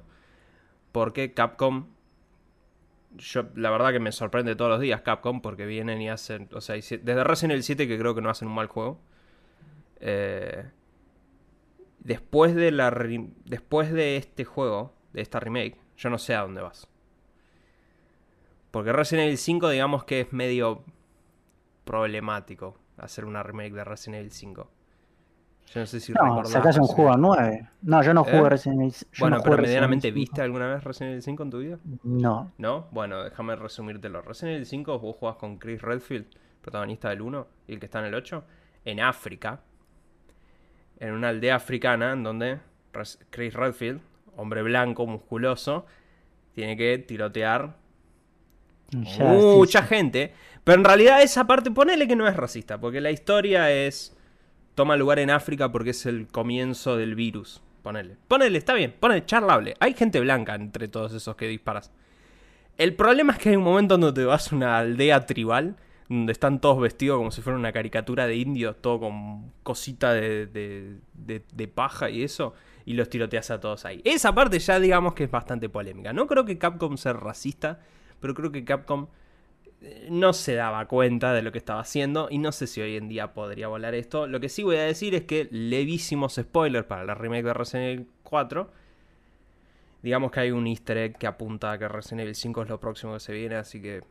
Porque 0.97 1.31
Capcom 1.31 1.85
yo 3.17 3.43
la 3.53 3.69
verdad 3.69 3.91
que 3.91 3.99
me 3.99 4.11
sorprende 4.11 4.55
todos 4.55 4.71
los 4.71 4.81
días 4.81 5.01
Capcom 5.01 5.43
porque 5.43 5.67
vienen 5.67 6.01
y 6.01 6.09
hacen, 6.09 6.49
o 6.53 6.59
sea, 6.59 6.73
desde 6.75 7.23
Resident 7.23 7.51
Evil 7.51 7.63
7 7.63 7.87
que 7.87 7.99
creo 7.99 8.15
que 8.15 8.21
no 8.21 8.31
hacen 8.31 8.47
un 8.47 8.55
mal 8.55 8.65
juego. 8.65 8.99
Eh, 9.99 10.65
después 11.99 12.55
de 12.55 12.71
la 12.71 12.89
después 13.45 13.93
de 13.93 14.17
este 14.17 14.43
juego, 14.43 14.95
de 15.13 15.21
esta 15.21 15.39
remake, 15.39 15.77
yo 15.97 16.09
no 16.09 16.17
sé 16.17 16.33
a 16.33 16.41
dónde 16.41 16.61
vas. 16.63 16.87
Porque 18.71 18.91
Resident 18.91 19.27
Evil 19.27 19.37
5 19.37 19.69
digamos 19.69 20.03
que 20.03 20.21
es 20.21 20.33
medio 20.33 20.83
problemático 21.83 22.75
hacer 22.97 23.23
una 23.25 23.43
remake 23.43 23.73
de 23.73 23.83
Resident 23.83 24.21
Evil 24.21 24.31
5. 24.31 24.71
Yo 25.73 25.81
no 25.81 25.85
sé 25.85 25.99
si 25.99 26.13
no, 26.13 26.45
sacas 26.45 26.77
un 26.77 26.87
juego 26.87 27.17
9. 27.17 27.69
No, 27.81 28.01
yo 28.01 28.13
no 28.13 28.23
jugué 28.23 28.37
¿Eh? 28.37 28.49
Resident 28.49 28.79
Evil 28.79 28.93
5. 28.93 29.11
Bueno, 29.19 29.41
pero 29.43 29.57
medianamente, 29.57 30.11
¿viste 30.11 30.41
alguna 30.41 30.67
vez 30.67 30.83
Resident 30.83 31.11
Evil 31.11 31.23
5 31.23 31.43
en 31.43 31.49
tu 31.49 31.59
vida? 31.59 31.79
No. 32.03 32.51
¿No? 32.57 32.87
Bueno, 32.91 33.23
déjame 33.23 33.55
resumírtelo. 33.55 34.21
Resident 34.21 34.55
Evil 34.55 34.65
5 34.65 34.99
vos 34.99 35.15
jugás 35.17 35.35
con 35.35 35.57
Chris 35.57 35.81
Redfield, 35.81 36.27
protagonista 36.61 37.09
del 37.09 37.21
1 37.21 37.47
y 37.67 37.73
el 37.73 37.79
que 37.79 37.85
está 37.85 37.99
en 37.99 38.05
el 38.05 38.15
8, 38.15 38.43
en 38.85 39.01
África. 39.01 39.59
En 40.99 41.13
una 41.13 41.29
aldea 41.29 41.55
africana 41.55 42.13
en 42.13 42.23
donde 42.23 42.59
Chris 43.29 43.53
Redfield, 43.53 44.01
hombre 44.37 44.63
blanco, 44.63 45.05
musculoso, 45.05 45.85
tiene 46.55 46.77
que 46.77 46.97
tirotear 46.97 47.75
mucha 49.19 49.83
gente. 49.83 50.33
Pero 50.63 50.79
en 50.79 50.85
realidad 50.85 51.21
esa 51.21 51.45
parte, 51.45 51.71
ponele 51.71 52.07
que 52.07 52.15
no 52.15 52.27
es 52.27 52.35
racista, 52.35 52.79
porque 52.79 53.01
la 53.01 53.11
historia 53.11 53.69
es 53.69 54.16
toma 54.77 54.95
lugar 54.95 55.17
en 55.17 55.31
África 55.31 55.71
porque 55.71 55.89
es 55.89 56.05
el 56.05 56.27
comienzo 56.27 56.97
del 56.97 57.15
virus. 57.15 57.63
Ponele. 57.81 58.15
Ponele, 58.27 58.59
está 58.59 58.75
bien, 58.75 58.93
ponele, 58.99 59.25
charlable. 59.25 59.73
Hay 59.79 59.95
gente 59.95 60.19
blanca 60.19 60.53
entre 60.53 60.87
todos 60.87 61.13
esos 61.13 61.35
que 61.35 61.47
disparas. 61.47 61.91
El 62.77 62.93
problema 62.93 63.33
es 63.33 63.39
que 63.39 63.49
hay 63.49 63.55
un 63.55 63.63
momento 63.63 63.97
donde 63.97 64.21
te 64.21 64.23
vas 64.23 64.53
a 64.53 64.55
una 64.55 64.77
aldea 64.77 65.25
tribal, 65.25 65.77
donde 66.07 66.31
están 66.31 66.61
todos 66.61 66.79
vestidos 66.79 67.17
como 67.17 67.31
si 67.31 67.41
fuera 67.41 67.57
una 67.57 67.71
caricatura 67.71 68.27
de 68.27 68.35
indios, 68.35 68.75
todo 68.79 68.99
con 68.99 69.51
cosita 69.63 70.13
de, 70.13 70.45
de, 70.45 71.41
de 71.51 71.67
paja 71.67 72.11
y 72.11 72.21
eso, 72.21 72.53
y 72.85 72.93
los 72.93 73.09
tiroteas 73.09 73.49
a 73.49 73.59
todos 73.59 73.83
ahí. 73.83 73.99
Esa 74.05 74.35
parte 74.35 74.59
ya 74.59 74.79
digamos 74.79 75.15
que 75.15 75.23
es 75.23 75.31
bastante 75.31 75.69
polémica. 75.69 76.13
No 76.13 76.27
creo 76.27 76.45
que 76.45 76.59
Capcom 76.59 76.97
sea 76.97 77.13
racista, 77.13 77.79
pero 78.19 78.35
creo 78.35 78.51
que 78.51 78.63
Capcom 78.63 79.07
no 80.09 80.33
se 80.33 80.55
daba 80.55 80.87
cuenta 80.87 81.33
de 81.33 81.41
lo 81.41 81.51
que 81.51 81.59
estaba 81.59 81.81
haciendo 81.81 82.27
y 82.31 82.39
no 82.39 82.51
sé 82.51 82.67
si 82.67 82.81
hoy 82.81 82.97
en 82.97 83.07
día 83.07 83.33
podría 83.33 83.67
volar 83.67 83.93
esto. 83.93 84.27
Lo 84.27 84.39
que 84.39 84.49
sí 84.49 84.63
voy 84.63 84.77
a 84.77 84.83
decir 84.83 85.13
es 85.13 85.23
que 85.23 85.47
levísimos 85.51 86.35
spoilers 86.35 86.85
para 86.85 87.05
la 87.05 87.13
remake 87.13 87.45
de 87.45 87.53
Resident 87.53 87.85
Evil 87.85 88.07
4. 88.23 88.71
Digamos 90.01 90.31
que 90.31 90.39
hay 90.39 90.51
un 90.51 90.67
easter 90.67 90.97
egg 90.97 91.17
que 91.17 91.27
apunta 91.27 91.71
a 91.71 91.77
que 91.77 91.87
Resident 91.87 92.21
Evil 92.21 92.35
5 92.35 92.63
es 92.63 92.69
lo 92.69 92.79
próximo 92.79 93.13
que 93.13 93.19
se 93.19 93.33
viene, 93.33 93.55
así 93.55 93.81
que 93.81 94.03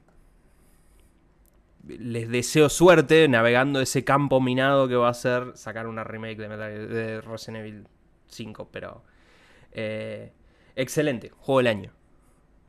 les 1.86 2.28
deseo 2.28 2.68
suerte 2.68 3.28
navegando 3.28 3.80
ese 3.80 4.04
campo 4.04 4.40
minado 4.40 4.88
que 4.88 4.96
va 4.96 5.08
a 5.08 5.14
ser 5.14 5.56
sacar 5.56 5.86
una 5.86 6.04
remake 6.04 6.36
de, 6.36 7.20
Resident 7.20 7.64
Evil 7.64 7.88
5, 8.28 8.68
pero 8.72 9.04
eh, 9.72 10.32
excelente, 10.74 11.30
juego 11.30 11.58
del 11.58 11.68
año, 11.68 11.92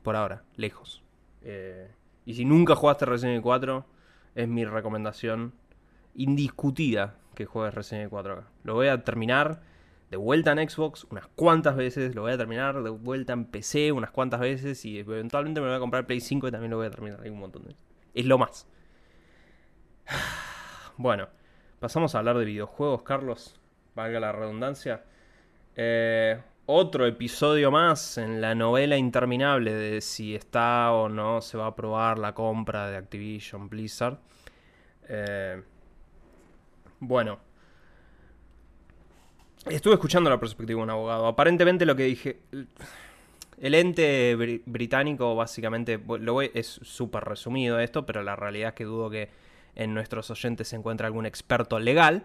por 0.02 0.16
ahora, 0.16 0.44
lejos. 0.56 1.02
Eh, 1.42 1.90
y 2.28 2.34
si 2.34 2.44
nunca 2.44 2.76
jugaste 2.76 3.06
Resident 3.06 3.36
Evil 3.36 3.42
4, 3.42 3.86
es 4.34 4.46
mi 4.48 4.66
recomendación 4.66 5.54
indiscutida 6.14 7.14
que 7.34 7.46
juegues 7.46 7.72
Resident 7.72 8.02
Evil 8.02 8.10
4 8.10 8.32
acá. 8.34 8.48
Lo 8.64 8.74
voy 8.74 8.88
a 8.88 9.02
terminar 9.02 9.62
de 10.10 10.18
vuelta 10.18 10.52
en 10.52 10.68
Xbox 10.68 11.04
unas 11.04 11.26
cuantas 11.28 11.74
veces, 11.74 12.14
lo 12.14 12.20
voy 12.20 12.32
a 12.32 12.36
terminar 12.36 12.82
de 12.82 12.90
vuelta 12.90 13.32
en 13.32 13.46
PC 13.46 13.92
unas 13.92 14.10
cuantas 14.10 14.40
veces 14.40 14.84
y 14.84 14.98
eventualmente 14.98 15.62
me 15.62 15.68
voy 15.68 15.76
a 15.76 15.80
comprar 15.80 16.06
Play 16.06 16.20
5 16.20 16.48
y 16.48 16.50
también 16.50 16.70
lo 16.70 16.76
voy 16.76 16.88
a 16.88 16.90
terminar 16.90 17.18
ahí 17.22 17.30
un 17.30 17.38
montón 17.38 17.64
de. 17.64 17.74
Es 18.12 18.26
lo 18.26 18.36
más. 18.36 18.68
Bueno, 20.98 21.28
pasamos 21.80 22.14
a 22.14 22.18
hablar 22.18 22.36
de 22.36 22.44
videojuegos, 22.44 23.04
Carlos. 23.04 23.58
Valga 23.94 24.20
la 24.20 24.32
redundancia. 24.32 25.02
Eh, 25.76 26.38
otro 26.70 27.06
episodio 27.06 27.70
más 27.70 28.18
en 28.18 28.42
la 28.42 28.54
novela 28.54 28.98
interminable 28.98 29.72
de 29.72 30.02
si 30.02 30.34
está 30.34 30.92
o 30.92 31.08
no 31.08 31.40
se 31.40 31.56
va 31.56 31.64
a 31.64 31.68
aprobar 31.68 32.18
la 32.18 32.34
compra 32.34 32.90
de 32.90 32.98
Activision 32.98 33.70
Blizzard. 33.70 34.18
Eh, 35.08 35.62
bueno, 37.00 37.38
estuve 39.64 39.94
escuchando 39.94 40.28
la 40.28 40.38
perspectiva 40.38 40.76
de 40.76 40.82
un 40.82 40.90
abogado. 40.90 41.26
Aparentemente 41.26 41.86
lo 41.86 41.96
que 41.96 42.04
dije... 42.04 42.40
El 43.60 43.74
ente 43.74 44.36
británico 44.66 45.34
básicamente, 45.34 45.98
lo 46.20 46.42
es 46.42 46.78
súper 46.82 47.24
resumido 47.24 47.80
esto, 47.80 48.06
pero 48.06 48.22
la 48.22 48.36
realidad 48.36 48.68
es 48.68 48.74
que 48.74 48.84
dudo 48.84 49.10
que 49.10 49.30
en 49.74 49.94
nuestros 49.94 50.30
oyentes 50.30 50.68
se 50.68 50.76
encuentre 50.76 51.06
algún 51.06 51.26
experto 51.26 51.80
legal. 51.80 52.22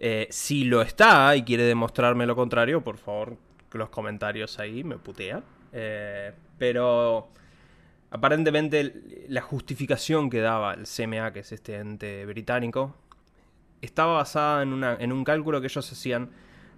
Eh, 0.00 0.26
si 0.30 0.64
lo 0.64 0.82
está 0.82 1.36
y 1.36 1.44
quiere 1.44 1.62
demostrarme 1.62 2.26
lo 2.26 2.34
contrario, 2.34 2.82
por 2.82 2.96
favor 2.96 3.36
los 3.76 3.90
comentarios 3.90 4.58
ahí 4.58 4.84
me 4.84 4.98
putean. 4.98 5.44
Eh, 5.72 6.32
pero 6.58 7.28
aparentemente 8.10 9.26
la 9.28 9.42
justificación 9.42 10.30
que 10.30 10.40
daba 10.40 10.74
el 10.74 10.84
CMA, 10.84 11.32
que 11.32 11.40
es 11.40 11.52
este 11.52 11.76
ente 11.76 12.24
británico, 12.26 12.94
estaba 13.82 14.14
basada 14.14 14.62
en, 14.62 14.72
una, 14.72 14.94
en 14.94 15.12
un 15.12 15.24
cálculo 15.24 15.60
que 15.60 15.66
ellos 15.66 15.90
hacían 15.90 16.30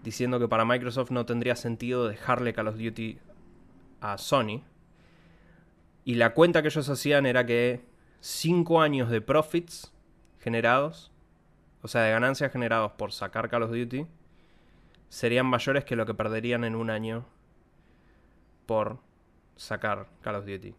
diciendo 0.02 0.38
que 0.38 0.48
para 0.48 0.64
Microsoft 0.64 1.10
no 1.10 1.26
tendría 1.26 1.56
sentido 1.56 2.08
dejarle 2.08 2.52
Call 2.52 2.68
of 2.68 2.78
Duty 2.78 3.18
a 4.00 4.18
Sony. 4.18 4.62
Y 6.04 6.14
la 6.14 6.32
cuenta 6.34 6.62
que 6.62 6.68
ellos 6.68 6.88
hacían 6.88 7.26
era 7.26 7.44
que 7.44 7.84
5 8.20 8.80
años 8.80 9.10
de 9.10 9.20
profits 9.20 9.92
generados, 10.40 11.10
o 11.82 11.88
sea, 11.88 12.02
de 12.02 12.10
ganancias 12.10 12.52
generados 12.52 12.92
por 12.92 13.12
sacar 13.12 13.48
Call 13.48 13.64
of 13.64 13.70
Duty, 13.70 14.06
serían 15.08 15.46
mayores 15.46 15.84
que 15.84 15.96
lo 15.96 16.06
que 16.06 16.14
perderían 16.14 16.64
en 16.64 16.74
un 16.74 16.90
año 16.90 17.24
por 18.66 18.98
sacar 19.56 20.08
Call 20.20 20.36
of 20.36 20.46
Duty. 20.46 20.74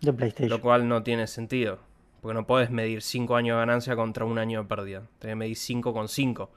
De 0.00 0.12
PlayStation. 0.12 0.50
Lo 0.50 0.60
cual 0.60 0.88
no 0.88 1.02
tiene 1.02 1.26
sentido. 1.26 1.78
Porque 2.20 2.34
no 2.34 2.46
puedes 2.46 2.70
medir 2.70 3.02
5 3.02 3.36
años 3.36 3.56
de 3.56 3.60
ganancia 3.60 3.94
contra 3.94 4.24
un 4.24 4.38
año 4.38 4.62
de 4.62 4.68
pérdida. 4.68 5.06
Tienes 5.18 5.32
que 5.32 5.36
medir 5.36 5.56
5 5.56 5.92
con 5.92 6.08
5. 6.08 6.50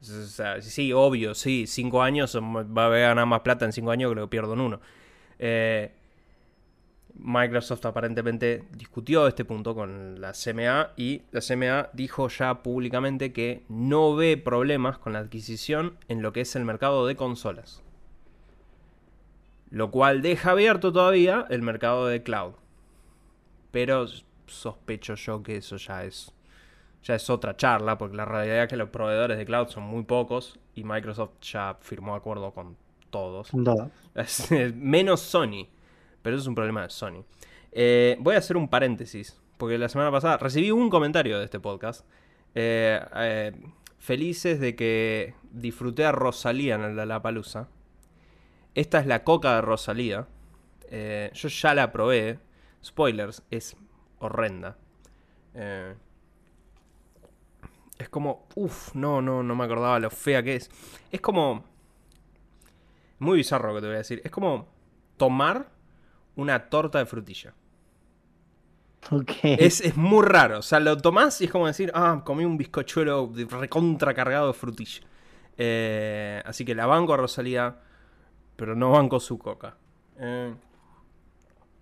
O 0.00 0.04
sea, 0.04 0.62
sí, 0.62 0.92
obvio, 0.92 1.34
sí, 1.34 1.66
5 1.66 2.02
años 2.02 2.36
va 2.36 2.86
a 2.86 2.88
ganar 2.90 3.26
más 3.26 3.40
plata 3.40 3.64
en 3.64 3.72
5 3.72 3.90
años 3.90 4.10
que 4.10 4.14
lo 4.14 4.22
que 4.22 4.30
pierdo 4.30 4.52
en 4.52 4.60
uno. 4.60 4.80
Eh, 5.40 5.92
Microsoft 7.18 7.84
aparentemente 7.84 8.64
discutió 8.72 9.26
este 9.26 9.44
punto 9.44 9.74
con 9.74 10.20
la 10.20 10.32
CMA 10.32 10.92
y 10.96 11.22
la 11.32 11.40
CMA 11.40 11.90
dijo 11.92 12.28
ya 12.28 12.62
públicamente 12.62 13.32
que 13.32 13.64
no 13.68 14.14
ve 14.14 14.36
problemas 14.36 14.98
con 14.98 15.12
la 15.12 15.18
adquisición 15.18 15.96
en 16.08 16.22
lo 16.22 16.32
que 16.32 16.42
es 16.42 16.54
el 16.56 16.64
mercado 16.64 17.06
de 17.06 17.16
consolas. 17.16 17.82
Lo 19.70 19.90
cual 19.90 20.22
deja 20.22 20.52
abierto 20.52 20.92
todavía 20.92 21.46
el 21.50 21.62
mercado 21.62 22.06
de 22.06 22.22
cloud. 22.22 22.52
Pero 23.70 24.06
sospecho 24.46 25.14
yo 25.14 25.42
que 25.42 25.56
eso 25.56 25.76
ya 25.76 26.04
es 26.04 26.32
ya 27.02 27.14
es 27.14 27.30
otra 27.30 27.56
charla, 27.56 27.96
porque 27.96 28.16
la 28.16 28.24
realidad 28.24 28.64
es 28.64 28.68
que 28.68 28.76
los 28.76 28.88
proveedores 28.88 29.38
de 29.38 29.46
cloud 29.46 29.68
son 29.68 29.84
muy 29.84 30.02
pocos 30.02 30.58
y 30.74 30.84
Microsoft 30.84 31.40
ya 31.40 31.76
firmó 31.80 32.14
acuerdo 32.14 32.52
con 32.52 32.76
todos. 33.10 33.50
Menos 34.74 35.20
Sony, 35.20 35.68
pero 36.22 36.36
eso 36.36 36.42
es 36.42 36.48
un 36.48 36.54
problema 36.54 36.82
de 36.82 36.90
Sony. 36.90 37.24
Eh, 37.72 38.16
voy 38.20 38.34
a 38.34 38.38
hacer 38.38 38.56
un 38.56 38.68
paréntesis, 38.68 39.40
porque 39.56 39.78
la 39.78 39.88
semana 39.88 40.10
pasada 40.10 40.36
recibí 40.38 40.70
un 40.70 40.90
comentario 40.90 41.38
de 41.38 41.44
este 41.44 41.60
podcast. 41.60 42.06
Eh, 42.54 43.00
eh, 43.16 43.52
felices 43.98 44.60
de 44.60 44.74
que 44.74 45.34
disfruté 45.50 46.04
a 46.04 46.12
Rosalía 46.12 46.74
en 46.76 46.96
la 46.96 47.22
Palusa. 47.22 47.68
Esta 48.74 49.00
es 49.00 49.06
la 49.06 49.24
coca 49.24 49.56
de 49.56 49.60
Rosalía. 49.62 50.26
yo 50.90 51.48
ya 51.48 51.74
la 51.74 51.92
probé. 51.92 52.38
Spoilers, 52.84 53.42
es 53.50 53.76
horrenda. 54.20 54.76
es 57.98 58.08
como, 58.08 58.46
uff, 58.54 58.94
no, 58.94 59.20
no, 59.20 59.42
no 59.42 59.56
me 59.56 59.64
acordaba 59.64 59.98
lo 59.98 60.10
fea 60.10 60.42
que 60.42 60.56
es. 60.56 60.70
Es 61.10 61.20
como... 61.20 61.64
Muy 63.20 63.38
bizarro 63.38 63.74
que 63.74 63.80
te 63.80 63.86
voy 63.88 63.96
a 63.96 63.98
decir. 63.98 64.22
Es 64.24 64.30
como 64.30 64.68
tomar 65.16 65.77
una 66.38 66.70
torta 66.70 66.98
de 66.98 67.06
frutilla. 67.06 67.52
Es, 69.42 69.80
es, 69.80 69.96
muy 69.96 70.24
raro. 70.24 70.58
O 70.58 70.62
sea, 70.62 70.80
lo 70.80 70.96
tomás 70.96 71.40
y 71.40 71.44
es 71.44 71.50
como 71.50 71.66
decir, 71.66 71.90
ah, 71.94 72.22
comí 72.24 72.44
un 72.44 72.56
bizcochuelo 72.56 73.32
recontra 73.50 74.14
cargado 74.14 74.48
de 74.48 74.52
frutilla. 74.52 75.00
Eh, 75.56 76.42
así 76.44 76.64
que 76.64 76.74
la 76.74 76.86
banco 76.86 77.14
a 77.14 77.16
Rosalía, 77.16 77.76
pero 78.56 78.76
no 78.76 78.92
banco 78.92 79.18
su 79.18 79.38
coca. 79.38 79.76
Eh, 80.18 80.54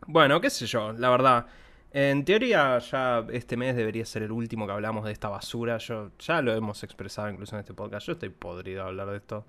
bueno, 0.06 0.40
qué 0.40 0.50
sé 0.50 0.66
yo, 0.66 0.92
la 0.92 1.10
verdad. 1.10 1.46
En 1.92 2.24
teoría, 2.24 2.78
ya 2.78 3.26
este 3.30 3.56
mes 3.56 3.76
debería 3.76 4.04
ser 4.06 4.22
el 4.22 4.32
último 4.32 4.66
que 4.66 4.72
hablamos 4.72 5.04
de 5.04 5.12
esta 5.12 5.28
basura. 5.28 5.78
Yo 5.78 6.12
ya 6.18 6.40
lo 6.42 6.54
hemos 6.54 6.82
expresado 6.82 7.28
incluso 7.28 7.56
en 7.56 7.60
este 7.60 7.74
podcast. 7.74 8.06
Yo 8.06 8.12
estoy 8.14 8.30
podrido 8.30 8.84
a 8.84 8.86
hablar 8.86 9.10
de 9.10 9.16
esto. 9.18 9.44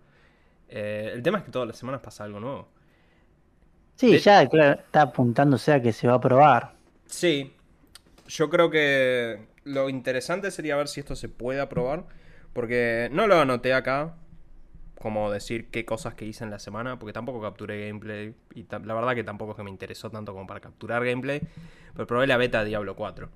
Eh, 0.67 1.11
el 1.13 1.23
tema 1.23 1.37
es 1.39 1.45
que 1.45 1.51
todas 1.51 1.67
las 1.67 1.77
semanas 1.77 2.01
pasa 2.01 2.25
algo 2.25 2.39
nuevo. 2.39 2.76
Sí, 3.97 4.19
ya 4.19 4.43
está 4.43 5.01
apuntándose 5.01 5.73
a 5.73 5.81
que 5.81 5.91
se 5.91 6.07
va 6.07 6.15
a 6.15 6.21
probar. 6.21 6.73
Sí, 7.07 7.51
yo 8.27 8.49
creo 8.49 8.69
que 8.69 9.47
lo 9.63 9.89
interesante 9.89 10.51
sería 10.51 10.75
ver 10.75 10.87
si 10.87 10.99
esto 10.99 11.15
se 11.15 11.29
puede 11.29 11.59
aprobar, 11.59 12.05
porque 12.53 13.09
no 13.11 13.25
lo 13.25 13.39
anoté 13.39 13.73
acá, 13.73 14.15
como 15.01 15.31
decir 15.31 15.71
qué 15.71 15.83
cosas 15.83 16.13
que 16.13 16.25
hice 16.25 16.43
en 16.43 16.51
la 16.51 16.59
semana, 16.59 16.99
porque 16.99 17.11
tampoco 17.11 17.41
capturé 17.41 17.87
gameplay, 17.87 18.35
y 18.53 18.67
la 18.69 18.93
verdad 18.93 19.15
que 19.15 19.23
tampoco 19.23 19.51
es 19.51 19.57
que 19.57 19.63
me 19.63 19.71
interesó 19.71 20.11
tanto 20.11 20.31
como 20.31 20.45
para 20.45 20.59
capturar 20.59 21.03
gameplay, 21.03 21.41
pero 21.93 22.05
probé 22.05 22.27
la 22.27 22.37
beta 22.37 22.59
de 22.59 22.69
Diablo 22.69 22.95
4, 22.95 23.29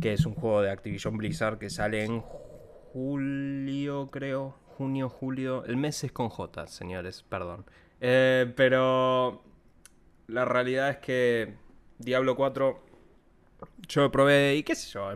que 0.00 0.12
es 0.12 0.26
un 0.26 0.34
juego 0.34 0.62
de 0.62 0.70
Activision 0.72 1.16
Blizzard 1.16 1.58
que 1.58 1.70
sale 1.70 2.04
en 2.04 2.20
julio, 2.20 4.08
creo, 4.10 4.56
junio, 4.76 5.08
julio, 5.08 5.64
el 5.66 5.76
mes 5.76 6.02
es 6.02 6.10
con 6.10 6.30
J, 6.30 6.66
señores, 6.66 7.24
perdón. 7.28 7.64
Eh, 8.00 8.52
pero 8.56 9.42
la 10.28 10.44
realidad 10.44 10.90
es 10.90 10.98
que 10.98 11.54
Diablo 11.98 12.36
4 12.36 12.82
yo 13.88 14.10
probé 14.10 14.56
y 14.56 14.62
qué 14.62 14.74
sé 14.74 14.90
yo, 14.90 15.10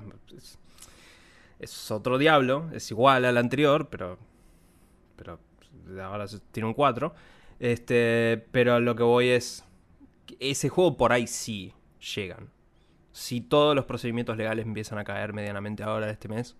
es, 1.58 1.90
otro 1.90 2.16
Diablo, 2.16 2.70
es 2.72 2.90
igual 2.90 3.24
al 3.24 3.36
anterior, 3.36 3.88
pero 3.90 4.18
pero 5.16 5.38
ahora 6.02 6.26
tiene 6.52 6.68
un 6.68 6.74
4. 6.74 7.14
Este, 7.58 8.46
pero 8.52 8.80
lo 8.80 8.96
que 8.96 9.02
voy 9.02 9.28
es 9.28 9.64
ese 10.38 10.70
juego 10.70 10.96
por 10.96 11.12
ahí 11.12 11.26
sí 11.26 11.74
llegan. 12.14 12.48
Si 13.12 13.42
todos 13.42 13.74
los 13.76 13.84
procedimientos 13.84 14.36
legales 14.38 14.64
empiezan 14.64 14.98
a 14.98 15.04
caer 15.04 15.34
medianamente 15.34 15.82
ahora 15.82 16.08
este 16.08 16.28
mes, 16.28 16.56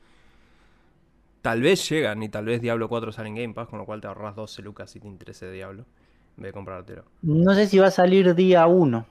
tal 1.40 1.62
vez 1.62 1.88
llegan 1.88 2.22
y 2.22 2.28
tal 2.28 2.44
vez 2.44 2.61
Diablo 2.61 2.88
4 2.90 3.12
sale 3.12 3.28
en 3.28 3.37
Game 3.37 3.54
Pass, 3.54 3.68
con 3.68 3.78
lo 3.78 3.87
cual 3.87 4.02
te 4.02 4.09
ahorras 4.09 4.37
12 4.37 4.61
lucas 4.61 4.90
si 4.90 5.00
te 5.00 5.09
interesa 5.09 5.50
Diablo 5.50 5.87
de 6.40 6.53
comprártelo. 6.53 7.05
No 7.22 7.55
sé 7.55 7.66
si 7.66 7.79
va 7.79 7.88
a 7.88 7.90
salir 7.90 8.35
día 8.35 8.66
1. 8.66 9.07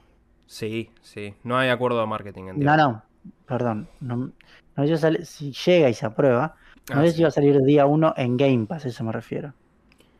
Sí, 0.46 0.90
sí. 1.00 1.34
No 1.44 1.56
hay 1.56 1.68
acuerdo 1.68 2.00
de 2.00 2.06
marketing 2.06 2.44
en 2.48 2.60
No, 2.60 2.76
no. 2.76 3.02
Perdón. 3.46 3.88
No, 4.00 4.32
si 5.22 5.52
llega 5.52 5.88
y 5.88 5.94
se 5.94 6.06
aprueba, 6.06 6.56
no 6.92 7.00
ah, 7.00 7.04
sé 7.04 7.12
si 7.12 7.22
va 7.22 7.28
a 7.28 7.32
salir 7.32 7.60
día 7.62 7.86
1 7.86 8.14
en 8.16 8.36
Game 8.36 8.66
Pass, 8.66 8.86
eso 8.86 9.04
me 9.04 9.12
refiero. 9.12 9.54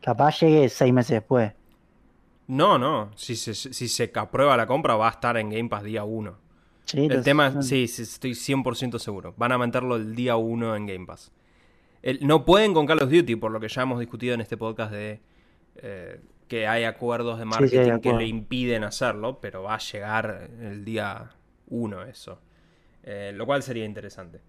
Capaz 0.01 0.40
llegue 0.40 0.68
seis 0.68 0.92
meses 0.92 1.12
después. 1.12 1.53
No, 2.46 2.79
no. 2.79 3.11
Si 3.14 3.37
se, 3.37 3.55
si 3.55 3.88
se 3.88 4.11
aprueba 4.14 4.57
la 4.57 4.66
compra, 4.66 4.96
va 4.96 5.09
a 5.09 5.11
estar 5.11 5.37
en 5.37 5.51
Game 5.51 5.68
Pass 5.68 5.85
día 5.85 6.05
1. 6.05 6.37
Sí, 6.85 7.07
el 7.09 7.23
tema, 7.23 7.62
sí, 7.62 7.87
sí, 7.87 8.03
estoy 8.03 8.33
100% 8.33 8.99
seguro. 8.99 9.35
Van 9.37 9.53
a 9.53 9.59
meterlo 9.59 9.96
el 9.96 10.16
día 10.16 10.37
1 10.37 10.77
en 10.77 10.87
Game 10.87 11.07
Pass. 11.07 11.33
no 12.23 12.44
pueden 12.44 12.75
con 12.75 12.87
Call 12.87 13.03
of 13.03 13.11
Duty, 13.11 13.37
por 13.37 13.53
lo 13.53 13.61
que 13.61 13.68
ya 13.68 13.83
hemos 13.83 14.01
discutido 14.01 14.35
en 14.35 14.40
este 14.40 14.57
podcast 14.57 14.92
de 14.92 15.20
eh, 15.77 16.20
que 16.51 16.67
hay 16.67 16.83
acuerdos 16.83 17.39
de 17.39 17.45
marketing 17.45 18.01
que 18.01 18.13
le 18.13 18.27
impiden 18.27 18.83
hacerlo, 18.83 19.39
pero 19.41 19.63
va 19.63 19.77
a 19.77 19.79
llegar 19.79 20.51
el 20.61 20.85
día 20.85 21.31
1 21.69 22.03
eso. 22.07 22.41
Eh, 23.05 23.31
lo 23.33 23.47
cual 23.47 23.63
sería 23.63 23.85
interesante. 23.85 24.41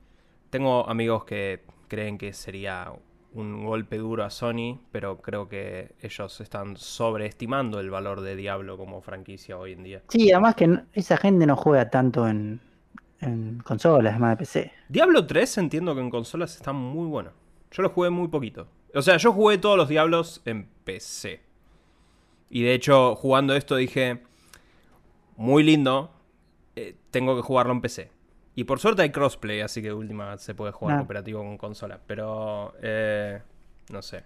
Tengo 0.50 0.90
amigos 0.90 1.26
que 1.26 1.62
creen 1.88 2.18
que 2.18 2.34
sería 2.34 2.92
un 3.34 3.64
golpe 3.68 4.00
duro 4.00 4.24
a 4.24 4.32
Sony, 4.32 4.80
pero 4.92 5.22
creo 5.22 5.48
que 5.48 5.92
ellos 6.02 6.42
están 6.42 6.76
sobreestimando 6.76 7.80
el 7.80 7.92
valor 7.92 8.22
de 8.22 8.36
Diablo 8.36 8.78
como 8.78 9.02
franquicia 9.02 9.60
hoy 9.60 9.74
en 9.74 9.84
día. 9.84 10.02
Sí, 10.08 10.32
además 10.32 10.56
que 10.56 10.80
esa 10.94 11.18
gente 11.18 11.46
no 11.46 11.56
juega 11.56 11.92
tanto 11.92 12.28
en, 12.28 12.62
en 13.20 13.60
consolas, 13.60 14.20
más 14.20 14.32
de 14.32 14.38
PC. 14.38 14.72
Diablo 14.90 15.28
3 15.28 15.60
entiendo 15.60 15.94
que 15.94 16.02
en 16.02 16.10
consolas 16.10 16.56
está 16.56 16.74
muy 16.74 17.06
bueno. 17.06 17.30
Yo 17.70 17.84
lo 17.84 17.90
jugué 17.90 18.10
muy 18.10 18.28
poquito. 18.28 18.68
O 18.96 19.04
sea, 19.04 19.18
yo 19.18 19.32
jugué 19.32 19.60
todos 19.60 19.78
los 19.78 19.88
Diablos 19.88 20.42
en 20.46 20.68
PC. 20.84 21.51
Y 22.52 22.64
de 22.64 22.74
hecho, 22.74 23.16
jugando 23.16 23.56
esto 23.56 23.78
dije, 23.78 24.22
muy 25.38 25.64
lindo, 25.64 26.12
eh, 26.76 26.98
tengo 27.10 27.38
que 27.38 27.42
jugarlo 27.42 27.72
en 27.72 27.80
PC. 27.80 28.12
Y 28.56 28.66
por 28.66 28.80
suerte 28.80 29.04
hay 29.04 29.10
crossplay, 29.10 29.62
así 29.62 29.82
que 29.82 29.88
de 29.88 29.94
última 29.94 30.38
se 30.38 30.54
puede 30.54 30.74
jugar 30.74 30.96
ah. 30.96 31.00
cooperativo 31.00 31.40
con 31.40 31.58
consola. 31.58 32.02
Pero, 32.06 32.74
eh, 32.82 33.42
no 33.90 34.02
sé. 34.02 34.26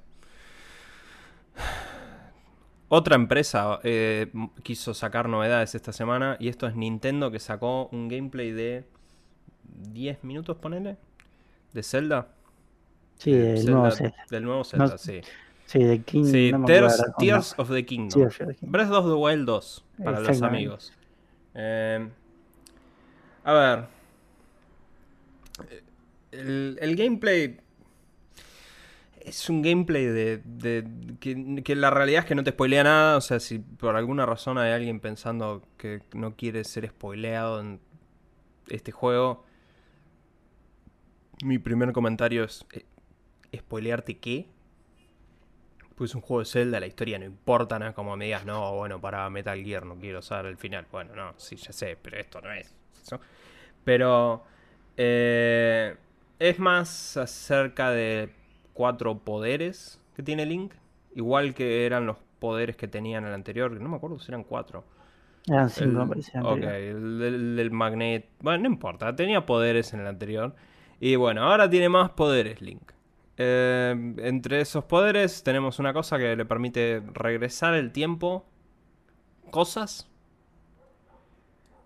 Otra 2.89 3.15
empresa 3.15 3.79
eh, 3.83 4.31
quiso 4.63 4.95
sacar 4.95 5.29
novedades 5.29 5.75
esta 5.75 5.93
semana 5.93 6.35
y 6.39 6.49
esto 6.49 6.65
es 6.67 6.75
Nintendo 6.75 7.29
que 7.29 7.39
sacó 7.39 7.87
un 7.91 8.07
gameplay 8.07 8.51
de 8.51 8.85
10 9.91 10.23
minutos, 10.23 10.57
ponele, 10.57 10.97
de 11.73 11.83
Zelda. 11.83 12.29
Sí, 13.17 13.31
del 13.31 13.65
nuevo 13.65 13.91
Zelda. 13.91 14.25
Del 14.31 14.43
nuevo 14.43 14.63
Zelda, 14.63 14.97
sí. 14.97 15.21
Sí, 15.65 15.83
de 15.83 16.01
King, 16.03 16.25
sí 16.25 16.51
Tears, 17.17 17.55
of 17.57 17.69
the 17.71 17.85
Kingdom. 17.85 18.29
Breath 18.61 18.91
of 18.91 19.05
the 19.07 19.13
Wild 19.13 19.45
2, 19.45 19.85
para 20.03 20.19
los 20.19 20.41
amigos. 20.41 20.93
Eh, 21.55 22.07
a 23.43 23.53
ver. 23.53 23.85
El, 26.31 26.95
gameplay 26.95 27.57
es 29.21 29.49
un 29.49 29.61
gameplay 29.61 30.05
de, 30.05 30.43
que, 31.63 31.75
la 31.75 31.89
realidad 31.89 32.23
es 32.23 32.25
que 32.25 32.35
no 32.35 32.43
te 32.43 32.51
spoilea 32.51 32.83
nada. 32.83 33.17
O 33.17 33.21
sea, 33.21 33.39
si 33.39 33.59
por 33.59 33.95
alguna 33.95 34.25
razón 34.25 34.57
hay 34.57 34.71
alguien 34.71 34.99
pensando 34.99 35.63
que 35.77 36.01
no 36.13 36.35
quiere 36.35 36.63
ser 36.63 36.87
spoileado 36.87 37.59
en 37.61 37.79
este 38.69 38.91
juego, 38.91 39.45
mi 41.43 41.57
primer 41.57 41.91
comentario 41.91 42.43
es 42.43 42.65
eh, 42.73 42.85
spoilearte 43.57 44.17
qué. 44.17 44.47
Pues 45.95 46.11
es 46.11 46.15
un 46.15 46.21
juego 46.21 46.41
de 46.41 46.45
Zelda, 46.45 46.79
la 46.79 46.87
historia 46.87 47.17
no 47.19 47.25
importa, 47.25 47.79
no 47.79 47.87
es 47.87 47.93
como 47.93 48.17
me 48.17 48.25
digas, 48.25 48.45
no, 48.45 48.73
bueno, 48.75 48.99
para 48.99 49.29
Metal 49.29 49.61
Gear 49.63 49.85
no 49.85 49.95
quiero 49.97 50.21
saber 50.21 50.47
el 50.47 50.57
final. 50.57 50.85
Bueno, 50.91 51.15
no, 51.15 51.33
sí, 51.37 51.55
ya 51.55 51.71
sé, 51.71 51.97
pero 52.01 52.17
esto 52.17 52.41
no 52.41 52.51
es 52.51 52.73
eso. 53.01 53.19
Pero 53.83 54.43
eh, 54.97 55.95
es 56.39 56.59
más 56.59 57.17
acerca 57.17 57.91
de 57.91 58.29
cuatro 58.73 59.19
poderes 59.19 60.01
que 60.15 60.23
tiene 60.23 60.45
Link, 60.45 60.73
igual 61.15 61.53
que 61.53 61.85
eran 61.85 62.05
los 62.05 62.17
poderes 62.39 62.75
que 62.75 62.87
tenía 62.89 63.17
en 63.19 63.25
el 63.25 63.33
anterior, 63.33 63.71
no 63.71 63.89
me 63.89 63.97
acuerdo 63.97 64.19
si 64.19 64.31
eran 64.31 64.43
cuatro. 64.43 64.83
Eran 65.47 65.69
cinco, 65.69 66.05
El- 66.05 66.07
me. 66.07 66.17
Ok, 66.41 66.63
el 66.63 67.19
del, 67.19 67.55
del 67.57 67.71
magnet. 67.71 68.27
Bueno, 68.41 68.63
no 68.63 68.69
importa, 68.69 69.15
tenía 69.15 69.45
poderes 69.45 69.93
en 69.93 70.01
el 70.01 70.07
anterior. 70.07 70.55
Y 70.99 71.15
bueno, 71.17 71.43
ahora 71.43 71.69
tiene 71.69 71.89
más 71.89 72.11
poderes 72.11 72.61
Link. 72.61 72.91
Eh, 73.37 74.13
entre 74.19 74.61
esos 74.61 74.85
poderes 74.85 75.43
tenemos 75.43 75.79
una 75.79 75.93
cosa 75.93 76.17
que 76.17 76.35
le 76.35 76.45
permite 76.45 77.01
regresar 77.13 77.73
el 77.73 77.91
tiempo. 77.91 78.45
Cosas. 79.51 80.09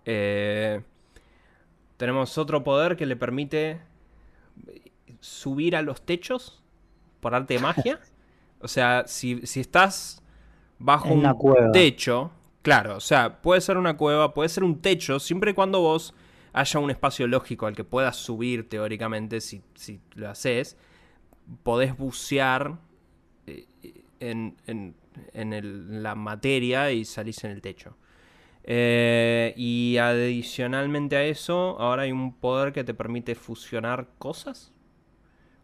Eh, 0.04 0.80
tenemos 1.96 2.38
otro 2.38 2.64
poder 2.64 2.96
que 2.96 3.06
le 3.06 3.16
permite 3.16 3.80
subir 5.20 5.76
a 5.76 5.82
los 5.82 6.02
techos 6.02 6.62
por 7.20 7.34
arte 7.34 7.54
de 7.54 7.60
magia. 7.60 8.00
O 8.60 8.68
sea, 8.68 9.04
si, 9.06 9.46
si 9.46 9.60
estás 9.60 10.22
bajo 10.78 11.08
En 11.08 11.26
un 11.26 11.34
cueva. 11.34 11.72
techo, 11.72 12.30
claro, 12.62 12.96
o 12.96 13.00
sea, 13.00 13.40
puede 13.42 13.60
ser 13.60 13.76
una 13.76 13.96
cueva, 13.96 14.34
puede 14.34 14.48
ser 14.48 14.64
un 14.64 14.80
techo, 14.80 15.18
siempre 15.18 15.52
y 15.52 15.54
cuando 15.54 15.80
vos 15.80 16.14
haya 16.52 16.80
un 16.80 16.90
espacio 16.90 17.26
lógico 17.26 17.66
al 17.66 17.76
que 17.76 17.84
puedas 17.84 18.16
subir 18.16 18.68
teóricamente, 18.68 19.40
si, 19.40 19.62
si 19.74 20.00
lo 20.14 20.28
haces, 20.28 20.76
podés 21.62 21.96
bucear 21.96 22.78
eh, 23.46 23.66
en, 24.20 24.56
en- 24.66 24.94
en 25.34 25.52
el- 25.52 26.02
la 26.02 26.14
materia 26.14 26.92
y 26.92 27.04
salís 27.04 27.42
en 27.44 27.50
el 27.52 27.60
techo. 27.62 27.96
Eh, 28.64 29.54
y 29.56 29.96
adicionalmente 29.98 31.16
a 31.16 31.24
eso, 31.24 31.78
ahora 31.80 32.02
hay 32.02 32.12
un 32.12 32.34
poder 32.34 32.72
que 32.72 32.84
te 32.84 32.94
permite 32.94 33.34
fusionar 33.34 34.08
cosas 34.18 34.72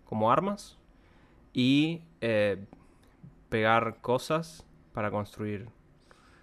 como 0.04 0.32
armas 0.32 0.78
y 1.52 2.02
eh, 2.20 2.64
pegar 3.48 3.98
cosas 4.00 4.64
para 4.92 5.10
construir 5.10 5.68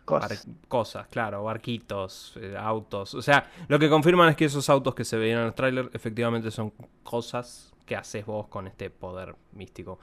Cosas. 0.06 0.48
cosas, 0.68 1.08
claro, 1.08 1.44
barquitos, 1.44 2.38
eh, 2.42 2.56
autos. 2.58 3.14
O 3.14 3.22
sea, 3.22 3.50
lo 3.70 3.80
que 3.80 3.90
confirman 3.90 4.30
es 4.30 4.36
que 4.36 4.46
esos 4.46 4.70
autos 4.70 4.94
que 4.96 5.06
se 5.06 5.18
veían 5.18 5.40
en 5.40 5.46
el 5.48 5.54
tráiler 5.54 5.90
efectivamente 5.94 6.52
son 6.52 6.74
cosas 7.04 7.73
que 7.86 7.96
haces 7.96 8.26
vos 8.26 8.48
con 8.48 8.68
este 8.68 8.90
poder 8.90 9.36
místico. 9.52 10.00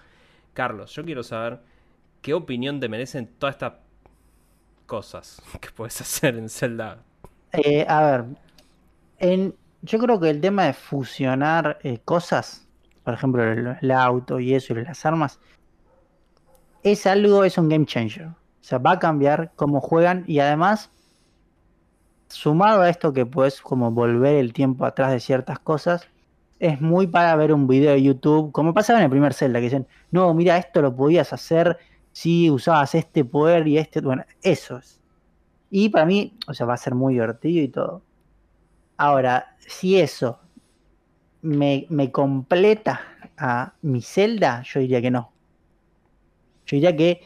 Carlos, 0.52 0.92
yo 0.94 1.04
quiero 1.04 1.22
saber 1.22 1.60
qué 2.22 2.34
opinión 2.34 2.80
te 2.80 2.88
merecen 2.88 3.26
todas 3.38 3.54
estas 3.54 3.74
cosas 4.86 5.42
que 5.60 5.70
puedes 5.70 6.00
hacer 6.00 6.36
en 6.36 6.48
Zelda. 6.48 6.98
Eh, 7.52 7.84
a 7.88 8.02
ver, 8.02 8.24
en, 9.18 9.54
yo 9.82 9.98
creo 9.98 10.20
que 10.20 10.30
el 10.30 10.40
tema 10.40 10.64
de 10.64 10.72
fusionar 10.72 11.78
eh, 11.82 11.98
cosas, 12.04 12.68
por 13.04 13.14
ejemplo, 13.14 13.42
el, 13.42 13.76
el 13.80 13.90
auto 13.90 14.38
y 14.40 14.54
eso 14.54 14.72
y 14.72 14.84
las 14.84 15.04
armas, 15.06 15.40
es 16.82 17.06
algo, 17.06 17.44
es 17.44 17.58
un 17.58 17.68
game 17.68 17.86
changer. 17.86 18.26
O 18.26 18.34
sea, 18.62 18.78
va 18.78 18.92
a 18.92 18.98
cambiar 18.98 19.52
cómo 19.56 19.80
juegan 19.80 20.24
y 20.26 20.38
además, 20.38 20.90
sumado 22.28 22.82
a 22.82 22.90
esto 22.90 23.12
que 23.12 23.26
puedes 23.26 23.60
como 23.60 23.90
volver 23.90 24.36
el 24.36 24.52
tiempo 24.52 24.84
atrás 24.84 25.12
de 25.12 25.20
ciertas 25.20 25.58
cosas, 25.58 26.08
es 26.60 26.80
muy 26.80 27.06
para 27.06 27.34
ver 27.36 27.52
un 27.52 27.66
video 27.66 27.92
de 27.92 28.02
YouTube, 28.02 28.52
como 28.52 28.74
pasaba 28.74 28.98
en 28.98 29.06
el 29.06 29.10
primer 29.10 29.32
Zelda, 29.32 29.58
que 29.58 29.64
dicen, 29.64 29.86
no, 30.10 30.32
mira, 30.34 30.58
esto 30.58 30.82
lo 30.82 30.94
podías 30.94 31.32
hacer 31.32 31.78
si 32.12 32.50
usabas 32.50 32.94
este 32.94 33.24
poder 33.24 33.66
y 33.66 33.78
este, 33.78 34.02
bueno, 34.02 34.24
eso 34.42 34.76
es. 34.76 35.00
Y 35.70 35.88
para 35.88 36.04
mí, 36.04 36.36
o 36.46 36.52
sea, 36.54 36.66
va 36.66 36.74
a 36.74 36.76
ser 36.76 36.94
muy 36.94 37.14
divertido 37.14 37.64
y 37.64 37.68
todo. 37.68 38.02
Ahora, 38.98 39.56
si 39.58 39.98
eso 39.98 40.38
me, 41.40 41.86
me 41.88 42.12
completa 42.12 43.00
a 43.38 43.72
mi 43.80 44.02
Zelda, 44.02 44.62
yo 44.62 44.80
diría 44.80 45.00
que 45.00 45.10
no. 45.10 45.32
Yo 46.66 46.76
diría 46.76 46.94
que 46.94 47.22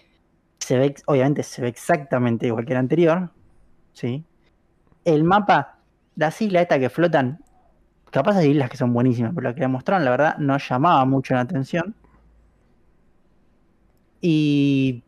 se 0.58 0.78
ve, 0.78 0.94
obviamente 1.06 1.42
se 1.42 1.60
ve 1.60 1.68
exactamente 1.68 2.46
igual 2.46 2.64
que 2.64 2.72
el 2.72 2.78
anterior. 2.78 3.30
¿sí? 3.94 4.24
El 5.04 5.24
mapa, 5.24 5.78
las 6.14 6.40
islas 6.40 6.62
estas 6.62 6.78
que 6.78 6.88
flotan, 6.88 7.43
capaz 8.14 8.36
hay 8.36 8.52
islas 8.52 8.70
que 8.70 8.76
son 8.76 8.92
buenísimas, 8.92 9.32
pero 9.34 9.48
las 9.48 9.54
que 9.54 9.62
le 9.62 9.66
mostraron, 9.66 10.04
la 10.04 10.12
verdad, 10.12 10.36
no 10.38 10.56
llamaba 10.56 11.04
mucho 11.04 11.34
la 11.34 11.40
atención. 11.40 11.96
Y 14.20 15.02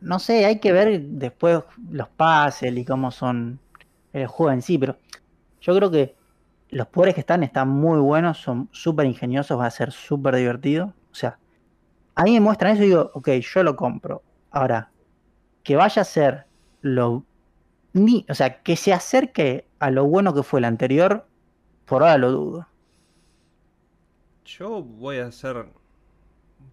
no 0.00 0.20
sé, 0.20 0.46
hay 0.46 0.60
que 0.60 0.70
ver 0.70 1.02
después 1.02 1.64
los 1.90 2.08
pases 2.08 2.72
y 2.76 2.84
cómo 2.84 3.10
son 3.10 3.58
el 4.12 4.28
juego 4.28 4.52
en 4.52 4.62
sí, 4.62 4.78
pero 4.78 4.98
yo 5.60 5.74
creo 5.74 5.90
que 5.90 6.14
los 6.68 6.86
poderes 6.86 7.16
que 7.16 7.22
están 7.22 7.42
están 7.42 7.68
muy 7.68 7.98
buenos, 7.98 8.38
son 8.38 8.68
súper 8.70 9.06
ingeniosos, 9.06 9.58
va 9.58 9.66
a 9.66 9.70
ser 9.72 9.90
súper 9.90 10.36
divertido. 10.36 10.94
O 11.10 11.14
sea, 11.16 11.38
a 12.14 12.22
mí 12.22 12.34
me 12.34 12.40
muestran 12.40 12.74
eso 12.74 12.84
y 12.84 12.86
digo, 12.86 13.10
ok, 13.14 13.30
yo 13.30 13.64
lo 13.64 13.74
compro. 13.74 14.22
Ahora, 14.52 14.92
que 15.64 15.74
vaya 15.74 16.02
a 16.02 16.04
ser 16.04 16.46
lo... 16.82 17.24
Ni, 17.94 18.24
o 18.28 18.34
sea, 18.34 18.62
que 18.62 18.76
se 18.76 18.92
acerque 18.92 19.66
a 19.80 19.90
lo 19.90 20.04
bueno 20.04 20.32
que 20.32 20.44
fue 20.44 20.60
el 20.60 20.64
anterior, 20.66 21.26
por 21.90 22.02
ahora 22.02 22.18
lo 22.18 22.30
dudo. 22.30 22.66
Yo 24.44 24.82
voy 24.82 25.18
a 25.18 25.30
ser 25.32 25.66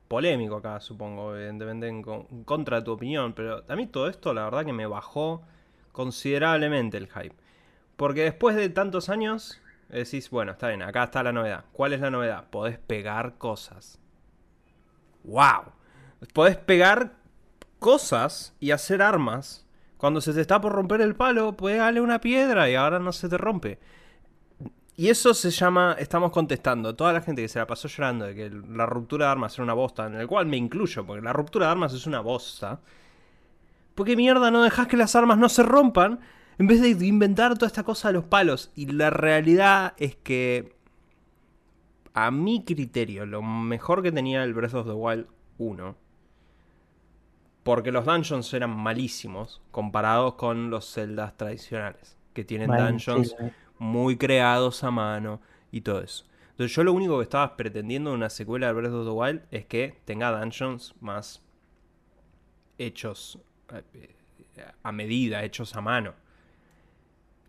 polémico 0.07 0.57
acá, 0.57 0.79
supongo, 0.79 1.35
evidentemente 1.35 1.87
en, 1.87 2.01
con- 2.01 2.27
en 2.31 2.43
contra 2.43 2.77
de 2.77 2.83
tu 2.83 2.91
opinión, 2.93 3.33
pero 3.33 3.63
a 3.67 3.75
mí 3.75 3.87
todo 3.87 4.07
esto 4.07 4.33
la 4.33 4.45
verdad 4.45 4.65
que 4.65 4.73
me 4.73 4.85
bajó 4.85 5.43
considerablemente 5.91 6.97
el 6.97 7.07
hype. 7.07 7.35
Porque 7.97 8.23
después 8.23 8.55
de 8.55 8.69
tantos 8.69 9.09
años 9.09 9.61
decís, 9.89 10.29
bueno, 10.29 10.53
está 10.53 10.69
bien, 10.69 10.83
acá 10.83 11.05
está 11.05 11.23
la 11.23 11.33
novedad. 11.33 11.65
¿Cuál 11.73 11.93
es 11.93 12.01
la 12.01 12.11
novedad? 12.11 12.45
Podés 12.49 12.77
pegar 12.79 13.37
cosas. 13.37 13.99
¡Wow! 15.23 15.73
Podés 16.33 16.57
pegar 16.57 17.13
cosas 17.79 18.55
y 18.59 18.71
hacer 18.71 19.01
armas. 19.01 19.65
Cuando 19.97 20.21
se 20.21 20.33
te 20.33 20.41
está 20.41 20.61
por 20.61 20.73
romper 20.73 21.01
el 21.01 21.15
palo, 21.15 21.57
puedes 21.57 21.79
darle 21.79 22.01
una 22.01 22.21
piedra 22.21 22.69
y 22.69 22.75
ahora 22.75 22.99
no 22.99 23.11
se 23.11 23.29
te 23.29 23.37
rompe. 23.37 23.79
Y 24.99 25.09
eso 25.09 25.35
se 25.35 25.51
llama, 25.51 25.95
estamos 25.99 26.31
contestando, 26.31 26.95
toda 26.95 27.13
la 27.13 27.21
gente 27.21 27.43
que 27.43 27.47
se 27.47 27.59
la 27.59 27.67
pasó 27.67 27.87
llorando 27.87 28.25
de 28.25 28.33
que 28.33 28.49
la 28.49 28.87
ruptura 28.87 29.27
de 29.27 29.31
armas 29.31 29.53
era 29.53 29.63
una 29.63 29.75
bosta, 29.75 30.07
en 30.07 30.15
el 30.15 30.25
cual 30.25 30.47
me 30.47 30.57
incluyo, 30.57 31.05
porque 31.05 31.21
la 31.21 31.33
ruptura 31.33 31.67
de 31.67 31.73
armas 31.73 31.93
es 31.93 32.07
una 32.07 32.19
bosta. 32.19 32.79
¿Por 33.93 34.07
qué 34.07 34.15
mierda 34.15 34.49
no 34.49 34.63
dejas 34.63 34.87
que 34.87 34.97
las 34.97 35.15
armas 35.15 35.37
no 35.37 35.49
se 35.49 35.61
rompan? 35.61 36.19
En 36.57 36.65
vez 36.65 36.81
de 36.81 37.05
inventar 37.05 37.53
toda 37.53 37.67
esta 37.67 37.83
cosa 37.83 38.07
de 38.07 38.15
los 38.15 38.23
palos. 38.23 38.71
Y 38.73 38.87
la 38.87 39.11
realidad 39.11 39.93
es 39.97 40.15
que, 40.15 40.75
a 42.15 42.31
mi 42.31 42.63
criterio, 42.63 43.27
lo 43.27 43.43
mejor 43.43 44.01
que 44.01 44.11
tenía 44.11 44.43
el 44.43 44.55
Breath 44.55 44.73
of 44.73 44.87
the 44.87 44.93
Wild 44.93 45.27
1, 45.59 45.95
porque 47.61 47.91
los 47.91 48.03
dungeons 48.03 48.51
eran 48.51 48.75
malísimos 48.75 49.61
comparados 49.69 50.33
con 50.33 50.71
los 50.71 50.91
celdas 50.91 51.37
tradicionales, 51.37 52.17
que 52.33 52.43
tienen 52.43 52.71
dungeons. 52.71 53.35
Muy 53.79 54.17
creados 54.17 54.83
a 54.83 54.91
mano 54.91 55.41
y 55.71 55.81
todo 55.81 56.01
eso. 56.01 56.25
Entonces 56.51 56.75
yo 56.75 56.83
lo 56.83 56.93
único 56.93 57.17
que 57.17 57.23
estaba 57.23 57.55
pretendiendo 57.57 58.09
en 58.11 58.17
una 58.17 58.29
secuela 58.29 58.67
de 58.67 58.73
Breath 58.73 58.93
of 58.93 59.05
the 59.05 59.11
Wild 59.11 59.41
es 59.51 59.65
que 59.65 59.95
tenga 60.05 60.31
dungeons 60.37 60.95
más 61.01 61.43
hechos 62.77 63.39
eh, 63.93 64.15
a 64.83 64.91
medida, 64.91 65.43
hechos 65.43 65.75
a 65.75 65.81
mano. 65.81 66.13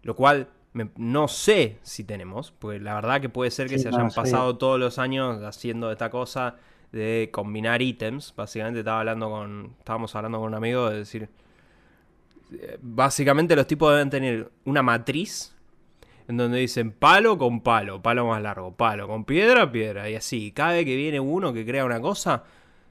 Lo 0.02 0.14
cual 0.14 0.48
me- 0.72 0.90
no 0.96 1.28
sé 1.28 1.78
si 1.82 2.04
tenemos, 2.04 2.52
porque 2.52 2.78
la 2.80 2.94
verdad 2.94 3.20
que 3.20 3.28
puede 3.28 3.50
ser 3.50 3.68
que 3.68 3.78
Sí, 3.78 3.78
se 3.78 3.88
no, 3.90 3.98
hayan 3.98 4.10
sí. 4.10 4.14
pasado 4.14 4.56
todos 4.56 4.78
los 4.78 4.98
años 4.98 5.42
haciendo 5.42 5.90
esta 5.90 6.10
cosa 6.10 6.56
de 6.92 7.30
combinar 7.32 7.82
ítems. 7.82 8.34
Básicamente 8.36 8.80
estaba 8.80 9.00
hablando 9.00 9.28
con, 9.30 9.74
estábamos 9.78 10.14
hablando 10.16 10.38
con 10.38 10.48
un 10.48 10.54
amigo 10.54 10.88
de 10.90 10.98
decir, 10.98 11.28
eh, 12.52 12.78
básicamente 12.80 13.54
los 13.56 13.66
tipos 13.66 13.90
deben 13.92 14.10
tener 14.10 14.50
una 14.64 14.82
matriz 14.82 15.54
en 16.28 16.36
donde 16.36 16.58
dicen 16.58 16.92
palo 16.92 17.38
con 17.38 17.62
palo, 17.62 18.02
palo 18.02 18.26
más 18.26 18.42
largo, 18.42 18.76
palo 18.76 19.08
con 19.08 19.24
piedra, 19.24 19.72
piedra, 19.72 20.08
y 20.10 20.14
así. 20.14 20.52
Cada 20.52 20.74
vez 20.74 20.84
que 20.84 20.94
viene 20.94 21.18
uno 21.18 21.54
que 21.54 21.64
crea 21.64 21.86
una 21.86 22.00
cosa, 22.00 22.44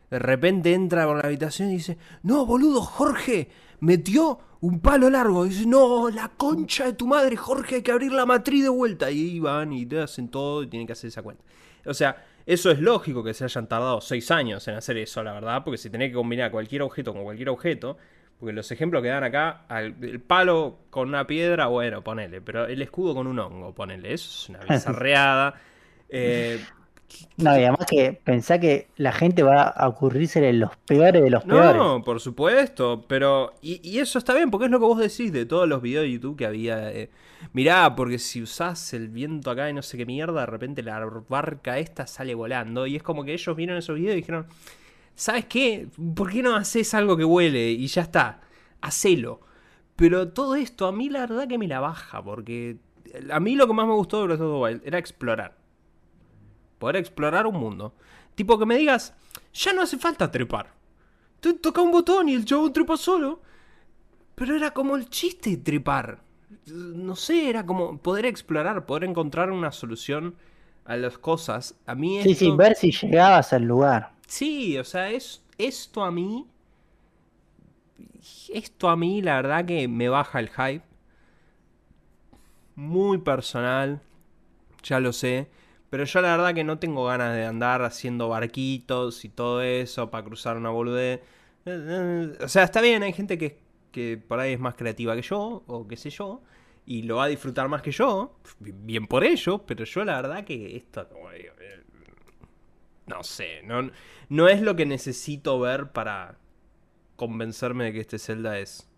de 0.09 0.19
repente 0.19 0.73
entra 0.73 1.05
por 1.05 1.17
la 1.17 1.27
habitación 1.27 1.69
y 1.69 1.73
dice, 1.73 1.97
no, 2.23 2.45
boludo, 2.47 2.81
Jorge, 2.81 3.49
metió 3.79 4.39
un 4.61 4.79
palo 4.79 5.09
largo. 5.09 5.45
Y 5.45 5.49
dice, 5.49 5.67
no, 5.67 6.09
la 6.09 6.29
concha 6.29 6.85
de 6.85 6.93
tu 6.93 7.05
madre, 7.05 7.37
Jorge, 7.37 7.75
hay 7.75 7.81
que 7.83 7.91
abrir 7.91 8.11
la 8.11 8.25
matriz 8.25 8.63
de 8.63 8.69
vuelta. 8.69 9.11
Y 9.11 9.19
ahí 9.19 9.39
van 9.39 9.71
y 9.71 9.85
te 9.85 10.01
hacen 10.01 10.29
todo 10.29 10.63
y 10.63 10.67
tienen 10.67 10.87
que 10.87 10.93
hacer 10.93 11.09
esa 11.09 11.21
cuenta. 11.21 11.43
O 11.85 11.93
sea, 11.93 12.25
eso 12.47 12.71
es 12.71 12.79
lógico 12.79 13.23
que 13.23 13.35
se 13.35 13.43
hayan 13.43 13.67
tardado 13.67 14.01
seis 14.01 14.31
años 14.31 14.67
en 14.67 14.75
hacer 14.75 14.97
eso, 14.97 15.21
la 15.21 15.33
verdad, 15.33 15.63
porque 15.63 15.77
si 15.77 15.91
tenés 15.91 16.09
que 16.09 16.15
combinar 16.15 16.49
cualquier 16.49 16.81
objeto 16.81 17.13
con 17.13 17.23
cualquier 17.23 17.49
objeto, 17.49 17.97
porque 18.39 18.53
los 18.53 18.71
ejemplos 18.71 19.01
que 19.01 19.09
dan 19.09 19.23
acá, 19.23 19.65
al- 19.67 19.95
el 20.01 20.19
palo 20.21 20.79
con 20.89 21.09
una 21.09 21.25
piedra, 21.27 21.67
bueno, 21.67 22.03
ponele, 22.03 22.41
pero 22.41 22.65
el 22.65 22.81
escudo 22.81 23.15
con 23.15 23.27
un 23.27 23.39
hongo, 23.39 23.73
ponele, 23.73 24.13
eso 24.13 24.29
es 24.29 24.49
una 24.49 24.59
bizarreada. 24.59 25.55
Eh, 26.09 26.59
No, 27.37 27.57
y 27.57 27.61
además 27.61 27.85
que 27.89 28.19
pensá 28.23 28.59
que 28.59 28.87
la 28.97 29.11
gente 29.11 29.43
va 29.43 29.63
a 29.63 29.87
ocurrirse 29.87 30.51
los 30.53 30.75
peores 30.77 31.23
de 31.23 31.29
los 31.29 31.43
peores. 31.43 31.75
No, 31.75 32.03
por 32.03 32.19
supuesto, 32.19 33.05
pero. 33.07 33.53
Y, 33.61 33.99
eso 33.99 34.19
está 34.19 34.33
bien, 34.33 34.51
porque 34.51 34.65
es 34.65 34.71
lo 34.71 34.79
que 34.79 34.85
vos 34.85 34.99
decís 34.99 35.31
de 35.31 35.45
todos 35.45 35.67
los 35.67 35.81
videos 35.81 36.03
de 36.03 36.11
YouTube 36.11 36.37
que 36.37 36.45
había. 36.45 36.91
Eh, 36.91 37.09
mirá, 37.53 37.95
porque 37.95 38.19
si 38.19 38.41
usás 38.41 38.93
el 38.93 39.09
viento 39.09 39.51
acá 39.51 39.69
y 39.69 39.73
no 39.73 39.81
sé 39.81 39.97
qué 39.97 40.05
mierda, 40.05 40.41
de 40.41 40.45
repente 40.47 40.83
la 40.83 40.99
barca 41.29 41.77
esta 41.79 42.07
sale 42.07 42.35
volando. 42.35 42.87
Y 42.87 42.95
es 42.95 43.03
como 43.03 43.23
que 43.23 43.33
ellos 43.33 43.55
vieron 43.55 43.77
esos 43.77 43.95
videos 43.95 44.13
y 44.13 44.17
dijeron: 44.17 44.47
¿Sabes 45.17 45.47
qué? 45.47 45.89
¿Por 46.15 46.31
qué 46.31 46.43
no 46.43 46.55
haces 46.55 46.93
algo 46.93 47.17
que 47.17 47.25
huele? 47.25 47.71
Y 47.71 47.87
ya 47.87 48.03
está, 48.03 48.41
hacelo. 48.81 49.41
Pero 49.97 50.29
todo 50.29 50.55
esto 50.55 50.87
a 50.87 50.93
mí 50.93 51.09
la 51.09 51.21
verdad 51.21 51.47
que 51.49 51.57
me 51.57 51.67
la 51.67 51.81
baja, 51.81 52.23
porque 52.23 52.77
a 53.31 53.39
mí 53.41 53.55
lo 53.55 53.67
que 53.67 53.73
más 53.73 53.87
me 53.87 53.95
gustó 53.95 54.21
de 54.21 54.27
Breath 54.27 54.41
of 54.41 54.53
the 54.53 54.63
Wild 54.63 54.81
era 54.85 54.99
explorar 54.99 55.57
poder 56.77 56.97
explorar 56.97 57.47
un 57.47 57.55
mundo. 57.55 57.93
Tipo 58.35 58.57
que 58.57 58.65
me 58.65 58.77
digas, 58.77 59.13
ya 59.53 59.73
no 59.73 59.81
hace 59.81 59.97
falta 59.97 60.31
trepar. 60.31 60.73
Tú 61.39 61.55
toca 61.55 61.81
un 61.81 61.91
botón 61.91 62.29
y 62.29 62.33
el 62.33 62.45
chabón 62.45 62.73
trepa 62.73 62.97
solo. 62.97 63.41
Pero 64.35 64.55
era 64.55 64.71
como 64.71 64.95
el 64.95 65.09
chiste 65.09 65.51
de 65.51 65.57
trepar. 65.57 66.19
No 66.67 67.15
sé, 67.15 67.49
era 67.49 67.65
como 67.65 67.97
poder 67.97 68.25
explorar, 68.25 68.85
poder 68.85 69.05
encontrar 69.05 69.51
una 69.51 69.71
solución 69.71 70.35
a 70.85 70.95
las 70.95 71.17
cosas. 71.17 71.75
A 71.85 71.95
mí 71.95 72.21
Sí, 72.23 72.35
sí, 72.35 72.51
ver 72.51 72.75
si 72.75 72.91
llegabas 72.91 73.53
al 73.53 73.63
lugar. 73.63 74.11
Sí, 74.27 74.77
o 74.77 74.83
sea, 74.83 75.09
es, 75.11 75.43
esto 75.57 76.03
a 76.03 76.11
mí... 76.11 76.45
Esto 78.53 78.89
a 78.89 78.95
mí, 78.95 79.21
la 79.21 79.37
verdad 79.37 79.65
que 79.65 79.87
me 79.87 80.09
baja 80.09 80.39
el 80.39 80.49
hype. 80.49 80.83
Muy 82.75 83.17
personal. 83.19 84.01
Ya 84.83 84.99
lo 84.99 85.13
sé. 85.13 85.49
Pero 85.89 86.03
yo 86.03 86.21
la 86.21 86.35
verdad 86.35 86.53
que 86.53 86.63
no 86.63 86.79
tengo 86.79 87.05
ganas 87.05 87.35
de 87.35 87.45
andar 87.45 87.81
haciendo 87.83 88.29
barquitos 88.29 89.23
y 89.25 89.29
todo 89.29 89.61
eso 89.61 90.11
para 90.11 90.25
cruzar 90.25 90.57
una 90.57 90.69
boludez. 90.69 91.21
Eh, 91.65 92.33
eh, 92.37 92.37
o 92.43 92.47
sea, 92.47 92.63
está 92.63 92.81
bien, 92.81 93.03
hay 93.03 93.13
gente 93.13 93.37
que, 93.37 93.59
que 93.91 94.17
por 94.17 94.39
ahí 94.39 94.53
es 94.53 94.59
más 94.59 94.75
creativa 94.75 95.15
que 95.15 95.21
yo, 95.21 95.63
o 95.67 95.87
qué 95.87 95.97
sé 95.97 96.09
yo, 96.09 96.41
y 96.85 97.03
lo 97.03 97.17
va 97.17 97.25
a 97.25 97.27
disfrutar 97.27 97.69
más 97.69 97.81
que 97.81 97.91
yo. 97.91 98.37
Bien 98.59 99.07
por 99.07 99.23
ello, 99.23 99.59
pero 99.65 99.85
yo 99.85 100.03
la 100.05 100.21
verdad 100.21 100.43
que 100.45 100.75
esto... 100.77 101.07
No 103.07 103.23
sé, 103.23 103.61
no, 103.63 103.89
no 104.29 104.47
es 104.47 104.61
lo 104.61 104.75
que 104.75 104.85
necesito 104.85 105.59
ver 105.59 105.91
para 105.91 106.35
convencerme 107.15 107.85
de 107.85 107.93
que 107.93 108.01
este 108.01 108.19
Zelda 108.19 108.59
es 108.59 108.89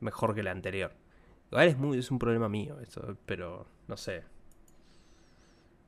mejor 0.00 0.34
que 0.34 0.40
el 0.40 0.48
anterior. 0.48 0.92
Igual 1.50 1.68
es, 1.68 1.78
muy, 1.78 1.98
es 1.98 2.10
un 2.10 2.18
problema 2.18 2.48
mío 2.48 2.78
eso, 2.80 3.16
pero 3.26 3.66
no 3.88 3.96
sé. 3.96 4.22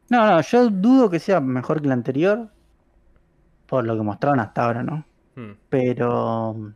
No, 0.08 0.26
no, 0.26 0.40
yo 0.42 0.68
dudo 0.68 1.08
que 1.08 1.18
sea 1.18 1.40
mejor 1.40 1.80
que 1.80 1.86
el 1.86 1.92
anterior. 1.92 2.48
Por 3.66 3.86
lo 3.86 3.96
que 3.96 4.02
mostraron 4.02 4.40
hasta 4.40 4.64
ahora, 4.64 4.82
¿no? 4.82 5.04
Hmm. 5.36 5.52
Pero. 5.70 6.72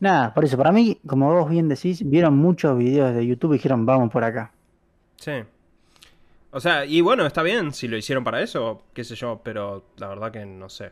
Nada, 0.00 0.34
por 0.34 0.44
eso, 0.44 0.58
para 0.58 0.72
mí, 0.72 1.00
como 1.06 1.32
vos 1.32 1.48
bien 1.48 1.68
decís, 1.68 2.06
vieron 2.06 2.36
muchos 2.36 2.76
videos 2.76 3.14
de 3.14 3.26
YouTube 3.26 3.52
y 3.52 3.56
dijeron, 3.56 3.86
vamos 3.86 4.10
por 4.10 4.24
acá. 4.24 4.52
Sí. 5.16 5.32
O 6.56 6.60
sea, 6.60 6.86
y 6.86 7.02
bueno, 7.02 7.26
está 7.26 7.42
bien 7.42 7.74
si 7.74 7.86
lo 7.86 7.98
hicieron 7.98 8.24
para 8.24 8.40
eso, 8.40 8.86
qué 8.94 9.04
sé 9.04 9.14
yo, 9.14 9.42
pero 9.44 9.90
la 9.98 10.08
verdad 10.08 10.32
que 10.32 10.46
no 10.46 10.70
sé. 10.70 10.90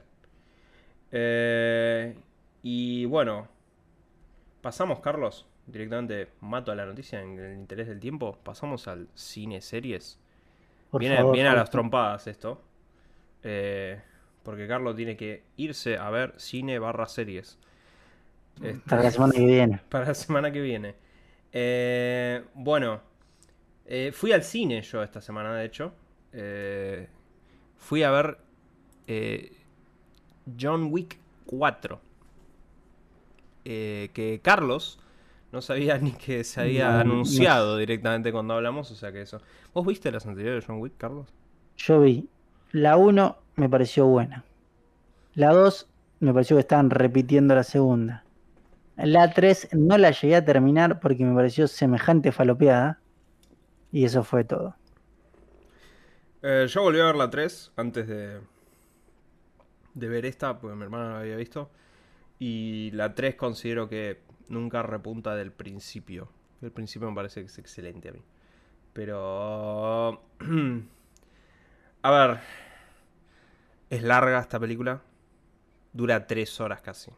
Eh, 1.11 2.14
y 2.62 3.07
bueno, 3.07 3.48
pasamos, 4.61 5.00
Carlos, 5.00 5.46
directamente 5.66 6.29
mato 6.42 6.70
a 6.70 6.74
la 6.74 6.85
noticia 6.85 7.22
en 7.22 7.38
el 7.38 7.55
interés 7.55 7.88
del 7.88 7.98
tiempo. 7.98 8.38
Pasamos 8.44 8.88
al 8.88 9.09
cine 9.14 9.62
series 9.62 10.18
viene, 10.92 11.48
a 11.48 11.55
las 11.55 11.70
trompadas 11.70 12.27
esto. 12.27 12.61
Eh, 13.42 13.98
porque 14.42 14.68
Carlos 14.68 14.94
tiene 14.94 15.16
que 15.16 15.44
irse 15.57 15.96
a 15.96 16.11
ver 16.11 16.35
cine 16.37 16.79
barra 16.79 17.07
series. 17.07 17.59
para 18.87 19.05
la 19.05 19.11
semana 19.11 19.33
que 19.33 19.46
viene. 19.46 19.81
Para 19.88 20.09
la 20.09 20.14
semana 20.14 20.53
que 20.53 20.61
viene. 20.61 20.94
Eh, 21.55 22.44
bueno, 22.53 23.00
eh, 23.87 24.12
fui 24.12 24.33
al 24.33 24.42
cine 24.42 24.83
yo 24.83 25.03
esta 25.03 25.20
semana, 25.20 25.55
de 25.57 25.64
hecho. 25.64 25.94
fui 27.77 28.03
a 28.03 28.11
ver 28.11 28.38
John 30.59 30.88
Wick 30.90 31.18
4. 31.47 32.01
que 33.64 34.40
Carlos 34.42 34.99
no 35.55 35.62
sabía 35.62 35.97
ni 36.03 36.11
que 36.11 36.44
se 36.44 36.61
había 36.61 37.01
anunciado 37.01 37.79
directamente 37.79 38.33
cuando 38.33 38.55
hablamos, 38.55 38.90
o 38.90 38.94
sea 38.94 39.12
que 39.12 39.23
eso. 39.23 39.40
¿Vos 39.73 39.87
viste 39.87 40.11
las 40.11 40.27
anteriores 40.27 40.64
de 40.64 40.66
John 40.66 40.83
Wick, 40.83 40.94
Carlos? 40.99 41.33
Yo 41.77 42.01
vi. 42.01 42.29
La 42.73 42.97
1 42.97 43.38
me 43.57 43.68
pareció 43.68 44.07
buena. 44.07 44.44
La 45.35 45.53
2 45.53 45.88
me 46.20 46.35
pareció 46.35 46.57
que 46.57 46.61
estaban 46.61 46.90
repitiendo 46.90 47.55
la 47.55 47.62
segunda. 47.62 48.25
La 48.97 49.33
3 49.33 49.68
no 49.73 49.97
la 49.97 50.11
llegué 50.11 50.37
a 50.37 50.44
terminar 50.44 51.01
porque 51.01 51.25
me 51.25 51.35
pareció 51.35 51.68
semejante 51.68 52.33
falopeada. 52.33 52.99
Y 53.95 54.05
eso 54.05 54.25
fue 54.25 54.43
todo. 54.43 54.75
Eh, 56.43 56.67
yo 56.69 56.83
volví 56.83 56.99
a 56.99 57.05
ver 57.05 57.15
la 57.15 57.31
3 57.31 57.75
antes 57.77 58.09
de, 58.09 58.41
de 59.95 60.09
ver 60.09 60.27
esta, 60.27 60.59
porque 60.59 60.75
mi 60.75 60.83
hermana 60.83 61.13
la 61.13 61.21
había 61.21 61.37
visto. 61.37 61.71
Y 62.41 62.91
la 62.91 63.15
3 63.15 63.37
considero 63.37 63.89
que 63.89 64.21
nunca 64.49 64.83
repunta 64.83 65.37
del 65.37 65.53
principio. 65.53 66.29
El 66.61 66.73
principio 66.73 67.09
me 67.09 67.15
parece 67.15 67.43
que 67.43 67.47
es 67.47 67.57
excelente 67.59 68.09
a 68.09 68.13
mí. 68.13 68.25
Pero... 68.95 70.25
a 72.03 72.11
ver. 72.11 72.41
Es 73.91 74.03
larga 74.03 74.41
esta 74.41 74.59
película. 74.59 75.03
Dura 75.93 76.27
tres 76.27 76.61
horas 76.61 76.83
casi. 76.83 77.13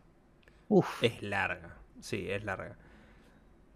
Uf. 0.68 1.02
Es 1.02 1.22
larga. 1.22 1.78
Sí, 2.00 2.26
es 2.28 2.44
larga. 2.44 2.76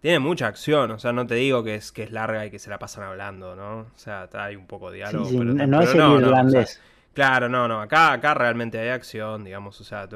Tiene 0.01 0.17
mucha 0.17 0.47
acción, 0.47 0.89
o 0.89 0.99
sea, 0.99 1.13
no 1.13 1.27
te 1.27 1.35
digo 1.35 1.63
que 1.63 1.75
es, 1.75 1.91
que 1.91 2.01
es 2.01 2.11
larga 2.11 2.43
y 2.47 2.49
que 2.49 2.57
se 2.57 2.71
la 2.71 2.79
pasan 2.79 3.03
hablando, 3.03 3.55
¿no? 3.55 3.81
O 3.81 3.97
sea, 3.97 4.27
hay 4.33 4.55
un 4.55 4.65
poco 4.65 4.89
de 4.89 4.97
diálogo. 4.97 5.29
pero, 5.29 5.43
no, 5.45 5.81
es 5.81 5.93
el 5.93 5.99
irlandés. 5.99 6.81
Claro, 7.13 7.49
no, 7.49 7.67
no, 7.67 7.81
acá, 7.81 8.13
acá 8.13 8.33
realmente 8.33 8.79
hay 8.79 8.89
acción, 8.89 9.43
digamos, 9.43 9.79
o 9.79 9.83
sea, 9.83 10.09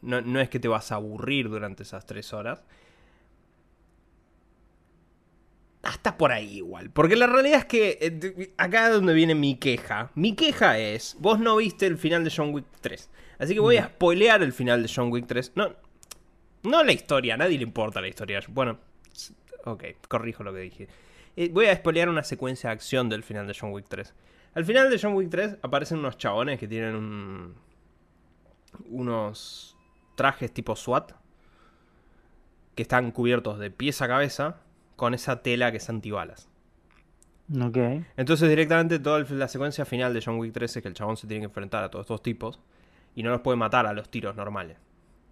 no, 0.00 0.40
es 0.40 0.48
que 0.48 0.58
te 0.58 0.66
vas 0.66 0.90
a 0.90 0.96
aburrir 0.96 1.48
durante 1.48 1.84
esas 1.84 2.04
tres 2.04 2.32
horas. 2.32 2.64
Hasta 5.84 6.16
por 6.16 6.32
ahí 6.32 6.56
igual, 6.56 6.90
porque 6.90 7.14
la 7.14 7.26
realidad 7.28 7.58
es 7.58 7.64
que 7.64 7.98
eh, 8.00 8.52
acá 8.56 8.86
es 8.86 8.94
donde 8.94 9.14
viene 9.14 9.34
mi 9.36 9.56
queja. 9.56 10.10
Mi 10.14 10.34
queja 10.34 10.78
es, 10.78 11.16
vos 11.20 11.38
no 11.38 11.56
viste 11.56 11.86
el 11.86 11.98
final 11.98 12.24
de 12.24 12.32
John 12.34 12.54
Wick 12.54 12.66
3, 12.80 13.10
así 13.38 13.54
que 13.54 13.60
voy 13.60 13.76
a 13.76 13.86
spoilear 13.86 14.42
el 14.42 14.52
final 14.52 14.82
de 14.82 14.90
John 14.92 15.12
Wick 15.12 15.26
3. 15.26 15.52
No, 15.54 15.74
no 16.64 16.82
la 16.82 16.92
historia, 16.92 17.34
a 17.34 17.36
nadie 17.36 17.58
le 17.58 17.64
importa 17.64 18.00
la 18.00 18.08
historia. 18.08 18.40
Bueno, 18.48 18.78
ok, 19.64 19.84
corrijo 20.08 20.42
lo 20.42 20.52
que 20.52 20.60
dije. 20.60 20.88
Eh, 21.36 21.50
voy 21.52 21.66
a 21.66 21.76
spoilear 21.76 22.08
una 22.08 22.22
secuencia 22.22 22.70
de 22.70 22.74
acción 22.74 23.08
del 23.08 23.22
final 23.22 23.46
de 23.46 23.56
John 23.58 23.72
Wick 23.72 23.86
3. 23.88 24.14
Al 24.54 24.64
final 24.64 24.90
de 24.90 24.98
John 25.00 25.14
Wick 25.14 25.30
3 25.30 25.58
aparecen 25.62 25.98
unos 25.98 26.18
chabones 26.18 26.58
que 26.58 26.68
tienen 26.68 26.94
un, 26.94 27.54
unos 28.90 29.76
trajes 30.14 30.52
tipo 30.52 30.76
SWAT 30.76 31.12
que 32.74 32.82
están 32.82 33.10
cubiertos 33.12 33.58
de 33.58 33.70
pies 33.70 34.02
a 34.02 34.08
cabeza 34.08 34.60
con 34.96 35.14
esa 35.14 35.42
tela 35.42 35.70
que 35.70 35.78
es 35.78 35.88
antibalas. 35.88 36.48
Ok. 37.60 37.76
Entonces 38.16 38.48
directamente 38.48 38.98
toda 38.98 39.20
la 39.20 39.48
secuencia 39.48 39.84
final 39.84 40.14
de 40.14 40.22
John 40.24 40.38
Wick 40.38 40.52
3 40.52 40.76
es 40.76 40.82
que 40.82 40.88
el 40.88 40.94
chabón 40.94 41.16
se 41.16 41.26
tiene 41.26 41.40
que 41.40 41.46
enfrentar 41.46 41.82
a 41.82 41.90
todos 41.90 42.04
estos 42.04 42.22
tipos 42.22 42.60
y 43.14 43.22
no 43.22 43.30
los 43.30 43.40
puede 43.40 43.56
matar 43.56 43.86
a 43.86 43.92
los 43.92 44.10
tiros 44.10 44.36
normales. 44.36 44.78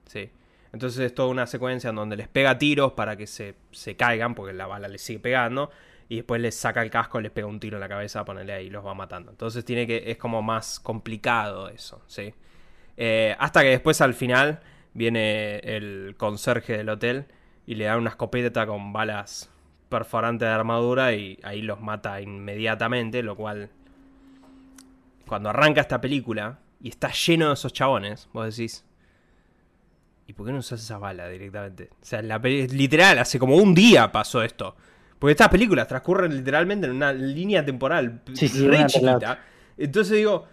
¿sí? 0.06 0.30
Entonces 0.72 1.00
es 1.00 1.14
toda 1.14 1.28
una 1.28 1.46
secuencia 1.46 1.90
en 1.90 1.96
donde 1.96 2.16
les 2.16 2.28
pega 2.28 2.58
tiros 2.58 2.92
para 2.92 3.16
que 3.16 3.26
se, 3.26 3.56
se 3.72 3.96
caigan 3.96 4.34
porque 4.34 4.52
la 4.52 4.66
bala 4.66 4.88
les 4.88 5.02
sigue 5.02 5.18
pegando 5.18 5.70
y 6.10 6.16
después 6.16 6.40
les 6.40 6.56
saca 6.56 6.82
el 6.82 6.90
casco, 6.90 7.20
les 7.20 7.30
pega 7.30 7.46
un 7.46 7.60
tiro 7.60 7.76
en 7.76 7.80
la 7.80 7.88
cabeza, 7.88 8.24
ponerle 8.24 8.52
ahí 8.52 8.66
y 8.66 8.70
los 8.70 8.84
va 8.84 8.94
matando. 8.94 9.30
Entonces 9.30 9.64
tiene 9.64 9.86
que. 9.86 10.10
es 10.10 10.18
como 10.18 10.42
más 10.42 10.80
complicado 10.80 11.68
eso, 11.68 12.02
¿sí? 12.08 12.34
Eh, 12.96 13.36
hasta 13.38 13.62
que 13.62 13.68
después 13.68 14.00
al 14.00 14.14
final 14.14 14.60
viene 14.92 15.58
el 15.60 16.16
conserje 16.18 16.76
del 16.76 16.88
hotel 16.88 17.26
y 17.64 17.76
le 17.76 17.84
da 17.84 17.96
una 17.96 18.10
escopeta 18.10 18.66
con 18.66 18.92
balas 18.92 19.52
perforantes 19.88 20.48
de 20.48 20.52
armadura 20.52 21.14
y 21.14 21.38
ahí 21.44 21.62
los 21.62 21.80
mata 21.80 22.20
inmediatamente, 22.20 23.22
lo 23.22 23.36
cual. 23.36 23.70
Cuando 25.28 25.50
arranca 25.50 25.80
esta 25.80 26.00
película 26.00 26.58
y 26.80 26.88
está 26.88 27.12
lleno 27.12 27.48
de 27.48 27.54
esos 27.54 27.72
chabones, 27.72 28.28
vos 28.32 28.56
decís. 28.56 28.84
¿Y 30.30 30.32
por 30.32 30.46
qué 30.46 30.52
no 30.52 30.60
usas 30.60 30.80
esa 30.80 30.96
bala 30.96 31.28
directamente? 31.28 31.90
O 31.90 32.04
sea, 32.04 32.22
la 32.22 32.38
literal, 32.38 33.18
hace 33.18 33.36
como 33.36 33.56
un 33.56 33.74
día 33.74 34.12
pasó 34.12 34.44
esto. 34.44 34.76
Porque 35.18 35.32
estas 35.32 35.48
películas 35.48 35.88
transcurren 35.88 36.36
literalmente 36.36 36.86
en 36.86 36.92
una 36.92 37.12
línea 37.12 37.64
temporal 37.64 38.22
sí, 38.34 38.46
re 38.68 38.86
chiquita. 38.86 39.40
Entonces 39.76 40.18
digo, 40.18 40.46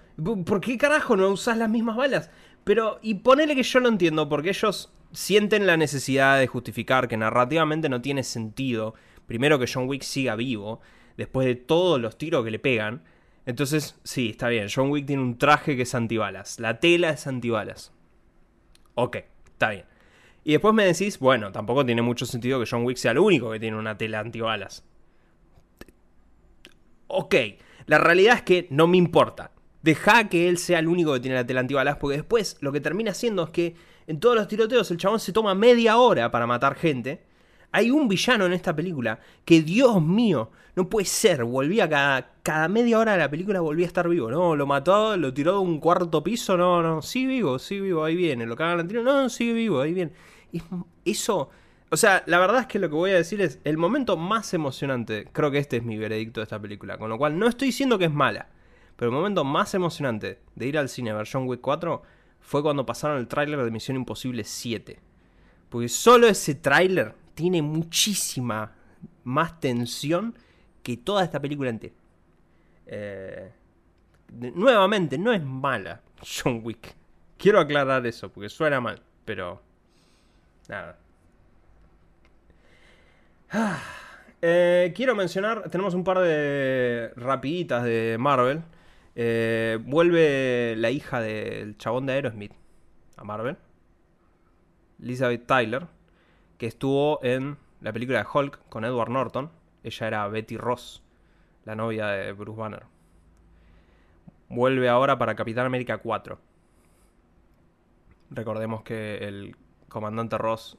¿por 0.43 0.61
qué 0.61 0.79
carajo 0.79 1.15
no 1.15 1.29
usas 1.29 1.59
las 1.59 1.69
mismas 1.69 1.95
balas? 1.95 2.31
Pero, 2.63 2.97
y 3.03 3.13
ponele 3.19 3.53
que 3.53 3.61
yo 3.61 3.79
no 3.79 3.89
entiendo, 3.89 4.27
porque 4.27 4.49
ellos 4.49 4.91
sienten 5.11 5.67
la 5.67 5.77
necesidad 5.77 6.39
de 6.39 6.47
justificar 6.47 7.07
que 7.07 7.15
narrativamente 7.15 7.87
no 7.87 8.01
tiene 8.01 8.23
sentido. 8.23 8.95
Primero 9.27 9.59
que 9.59 9.69
John 9.71 9.87
Wick 9.87 10.01
siga 10.01 10.35
vivo, 10.35 10.81
después 11.17 11.45
de 11.45 11.53
todos 11.53 12.01
los 12.01 12.17
tiros 12.17 12.43
que 12.43 12.49
le 12.49 12.57
pegan. 12.57 13.03
Entonces, 13.45 13.99
sí, 14.03 14.29
está 14.29 14.47
bien. 14.47 14.69
John 14.73 14.89
Wick 14.89 15.05
tiene 15.05 15.21
un 15.21 15.37
traje 15.37 15.75
que 15.75 15.83
es 15.83 15.93
antibalas. 15.93 16.59
La 16.59 16.79
tela 16.79 17.11
es 17.11 17.27
antibalas. 17.27 17.93
Ok, 18.95 19.17
está 19.57 19.71
bien. 19.71 19.85
Y 20.43 20.51
después 20.51 20.73
me 20.73 20.85
decís, 20.85 21.19
bueno, 21.19 21.51
tampoco 21.51 21.85
tiene 21.85 22.01
mucho 22.01 22.25
sentido 22.25 22.59
que 22.59 22.67
John 22.69 22.85
Wick 22.85 22.97
sea 22.97 23.11
el 23.11 23.19
único 23.19 23.51
que 23.51 23.59
tiene 23.59 23.75
una 23.75 23.97
tela 23.97 24.19
antibalas. 24.19 24.85
Ok, 27.07 27.35
la 27.85 27.97
realidad 27.97 28.35
es 28.35 28.41
que 28.43 28.67
no 28.69 28.87
me 28.87 28.97
importa. 28.97 29.51
Deja 29.81 30.29
que 30.29 30.47
él 30.47 30.57
sea 30.57 30.79
el 30.79 30.87
único 30.87 31.13
que 31.13 31.19
tiene 31.19 31.35
la 31.35 31.45
tela 31.45 31.61
antibalas, 31.61 31.97
porque 31.97 32.17
después 32.17 32.57
lo 32.61 32.71
que 32.71 32.79
termina 32.79 33.11
haciendo 33.11 33.43
es 33.43 33.49
que 33.49 33.75
en 34.05 34.19
todos 34.19 34.35
los 34.35 34.47
tiroteos 34.47 34.89
el 34.91 34.97
chabón 34.97 35.19
se 35.19 35.33
toma 35.33 35.55
media 35.55 35.97
hora 35.97 36.31
para 36.31 36.47
matar 36.47 36.75
gente. 36.75 37.25
Hay 37.71 37.91
un 37.91 38.07
villano 38.07 38.45
en 38.45 38.53
esta 38.53 38.75
película 38.75 39.19
que, 39.45 39.61
Dios 39.61 40.01
mío, 40.01 40.51
no 40.75 40.89
puede 40.89 41.05
ser. 41.05 41.43
Volvía 41.43 41.89
cada, 41.89 42.33
cada 42.43 42.67
media 42.67 42.99
hora 42.99 43.13
de 43.13 43.17
la 43.19 43.29
película, 43.29 43.59
volvía 43.61 43.85
a 43.85 43.87
estar 43.87 44.07
vivo. 44.07 44.29
No, 44.29 44.55
lo 44.55 44.65
mató, 44.65 45.17
lo 45.17 45.33
tiró 45.33 45.53
de 45.53 45.59
un 45.59 45.79
cuarto 45.79 46.23
piso. 46.23 46.55
No, 46.55 46.81
no, 46.81 47.01
sigue 47.01 47.27
vivo, 47.27 47.59
sigue 47.59 47.81
vivo, 47.81 48.03
ahí 48.03 48.15
viene. 48.15 48.45
Lo 48.45 48.55
cagan 48.55 48.79
al 48.79 48.87
tiro, 48.87 49.03
no, 49.03 49.29
sigue 49.29 49.53
vivo, 49.53 49.81
ahí 49.81 49.93
viene. 49.93 50.11
eso, 51.05 51.49
o 51.89 51.97
sea, 51.97 52.23
la 52.25 52.39
verdad 52.39 52.61
es 52.61 52.67
que 52.67 52.79
lo 52.79 52.89
que 52.89 52.95
voy 52.95 53.11
a 53.11 53.15
decir 53.15 53.41
es 53.41 53.59
el 53.63 53.77
momento 53.77 54.17
más 54.17 54.53
emocionante. 54.53 55.27
Creo 55.31 55.51
que 55.51 55.57
este 55.57 55.77
es 55.77 55.83
mi 55.83 55.97
veredicto 55.97 56.41
de 56.41 56.43
esta 56.43 56.59
película. 56.59 56.97
Con 56.97 57.09
lo 57.09 57.17
cual, 57.17 57.39
no 57.39 57.47
estoy 57.47 57.69
diciendo 57.69 57.97
que 57.97 58.05
es 58.05 58.13
mala. 58.13 58.49
Pero 58.97 59.11
el 59.11 59.15
momento 59.15 59.43
más 59.43 59.73
emocionante 59.73 60.39
de 60.55 60.67
ir 60.67 60.77
al 60.77 60.89
cine 60.89 61.11
a 61.11 61.15
ver 61.15 61.27
John 61.31 61.47
Wick 61.47 61.61
4 61.61 62.01
fue 62.41 62.61
cuando 62.61 62.85
pasaron 62.85 63.19
el 63.19 63.27
tráiler 63.27 63.63
de 63.63 63.71
Misión 63.71 63.95
Imposible 63.95 64.43
7. 64.43 64.99
Porque 65.69 65.87
solo 65.87 66.27
ese 66.27 66.55
tráiler 66.55 67.13
tiene 67.37 67.61
muchísima 67.61 68.73
más 69.23 69.59
tensión 69.59 70.35
que 70.81 70.97
toda 70.97 71.23
esta 71.23 71.39
película 71.39 71.69
entera. 71.69 71.93
Eh, 72.87 73.51
nuevamente, 74.55 75.19
no 75.19 75.31
es 75.31 75.43
mala 75.43 76.01
John 76.19 76.61
Wick. 76.63 76.95
Quiero 77.37 77.59
aclarar 77.59 78.07
eso, 78.07 78.31
porque 78.31 78.49
suena 78.49 78.81
mal, 78.81 79.03
pero... 79.23 79.61
Nada. 80.67 80.97
Ah, 83.51 83.83
eh, 84.41 84.91
quiero 84.95 85.13
mencionar, 85.13 85.69
tenemos 85.69 85.93
un 85.93 86.03
par 86.03 86.17
de 86.17 87.11
rapiditas 87.15 87.83
de 87.83 88.17
Marvel. 88.19 88.63
Eh, 89.13 89.77
vuelve 89.83 90.73
la 90.75 90.89
hija 90.89 91.21
del 91.21 91.77
chabón 91.77 92.07
de 92.07 92.13
Aerosmith 92.13 92.53
a 93.15 93.23
Marvel. 93.23 93.57
Elizabeth 94.99 95.45
Tyler, 95.45 95.85
que 96.57 96.67
estuvo 96.67 97.23
en 97.23 97.57
la 97.81 97.93
película 97.93 98.19
de 98.19 98.27
Hulk 98.31 98.69
con 98.69 98.85
Edward 98.85 99.09
Norton. 99.09 99.51
Ella 99.83 100.07
era 100.07 100.27
Betty 100.27 100.57
Ross, 100.57 101.03
la 101.65 101.75
novia 101.75 102.07
de 102.07 102.31
Bruce 102.33 102.59
Banner. 102.59 102.83
Vuelve 104.49 104.89
ahora 104.89 105.17
para 105.17 105.35
Capitán 105.35 105.65
América 105.65 105.97
4. 105.97 106.39
Recordemos 108.29 108.83
que 108.83 109.17
el 109.19 109.55
comandante 109.87 110.37
Ross, 110.37 110.77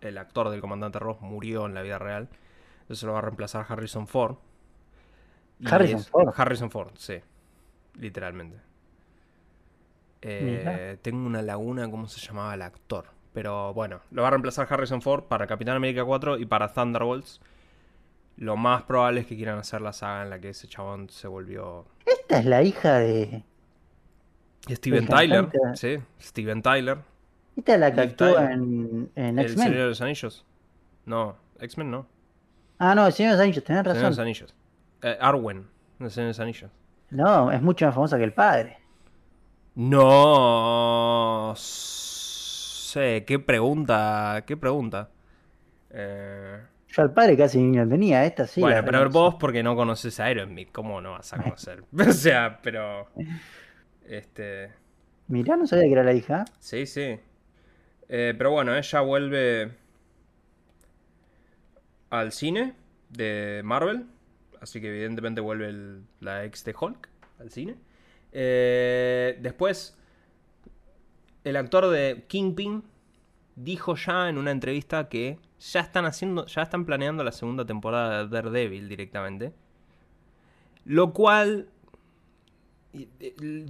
el 0.00 0.18
actor 0.18 0.50
del 0.50 0.60
comandante 0.60 0.98
Ross, 0.98 1.20
murió 1.20 1.66
en 1.66 1.74
la 1.74 1.82
vida 1.82 1.98
real. 1.98 2.28
Entonces 2.82 3.04
lo 3.04 3.12
va 3.12 3.18
a 3.18 3.22
reemplazar 3.22 3.66
Harrison 3.68 4.06
Ford. 4.06 4.36
Harrison 5.64 6.04
Ford. 6.04 6.32
Harrison 6.36 6.70
Ford, 6.70 6.92
sí 6.96 7.20
literalmente. 7.98 8.56
Eh, 10.20 10.98
tengo 11.02 11.26
una 11.26 11.42
laguna, 11.42 11.88
¿cómo 11.90 12.08
se 12.08 12.20
llamaba 12.20 12.54
el 12.54 12.62
actor? 12.62 13.06
Pero 13.32 13.74
bueno, 13.74 14.00
lo 14.10 14.22
va 14.22 14.28
a 14.28 14.30
reemplazar 14.32 14.66
Harrison 14.70 15.02
Ford 15.02 15.24
para 15.24 15.46
Capitán 15.46 15.76
América 15.76 16.04
4 16.04 16.38
y 16.38 16.46
para 16.46 16.72
Thunderbolts. 16.72 17.40
Lo 18.36 18.56
más 18.56 18.84
probable 18.84 19.20
es 19.20 19.26
que 19.26 19.36
quieran 19.36 19.58
hacer 19.58 19.80
la 19.80 19.92
saga 19.92 20.22
en 20.22 20.30
la 20.30 20.40
que 20.40 20.50
ese 20.50 20.68
chabón 20.68 21.10
se 21.10 21.26
volvió. 21.26 21.86
Esta 22.06 22.38
es 22.38 22.44
la 22.44 22.62
hija 22.62 22.98
de. 22.98 23.42
Steven 24.68 25.06
Tyler. 25.06 25.48
Sí, 25.74 25.98
Steven 26.20 26.62
Tyler. 26.62 26.98
Esta 27.56 27.74
es 27.74 27.80
la 27.80 27.92
que 27.92 28.00
actuó 28.00 28.38
en, 28.38 29.10
en 29.16 29.38
X-Men. 29.38 29.38
¿El 29.38 29.48
Señor 29.58 29.74
de 29.74 29.88
los 29.88 30.00
Anillos? 30.00 30.46
No, 31.04 31.36
X-Men 31.58 31.90
no. 31.90 32.06
Ah, 32.78 32.94
no, 32.94 33.06
el 33.06 33.12
Señor 33.12 33.32
de 33.32 33.38
los 33.38 33.44
Anillos, 33.44 33.64
tenés 33.64 33.84
razón. 33.84 33.96
El 33.96 34.00
Señor 34.00 34.10
de 34.10 34.16
los 34.16 34.18
Anillos. 34.20 34.54
Eh, 35.02 35.18
Arwen, 35.20 35.66
el 35.98 36.10
Señor 36.10 36.26
de 36.26 36.30
los 36.30 36.40
Anillos. 36.40 36.70
No, 37.10 37.50
es 37.50 37.60
mucho 37.60 37.86
más 37.86 37.94
famosa 37.94 38.18
que 38.18 38.24
el 38.24 38.32
padre. 38.32 38.78
No 39.74 41.54
sé, 42.88 43.24
qué 43.26 43.38
pregunta, 43.38 44.44
qué 44.46 44.56
pregunta. 44.56 45.10
Eh... 45.90 46.60
Yo 46.88 47.02
al 47.02 47.12
padre 47.12 47.36
casi 47.36 47.58
ni 47.58 47.76
lo 47.76 47.86
tenía, 47.86 48.24
esta 48.24 48.46
sí. 48.46 48.62
Bueno, 48.62 48.82
pero 48.84 49.10
vos 49.10 49.34
porque 49.38 49.62
no 49.62 49.76
conoces 49.76 50.18
a 50.20 50.24
Aerosmith, 50.24 50.72
¿cómo 50.72 51.00
no 51.00 51.12
vas 51.12 51.32
a 51.34 51.36
conocer? 51.42 51.84
o 51.98 52.12
sea, 52.12 52.60
pero... 52.62 53.08
Este... 54.06 54.72
Mirá, 55.28 55.56
no 55.56 55.66
sabía 55.66 55.84
que 55.84 55.92
era 55.92 56.04
la 56.04 56.14
hija. 56.14 56.46
Sí, 56.58 56.86
sí. 56.86 57.18
Eh, 58.08 58.34
pero 58.38 58.50
bueno, 58.50 58.74
ella 58.74 59.00
vuelve 59.00 59.72
al 62.08 62.32
cine 62.32 62.74
de 63.10 63.60
Marvel 63.64 64.06
así 64.60 64.80
que 64.80 64.88
evidentemente 64.88 65.40
vuelve 65.40 66.02
la 66.20 66.44
ex 66.44 66.64
de 66.64 66.74
Hulk 66.78 67.08
al 67.40 67.50
cine. 67.50 67.76
Eh, 68.32 69.38
después, 69.40 69.97
el 71.48 71.56
actor 71.56 71.88
de 71.88 72.24
Kingpin 72.28 72.82
dijo 73.56 73.96
ya 73.96 74.28
en 74.28 74.38
una 74.38 74.50
entrevista 74.50 75.08
que 75.08 75.38
ya 75.58 75.80
están 75.80 76.04
haciendo, 76.04 76.46
ya 76.46 76.62
están 76.62 76.84
planeando 76.84 77.24
la 77.24 77.32
segunda 77.32 77.64
temporada 77.64 78.24
de 78.24 78.28
Daredevil 78.28 78.88
directamente. 78.88 79.52
Lo 80.84 81.12
cual 81.12 81.68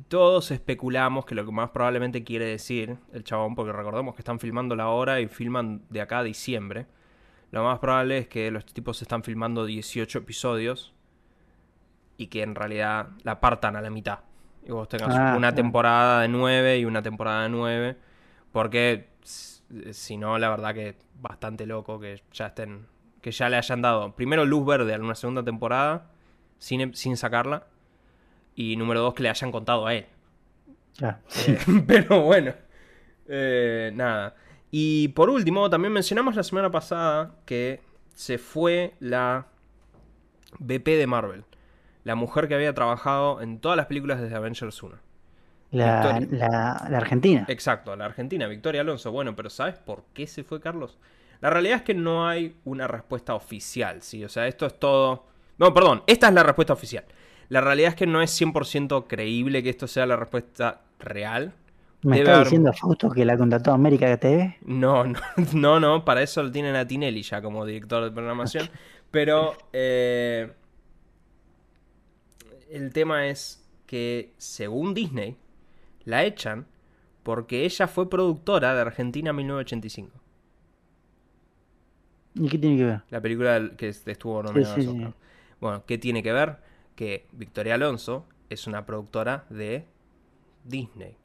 todos 0.09 0.51
especulamos 0.51 1.25
que 1.25 1.35
lo 1.35 1.45
que 1.45 1.53
más 1.53 1.71
probablemente 1.71 2.25
quiere 2.25 2.47
decir 2.47 2.99
el 3.13 3.25
chabón, 3.25 3.55
porque 3.55 3.73
recordemos 3.73 4.15
que 4.15 4.21
están 4.21 4.39
filmando 4.39 4.77
la 4.77 4.89
hora 4.89 5.21
y 5.21 5.29
filman 5.29 5.83
de 5.91 6.01
acá 6.01 6.21
a 6.21 6.25
diciembre. 6.25 6.87
Lo 7.51 7.65
más 7.65 7.79
probable 7.79 8.19
es 8.19 8.29
que 8.29 8.51
los 8.51 8.67
tipos 8.67 9.01
están 9.03 9.23
filmando 9.23 9.65
18 9.65 10.19
episodios 10.19 10.93
y 12.17 12.27
que 12.27 12.43
en 12.43 12.55
realidad 12.55 13.09
la 13.23 13.41
partan 13.41 13.77
a 13.77 13.81
la 13.81 13.91
mitad. 13.91 14.21
Y 14.69 14.73
vos 14.73 14.87
tengas 14.87 15.17
ah, 15.17 15.35
una 15.37 15.55
temporada 15.55 16.21
de 16.21 16.29
9 16.29 16.79
y 16.79 16.85
una 16.85 17.03
temporada 17.03 17.45
de 17.45 17.49
9. 17.49 17.97
Porque 18.53 19.09
si 19.93 20.19
no, 20.19 20.39
la 20.39 20.51
verdad 20.51 20.75
que 20.75 20.89
es 20.91 20.97
bastante 21.21 21.65
loco 21.65 21.99
que 21.99 22.23
ya 22.33 22.49
estén. 22.49 22.87
Que 23.23 23.33
ya 23.33 23.49
le 23.49 23.57
hayan 23.57 23.81
dado 23.83 24.15
primero 24.15 24.45
luz 24.45 24.67
verde 24.67 24.95
a 24.95 24.99
una 24.99 25.15
segunda 25.15 25.43
temporada 25.43 26.11
sin, 26.59 26.95
sin 26.95 27.17
sacarla. 27.17 27.67
Y 28.55 28.77
número 28.77 29.01
dos, 29.01 29.15
que 29.15 29.23
le 29.23 29.31
hayan 29.31 29.51
contado 29.51 29.87
a 29.87 29.95
él. 29.95 30.07
Ah, 31.03 31.19
eh, 31.47 31.59
pero 31.87 32.21
bueno. 32.21 32.53
Eh, 33.27 33.91
nada. 33.95 34.35
Y 34.71 35.09
por 35.09 35.31
último, 35.31 35.71
también 35.71 35.95
mencionamos 35.95 36.37
la 36.37 36.43
semana 36.43 36.71
pasada 36.71 37.37
que 37.47 37.81
se 38.15 38.37
fue 38.37 38.95
la 39.01 39.47
BP 40.59 40.89
de 40.89 41.07
Marvel. 41.07 41.45
La 42.09 42.15
mujer 42.15 42.49
que 42.49 42.55
había 42.55 42.73
trabajado 42.73 43.43
en 43.43 43.59
todas 43.59 43.77
las 43.77 43.85
películas 43.85 44.19
desde 44.19 44.35
Avengers 44.35 44.83
1. 44.83 44.97
La, 45.73 46.17
Argentina. 46.97 47.45
Exacto, 47.49 47.95
la 47.97 48.07
Argentina, 48.07 48.47
Victoria 48.47 48.81
Alonso. 48.81 49.13
Bueno, 49.13 49.37
pero 49.37 49.51
¿sabes 49.51 49.75
por 49.75 50.05
qué 50.15 50.27
se 50.27 50.43
fue 50.43 50.59
Carlos? 50.59 50.97
La 51.43 51.51
realidad 51.51 51.77
es 51.77 51.83
que 51.83 51.93
no 51.93 52.27
hay 52.27 52.57
una 52.65 52.89
respuesta 52.89 53.35
oficial, 53.35 54.01
¿sí? 54.01 54.25
O 54.25 54.31
sea, 54.31 54.47
esto 54.47 54.65
es 54.65 54.79
todo... 54.79 55.27
No, 55.59 55.75
perdón, 55.75 56.03
esta 56.07 56.29
es 56.29 56.33
la 56.33 56.43
respuesta 56.43 56.73
oficial. 56.73 57.05
La 57.51 57.61
realidad 57.61 57.91
es 57.91 57.95
que 57.95 58.07
no 58.07 58.23
es 58.23 58.41
100% 58.41 59.05
creíble 59.07 59.63
que 59.63 59.69
esto 59.69 59.87
sea 59.87 60.07
la 60.07 60.17
respuesta 60.17 60.81
real. 60.99 61.53
¿Me 62.05 62.21
está 62.21 62.43
diciendo 62.43 62.73
Fausto 62.73 63.11
que 63.11 63.27
la 63.27 63.37
contrató 63.37 63.73
América 63.73 64.17
TV? 64.17 64.57
No, 64.63 65.05
no, 65.05 65.21
no, 65.53 65.79
no, 65.79 66.07
para 66.07 66.23
eso 66.23 66.43
lo 66.43 66.51
tienen 66.51 66.75
a 66.75 66.87
Tinelli 66.87 67.21
ya 67.21 67.43
como 67.43 67.67
director 67.67 68.03
de 68.03 68.11
programación. 68.13 68.71
Pero 69.11 69.59
eh, 69.75 70.51
el 72.71 72.93
tema 72.93 73.29
es 73.29 73.65
que, 73.87 74.35
según 74.37 74.95
Disney, 74.95 75.37
la 76.05 76.25
echan 76.25 76.67
porque 77.23 77.65
ella 77.65 77.87
fue 77.87 78.09
productora 78.09 78.75
de 78.75 78.81
Argentina 78.81 79.33
1985. 79.33 80.11
¿Y 82.35 82.49
qué 82.49 82.59
tiene 82.59 82.77
que 82.77 82.85
ver? 82.85 83.01
La 83.11 83.21
película 83.21 83.71
que 83.77 83.89
estuvo 83.89 84.43
nominada 84.43 85.15
Bueno, 85.61 85.85
¿qué 85.87 85.99
tiene 85.99 86.23
que 86.23 86.33
ver? 86.33 86.57
Que 86.95 87.27
Victoria 87.33 87.75
Alonso 87.75 88.27
es 88.49 88.67
una 88.67 88.87
productora 88.87 89.45
de 89.51 89.87
Disney 90.65 91.17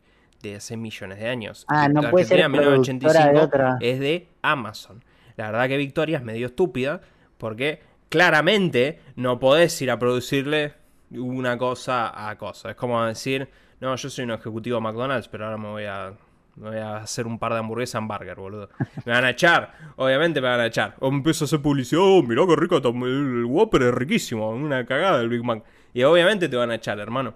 de 0.42 0.56
hace 0.56 0.76
millones 0.76 1.20
de 1.20 1.30
años. 1.30 1.66
Ah, 1.70 1.88
no 1.88 2.10
puede 2.10 2.26
ser 2.26 2.50
1985 2.50 3.78
es 3.80 4.00
de 4.00 4.28
Amazon. 4.42 5.04
La 5.38 5.52
verdad 5.52 5.68
que 5.68 5.78
Victoria 5.78 6.18
es 6.18 6.24
medio 6.24 6.48
estúpida 6.48 7.02
porque 7.38 7.82
claramente 8.10 9.00
no 9.16 9.40
podés 9.40 9.82
ir 9.82 9.90
a 9.90 9.98
producirle 9.98 10.74
una 11.18 11.58
cosa 11.58 12.30
a 12.30 12.38
cosa. 12.38 12.72
Es 12.72 12.76
como 12.76 13.04
decir, 13.04 13.50
no, 13.80 13.96
yo 13.96 14.10
soy 14.10 14.26
un 14.26 14.32
ejecutivo 14.32 14.78
de 14.78 14.82
McDonald's, 14.82 15.28
pero 15.28 15.46
ahora 15.46 15.58
me 15.58 15.70
voy 15.70 15.86
a, 15.86 16.14
voy 16.56 16.78
a 16.78 16.98
hacer 16.98 17.28
un 17.28 17.40
par 17.40 17.54
de 17.54 17.60
hamburguesas 17.60 18.02
en 18.02 18.08
burger, 18.08 18.36
boludo. 18.36 18.70
Me 19.06 19.12
van 19.12 19.26
a 19.26 19.32
echar, 19.32 19.74
obviamente 19.96 20.42
me 20.42 20.48
van 20.48 20.60
a 20.60 20.66
echar. 20.66 20.96
O 21.00 21.10
empiezo 21.10 21.44
a 21.44 21.48
hacer 21.48 21.62
publicidad, 21.62 22.02
oh, 22.04 22.24
mirá 22.24 22.44
qué 22.48 22.56
rico, 22.56 22.78
el 22.78 23.46
Whopper 23.46 23.84
es 23.84 23.94
riquísimo, 23.94 24.50
una 24.50 24.86
cagada 24.86 25.22
el 25.22 25.30
Big 25.30 25.44
Mac. 25.44 25.64
Y 25.94 26.04
obviamente 26.04 26.50
te 26.50 26.56
van 26.56 26.72
a 26.72 26.76
echar, 26.76 27.00
hermano. 27.00 27.34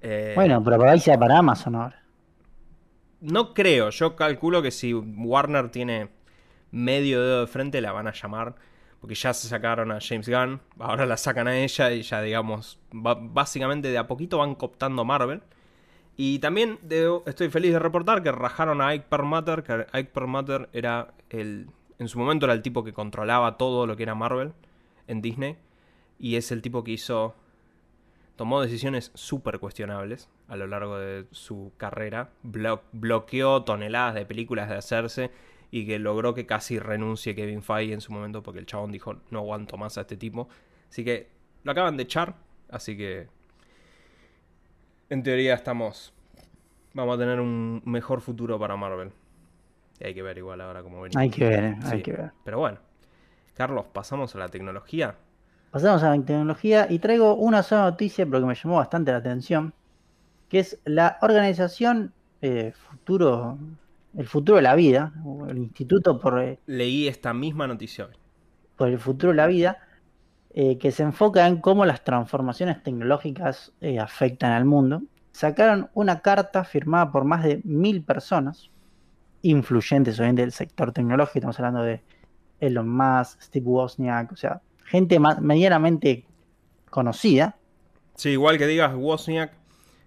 Eh, 0.00 0.32
bueno, 0.34 0.62
pero 0.62 0.76
por 0.76 0.88
ahí 0.88 1.00
sea 1.00 1.18
para 1.18 1.38
Amazon 1.38 1.76
ahora. 1.76 2.02
No 3.20 3.54
creo, 3.54 3.88
yo 3.88 4.16
calculo 4.16 4.60
que 4.60 4.70
si 4.70 4.92
Warner 4.92 5.70
tiene 5.70 6.10
medio 6.70 7.22
dedo 7.22 7.40
de 7.40 7.46
frente 7.46 7.80
la 7.80 7.92
van 7.92 8.06
a 8.06 8.12
llamar. 8.12 8.54
Porque 9.04 9.16
ya 9.16 9.34
se 9.34 9.48
sacaron 9.48 9.92
a 9.92 9.98
James 10.00 10.26
Gunn, 10.26 10.62
ahora 10.78 11.04
la 11.04 11.18
sacan 11.18 11.46
a 11.46 11.58
ella 11.58 11.92
y 11.92 12.00
ya 12.00 12.22
digamos, 12.22 12.78
básicamente 12.90 13.88
de 13.88 13.98
a 13.98 14.06
poquito 14.06 14.38
van 14.38 14.54
cooptando 14.54 15.04
Marvel. 15.04 15.42
Y 16.16 16.38
también 16.38 16.78
estoy 17.26 17.50
feliz 17.50 17.74
de 17.74 17.80
reportar 17.80 18.22
que 18.22 18.32
rajaron 18.32 18.80
a 18.80 18.94
Ike 18.94 19.04
Perlmutter, 19.10 19.62
que 19.62 19.86
Ike 19.92 20.10
Perlmutter 20.10 20.70
era 20.72 21.12
el, 21.28 21.68
en 21.98 22.08
su 22.08 22.18
momento 22.18 22.46
era 22.46 22.54
el 22.54 22.62
tipo 22.62 22.82
que 22.82 22.94
controlaba 22.94 23.58
todo 23.58 23.86
lo 23.86 23.94
que 23.94 24.04
era 24.04 24.14
Marvel 24.14 24.54
en 25.06 25.20
Disney. 25.20 25.58
Y 26.18 26.36
es 26.36 26.50
el 26.50 26.62
tipo 26.62 26.82
que 26.82 26.92
hizo, 26.92 27.34
tomó 28.36 28.62
decisiones 28.62 29.10
súper 29.12 29.58
cuestionables 29.58 30.30
a 30.48 30.56
lo 30.56 30.66
largo 30.66 30.96
de 30.98 31.26
su 31.30 31.72
carrera. 31.76 32.30
bloqueó 32.42 33.64
toneladas 33.64 34.14
de 34.14 34.24
películas 34.24 34.70
de 34.70 34.76
hacerse 34.76 35.30
y 35.74 35.86
que 35.86 35.98
logró 35.98 36.34
que 36.34 36.46
casi 36.46 36.78
renuncie 36.78 37.34
Kevin 37.34 37.60
Feige 37.60 37.94
en 37.94 38.00
su 38.00 38.12
momento 38.12 38.44
porque 38.44 38.60
el 38.60 38.66
chabón 38.66 38.92
dijo 38.92 39.16
no 39.30 39.40
aguanto 39.40 39.76
más 39.76 39.98
a 39.98 40.02
este 40.02 40.16
tipo. 40.16 40.48
Así 40.88 41.04
que 41.04 41.26
lo 41.64 41.72
acaban 41.72 41.96
de 41.96 42.04
echar, 42.04 42.36
así 42.70 42.96
que 42.96 43.26
en 45.10 45.24
teoría 45.24 45.54
estamos 45.54 46.12
vamos 46.92 47.16
a 47.16 47.18
tener 47.18 47.40
un 47.40 47.82
mejor 47.86 48.20
futuro 48.20 48.56
para 48.56 48.76
Marvel. 48.76 49.10
Y 49.98 50.06
hay 50.06 50.14
que 50.14 50.22
ver 50.22 50.38
igual 50.38 50.60
ahora 50.60 50.84
cómo 50.84 51.00
venimos. 51.00 51.20
Hay 51.20 51.30
que 51.30 51.44
ver, 51.44 51.64
eh, 51.64 51.76
hay 51.82 52.02
que 52.02 52.12
ver. 52.12 52.30
Pero 52.44 52.60
bueno, 52.60 52.78
Carlos, 53.54 53.86
pasamos 53.92 54.32
a 54.36 54.38
la 54.38 54.48
tecnología. 54.50 55.16
Pasamos 55.72 56.04
a 56.04 56.16
la 56.16 56.24
tecnología 56.24 56.86
y 56.88 57.00
traigo 57.00 57.34
una 57.34 57.64
sola 57.64 57.90
noticia 57.90 58.24
porque 58.24 58.46
me 58.46 58.54
llamó 58.54 58.76
bastante 58.76 59.10
la 59.10 59.18
atención, 59.18 59.74
que 60.48 60.60
es 60.60 60.78
la 60.84 61.18
organización 61.20 62.12
eh, 62.42 62.72
Futuro 62.76 63.58
el 64.16 64.26
futuro 64.26 64.56
de 64.56 64.62
la 64.62 64.74
vida, 64.74 65.12
el 65.48 65.58
Instituto 65.58 66.18
por... 66.18 66.40
Eh, 66.40 66.58
Leí 66.66 67.08
esta 67.08 67.34
misma 67.34 67.66
noticia 67.66 68.08
Por 68.76 68.88
el 68.88 68.98
futuro 68.98 69.32
de 69.32 69.36
la 69.36 69.46
vida, 69.46 69.78
eh, 70.50 70.78
que 70.78 70.92
se 70.92 71.02
enfoca 71.02 71.46
en 71.46 71.60
cómo 71.60 71.84
las 71.84 72.04
transformaciones 72.04 72.82
tecnológicas 72.82 73.72
eh, 73.80 73.98
afectan 73.98 74.52
al 74.52 74.64
mundo. 74.64 75.02
Sacaron 75.32 75.90
una 75.94 76.20
carta 76.20 76.64
firmada 76.64 77.10
por 77.10 77.24
más 77.24 77.42
de 77.42 77.60
mil 77.64 78.02
personas, 78.02 78.70
influyentes 79.42 80.18
obviamente 80.18 80.42
del 80.42 80.52
sector 80.52 80.92
tecnológico, 80.92 81.38
estamos 81.38 81.58
hablando 81.58 81.82
de 81.82 82.02
Elon 82.60 82.88
Musk, 82.88 83.42
Steve 83.42 83.66
Wozniak, 83.66 84.30
o 84.30 84.36
sea, 84.36 84.60
gente 84.84 85.18
medianamente 85.18 86.24
conocida. 86.88 87.56
Sí, 88.14 88.30
igual 88.30 88.58
que 88.58 88.68
digas 88.68 88.94
Wozniak, 88.94 89.52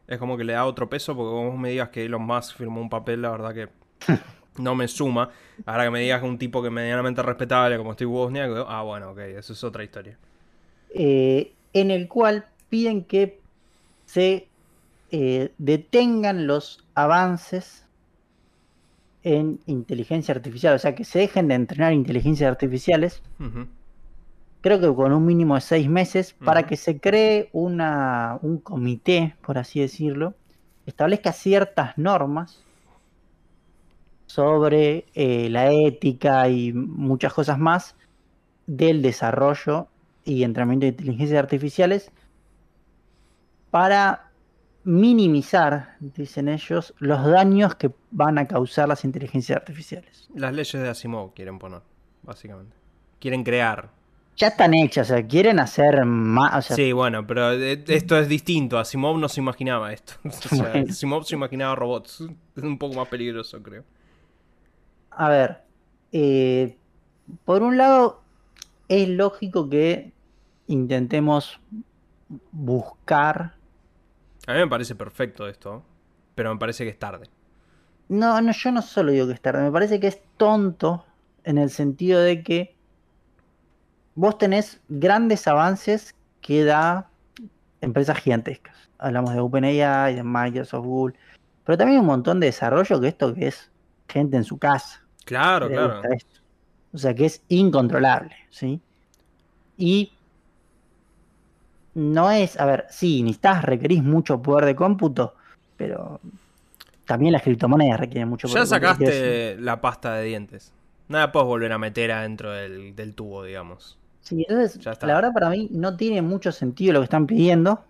es 0.08 0.18
como 0.18 0.38
que 0.38 0.46
le 0.46 0.54
da 0.54 0.66
otro 0.66 0.90
peso, 0.90 1.14
porque 1.14 1.30
como 1.30 1.52
vos 1.52 1.60
me 1.60 1.72
digas 1.72 1.90
que 1.90 2.06
Elon 2.06 2.22
Musk 2.22 2.56
firmó 2.56 2.80
un 2.80 2.90
papel, 2.90 3.22
la 3.22 3.32
verdad 3.32 3.54
que 3.54 3.77
no 4.58 4.76
me 4.76 4.88
suma. 4.88 5.30
Ahora 5.66 5.86
que 5.86 5.92
me 5.92 6.00
digas 6.00 6.24
un 6.24 6.38
tipo 6.38 6.62
que 6.62 6.70
medianamente 6.70 7.22
respetable 7.22 7.78
como 7.78 7.94
Steve 7.94 8.12
Wozniak, 8.12 8.66
ah, 8.68 8.82
bueno, 8.84 9.12
ok, 9.12 9.20
eso 9.20 9.54
es 9.54 9.64
otra 9.64 9.84
historia. 9.84 10.18
Eh, 10.94 11.54
en 11.74 11.92
el 11.92 12.08
cual 12.08 12.46
piden 12.70 13.04
que 13.04 13.40
se 14.06 14.48
eh, 15.12 15.52
detengan 15.58 16.48
los 16.48 16.86
avances 16.96 17.86
en 19.24 19.60
inteligencia 19.66 20.34
artificial, 20.34 20.76
o 20.76 20.80
sea, 20.80 20.96
que 20.96 21.04
se 21.04 21.20
dejen 21.20 21.50
de 21.50 21.56
entrenar 21.56 21.92
inteligencias 21.92 22.50
artificiales, 22.50 23.22
creo 24.62 24.80
que 24.80 24.94
con 24.94 25.12
un 25.12 25.26
mínimo 25.26 25.56
de 25.56 25.62
seis 25.62 25.90
meses, 25.90 26.34
para 26.34 26.66
que 26.66 26.78
se 26.78 27.00
cree 27.00 27.50
una, 27.52 28.40
un 28.42 28.60
comité, 28.60 29.36
por 29.42 29.58
así 29.58 29.82
decirlo, 29.82 30.34
establezca 30.86 31.34
ciertas 31.34 31.98
normas 31.98 32.64
sobre 34.38 35.06
eh, 35.16 35.50
la 35.50 35.72
ética 35.72 36.48
y 36.48 36.72
muchas 36.72 37.34
cosas 37.34 37.58
más 37.58 37.96
del 38.68 39.02
desarrollo 39.02 39.88
y 40.26 40.44
entrenamiento 40.44 40.86
de 40.86 40.90
inteligencias 40.92 41.40
artificiales 41.40 42.12
para 43.72 44.30
minimizar, 44.84 45.96
dicen 46.00 46.50
ellos, 46.50 46.94
los 47.00 47.26
daños 47.26 47.74
que 47.74 47.90
van 48.12 48.38
a 48.38 48.46
causar 48.46 48.88
las 48.88 49.04
inteligencias 49.06 49.58
artificiales. 49.58 50.30
Las 50.36 50.54
leyes 50.54 50.84
de 50.84 50.88
Asimov 50.88 51.34
quieren 51.34 51.58
poner, 51.58 51.82
básicamente. 52.22 52.78
Quieren 53.20 53.44
crear. 53.44 53.90
Ya 54.36 54.50
están 54.50 54.76
hechas, 54.76 55.10
o 55.10 55.16
sea, 55.16 55.26
quieren 55.26 55.60
hacer 55.60 56.06
más. 56.06 56.64
sí, 56.66 56.92
bueno, 56.92 57.26
pero 57.26 57.54
eh, 57.54 57.84
esto 57.88 58.20
es 58.20 58.30
distinto. 58.30 58.78
Asimov 58.78 59.18
no 59.18 59.30
se 59.30 59.42
imaginaba 59.42 59.92
esto. 59.94 60.14
Asimov 60.88 61.24
se 61.26 61.34
imaginaba 61.34 61.74
robots. 61.74 62.22
Es 62.56 62.62
un 62.62 62.78
poco 62.78 62.98
más 62.98 63.08
peligroso, 63.08 63.64
creo 63.64 63.97
a 65.18 65.30
ver, 65.30 65.64
eh, 66.12 66.78
por 67.44 67.64
un 67.64 67.76
lado, 67.76 68.22
es 68.88 69.10
lógico 69.10 69.68
que 69.68 70.14
intentemos 70.68 71.60
buscar. 72.52 73.56
A 74.46 74.54
mí 74.54 74.60
me 74.60 74.68
parece 74.68 74.96
perfecto 74.96 75.48
esto, 75.48 75.84
pero 76.36 76.54
me 76.54 76.60
parece 76.60 76.84
que 76.84 76.92
es 76.92 77.00
tarde. 77.00 77.28
No, 78.10 78.40
no, 78.42 78.52
yo 78.52 78.72
no 78.72 78.82
solo 78.82 79.12
digo 79.12 79.28
que 79.28 79.34
es 79.34 79.42
tarde, 79.42 79.64
me 79.64 79.72
parece 79.72 80.00
que 80.00 80.08
es 80.08 80.22
tonto 80.38 81.04
en 81.44 81.58
el 81.58 81.72
sentido 81.72 82.22
de 82.22 82.44
que 82.44 82.76
vos 84.14 84.38
tenés 84.38 84.82
grandes 84.88 85.48
avances 85.48 86.16
que 86.42 86.64
da 86.64 87.10
empresas 87.82 88.20
gigantescas. 88.20 88.90
Hablamos 89.00 89.34
de 89.34 89.40
OpenAI, 89.40 90.16
de 90.16 90.24
Microsoft, 90.24 90.86
Google, 90.86 91.16
pero 91.66 91.78
también 91.78 92.02
un 92.02 92.06
montón 92.06 92.40
de 92.40 92.48
desarrollo 92.48 93.02
que 93.02 93.08
esto 93.08 93.34
que 93.34 93.48
es 93.48 93.72
gente 94.08 94.38
en 94.38 94.44
su 94.44 94.58
casa. 94.58 95.07
Claro, 95.28 95.68
claro. 95.68 96.02
O 96.94 96.98
sea 96.98 97.14
que 97.14 97.26
es 97.26 97.44
incontrolable, 97.50 98.34
¿sí? 98.50 98.80
Y 99.78 100.14
no 101.94 102.32
es, 102.32 102.58
a 102.58 102.66
ver, 102.66 102.86
sí, 102.90 103.22
necesitas, 103.24 103.62
requerís 103.64 104.02
mucho 104.02 104.42
poder 104.42 104.64
de 104.64 104.76
cómputo, 104.76 105.36
pero 105.76 106.22
también 107.06 107.34
las 107.34 107.44
criptomonedas 107.44 108.00
requieren 108.00 108.30
mucho 108.30 108.48
poder. 108.48 108.64
Ya 108.64 108.68
sacaste 108.68 109.58
la 109.60 109.82
pasta 109.82 110.16
de 110.16 110.24
dientes. 110.24 110.72
Nada 111.10 111.34
puedes 111.34 111.48
volver 111.48 111.74
a 111.74 111.78
meter 111.78 112.14
adentro 112.14 112.54
del, 112.54 113.14
tubo, 113.14 113.44
digamos. 113.44 113.98
Sí, 114.22 114.46
entonces, 114.48 114.86
la 115.02 115.16
verdad 115.16 115.34
para 115.34 115.50
mí 115.50 115.68
no 115.72 115.98
tiene 115.98 116.22
mucho 116.22 116.54
sentido 116.54 116.94
lo 116.94 117.00
que 117.02 117.06
están 117.06 117.28
pidiendo. 117.28 117.84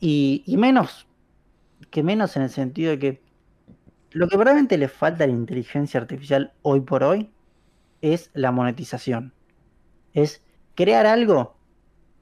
Y, 0.00 0.42
y 0.46 0.56
menos, 0.56 1.06
que 1.90 2.02
menos 2.02 2.36
en 2.36 2.42
el 2.42 2.50
sentido 2.50 2.90
de 2.90 2.98
que 2.98 3.23
lo 4.14 4.28
que 4.28 4.36
probablemente 4.36 4.78
le 4.78 4.86
falta 4.86 5.24
a 5.24 5.26
la 5.26 5.32
inteligencia 5.32 6.00
artificial 6.00 6.52
hoy 6.62 6.80
por 6.80 7.02
hoy 7.02 7.30
es 8.00 8.30
la 8.32 8.52
monetización. 8.52 9.34
Es 10.12 10.40
crear 10.76 11.04
algo 11.04 11.56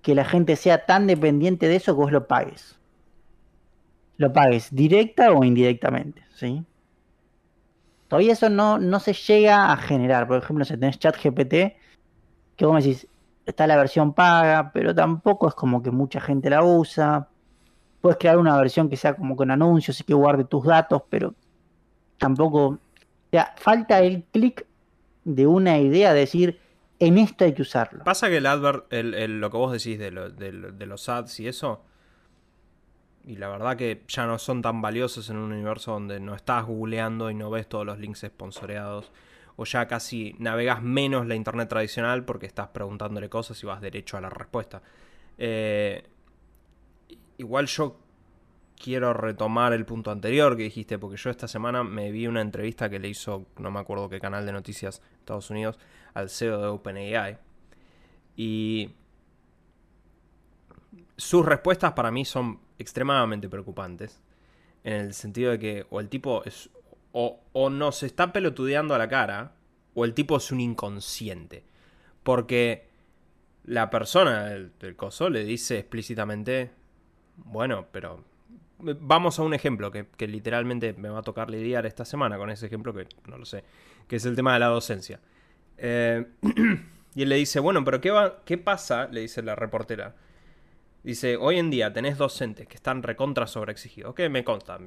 que 0.00 0.14
la 0.14 0.24
gente 0.24 0.56
sea 0.56 0.86
tan 0.86 1.06
dependiente 1.06 1.68
de 1.68 1.76
eso 1.76 1.92
que 1.92 2.00
vos 2.00 2.10
lo 2.10 2.26
pagues. 2.26 2.78
Lo 4.16 4.32
pagues 4.32 4.74
directa 4.74 5.32
o 5.32 5.44
indirectamente, 5.44 6.24
¿sí? 6.34 6.64
Todavía 8.08 8.32
eso 8.32 8.48
no, 8.48 8.78
no 8.78 8.98
se 8.98 9.12
llega 9.12 9.70
a 9.70 9.76
generar. 9.76 10.26
Por 10.26 10.38
ejemplo, 10.38 10.64
si 10.64 10.78
tenés 10.78 10.98
ChatGPT, 10.98 11.76
que 12.56 12.64
vos 12.64 12.74
me 12.74 12.80
decís, 12.80 13.06
está 13.44 13.66
la 13.66 13.76
versión 13.76 14.14
paga, 14.14 14.70
pero 14.72 14.94
tampoco 14.94 15.46
es 15.46 15.54
como 15.54 15.82
que 15.82 15.90
mucha 15.90 16.22
gente 16.22 16.48
la 16.48 16.64
usa. 16.64 17.28
Puedes 18.00 18.16
crear 18.16 18.38
una 18.38 18.56
versión 18.56 18.88
que 18.88 18.96
sea 18.96 19.14
como 19.14 19.36
con 19.36 19.50
anuncios 19.50 20.00
y 20.00 20.04
que 20.04 20.14
guarde 20.14 20.44
tus 20.44 20.64
datos, 20.64 21.02
pero 21.10 21.34
tampoco. 22.22 22.66
O 22.66 22.78
sea, 23.30 23.54
falta 23.56 24.00
el 24.00 24.24
clic 24.24 24.64
de 25.24 25.46
una 25.46 25.78
idea 25.78 26.12
de 26.12 26.20
decir, 26.20 26.60
en 26.98 27.18
esto 27.18 27.44
hay 27.44 27.52
que 27.52 27.62
usarlo. 27.62 28.04
Pasa 28.04 28.28
que 28.28 28.36
el 28.36 28.46
advert, 28.46 28.92
el, 28.92 29.40
lo 29.40 29.50
que 29.50 29.56
vos 29.56 29.72
decís 29.72 29.98
de, 29.98 30.10
de, 30.10 30.86
los 30.86 31.08
ads 31.08 31.40
y 31.40 31.48
eso, 31.48 31.82
y 33.24 33.36
la 33.36 33.48
verdad 33.48 33.76
que 33.76 34.02
ya 34.06 34.26
no 34.26 34.38
son 34.38 34.62
tan 34.62 34.80
valiosos 34.80 35.28
en 35.30 35.36
un 35.36 35.52
universo 35.52 35.92
donde 35.92 36.20
no 36.20 36.34
estás 36.34 36.64
googleando 36.64 37.30
y 37.30 37.34
no 37.34 37.50
ves 37.50 37.68
todos 37.68 37.84
los 37.84 37.98
links 37.98 38.20
sponsoreados. 38.20 39.10
O 39.56 39.64
ya 39.64 39.86
casi 39.86 40.34
navegas 40.38 40.82
menos 40.82 41.26
la 41.26 41.34
internet 41.34 41.68
tradicional 41.68 42.24
porque 42.24 42.46
estás 42.46 42.68
preguntándole 42.68 43.28
cosas 43.28 43.62
y 43.62 43.66
vas 43.66 43.80
derecho 43.80 44.16
a 44.16 44.20
la 44.20 44.30
respuesta. 44.30 44.80
Eh, 45.36 46.04
igual 47.36 47.66
yo 47.66 48.01
quiero 48.82 49.14
retomar 49.14 49.72
el 49.72 49.86
punto 49.86 50.10
anterior 50.10 50.56
que 50.56 50.64
dijiste, 50.64 50.98
porque 50.98 51.16
yo 51.16 51.30
esta 51.30 51.46
semana 51.46 51.84
me 51.84 52.10
vi 52.10 52.26
una 52.26 52.40
entrevista 52.40 52.90
que 52.90 52.98
le 52.98 53.08
hizo, 53.08 53.46
no 53.58 53.70
me 53.70 53.78
acuerdo 53.78 54.08
qué 54.08 54.20
canal 54.20 54.44
de 54.44 54.52
noticias 54.52 55.00
Estados 55.20 55.48
Unidos, 55.50 55.78
al 56.14 56.28
CEO 56.28 56.60
de 56.60 56.66
OpenAI. 56.66 57.38
Y 58.36 58.90
sus 61.16 61.46
respuestas 61.46 61.92
para 61.92 62.10
mí 62.10 62.24
son 62.24 62.58
extremadamente 62.78 63.48
preocupantes. 63.48 64.20
En 64.82 64.94
el 64.94 65.14
sentido 65.14 65.52
de 65.52 65.58
que 65.60 65.86
o 65.90 66.00
el 66.00 66.08
tipo 66.08 66.42
es, 66.44 66.68
o, 67.12 67.40
o 67.52 67.70
nos 67.70 68.02
está 68.02 68.32
pelotudeando 68.32 68.94
a 68.94 68.98
la 68.98 69.08
cara, 69.08 69.52
o 69.94 70.04
el 70.04 70.12
tipo 70.12 70.36
es 70.36 70.50
un 70.50 70.60
inconsciente. 70.60 71.64
Porque 72.24 72.88
la 73.64 73.90
persona 73.90 74.46
del, 74.46 74.72
del 74.80 74.96
coso 74.96 75.30
le 75.30 75.44
dice 75.44 75.78
explícitamente, 75.78 76.72
bueno, 77.36 77.86
pero 77.92 78.24
vamos 78.82 79.38
a 79.38 79.42
un 79.42 79.54
ejemplo 79.54 79.90
que, 79.90 80.06
literalmente 80.26 80.92
me 80.94 81.08
va 81.08 81.20
a 81.20 81.22
tocar 81.22 81.50
lidiar 81.50 81.86
esta 81.86 82.04
semana 82.04 82.36
con 82.38 82.50
ese 82.50 82.66
ejemplo 82.66 82.92
que 82.92 83.06
no 83.26 83.38
lo 83.38 83.44
sé, 83.44 83.64
que 84.08 84.16
es 84.16 84.24
el 84.24 84.36
tema 84.36 84.54
de 84.54 84.60
la 84.60 84.66
docencia. 84.66 85.20
Eh, 85.78 86.26
y 87.14 87.22
él 87.22 87.28
le 87.28 87.36
dice, 87.36 87.60
bueno, 87.60 87.84
pero 87.84 88.00
¿qué, 88.00 88.10
va, 88.10 88.42
¿qué 88.44 88.58
pasa? 88.58 89.08
Le 89.08 89.20
dice 89.20 89.42
la 89.42 89.54
reportera. 89.54 90.14
Dice, 91.02 91.36
hoy 91.36 91.58
en 91.58 91.68
día 91.70 91.92
tenés 91.92 92.16
docentes 92.16 92.68
que 92.68 92.76
están 92.76 93.02
recontra 93.02 93.48
sobreexigidos. 93.48 94.14
Que 94.14 94.28
me 94.28 94.44
consta, 94.44 94.78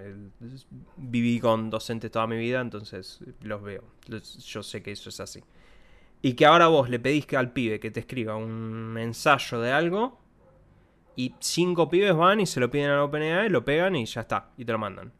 viví 0.95 1.39
con 1.39 1.69
docentes 1.69 2.09
toda 2.09 2.25
mi 2.25 2.37
vida, 2.37 2.61
entonces 2.61 3.19
los 3.41 3.61
veo. 3.61 3.83
Yo 4.47 4.63
sé 4.63 4.81
que 4.81 4.91
eso 4.91 5.09
es 5.09 5.19
así. 5.19 5.43
Y 6.21 6.33
que 6.33 6.45
ahora 6.45 6.67
vos 6.67 6.89
le 6.89 6.99
pedís 6.99 7.25
que 7.25 7.35
al 7.35 7.51
pibe 7.51 7.79
que 7.79 7.91
te 7.91 7.99
escriba 7.99 8.37
un 8.37 8.97
ensayo 8.97 9.59
de 9.59 9.71
algo 9.71 10.24
y 11.15 11.35
cinco 11.39 11.89
pibes 11.89 12.15
van 12.15 12.41
y 12.41 12.45
se 12.45 12.59
lo 12.59 12.69
piden 12.69 12.89
a 12.91 12.95
la 12.95 13.03
OpenAI, 13.03 13.49
lo 13.49 13.63
pegan 13.63 13.95
y 13.95 14.05
ya 14.05 14.21
está, 14.21 14.49
y 14.57 14.65
te 14.65 14.71
lo 14.71 14.77
mandan. 14.77 15.11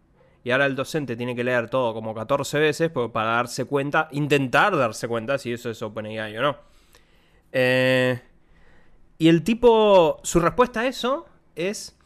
Y 0.44 0.52
ahora 0.52 0.68
el 0.68 0.76
docente 0.76 1.16
tiene 1.16 1.36
que 1.36 1.44
leer 1.44 1.70
todo 1.70 1.94
como 1.94 2.14
14 2.14 2.60
veces 2.60 2.92
para 2.92 3.32
darse 3.32 3.66
cuenta, 3.66 4.10
intentar 4.12 4.78
darse 4.78 5.08
cuenta 5.08 5.38
si 5.38 5.52
eso 5.52 5.70
es 5.70 5.82
OpenAI 5.82 6.38
o 6.38 6.42
no. 6.42 6.58
Eh, 7.52 8.22
y 9.18 9.28
el 9.28 9.44
tipo, 9.44 10.20
su 10.24 10.40
respuesta 10.40 10.82
a 10.82 10.88
eso 10.88 11.26
es, 11.56 11.98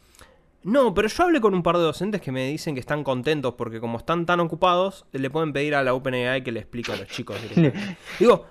no, 0.62 0.94
pero 0.94 1.08
yo 1.08 1.24
hablé 1.24 1.40
con 1.40 1.54
un 1.54 1.62
par 1.62 1.76
de 1.76 1.82
docentes 1.82 2.20
que 2.20 2.32
me 2.32 2.46
dicen 2.48 2.74
que 2.74 2.80
están 2.80 3.02
contentos 3.02 3.54
porque 3.54 3.80
como 3.80 3.98
están 3.98 4.26
tan 4.26 4.40
ocupados, 4.40 5.06
le 5.12 5.28
pueden 5.28 5.52
pedir 5.52 5.74
a 5.74 5.82
la 5.82 5.92
OpenAI 5.92 6.42
que 6.42 6.52
le 6.52 6.60
explique 6.60 6.92
a 6.92 6.96
los 6.96 7.08
chicos. 7.08 7.36
Digo, 8.18 8.46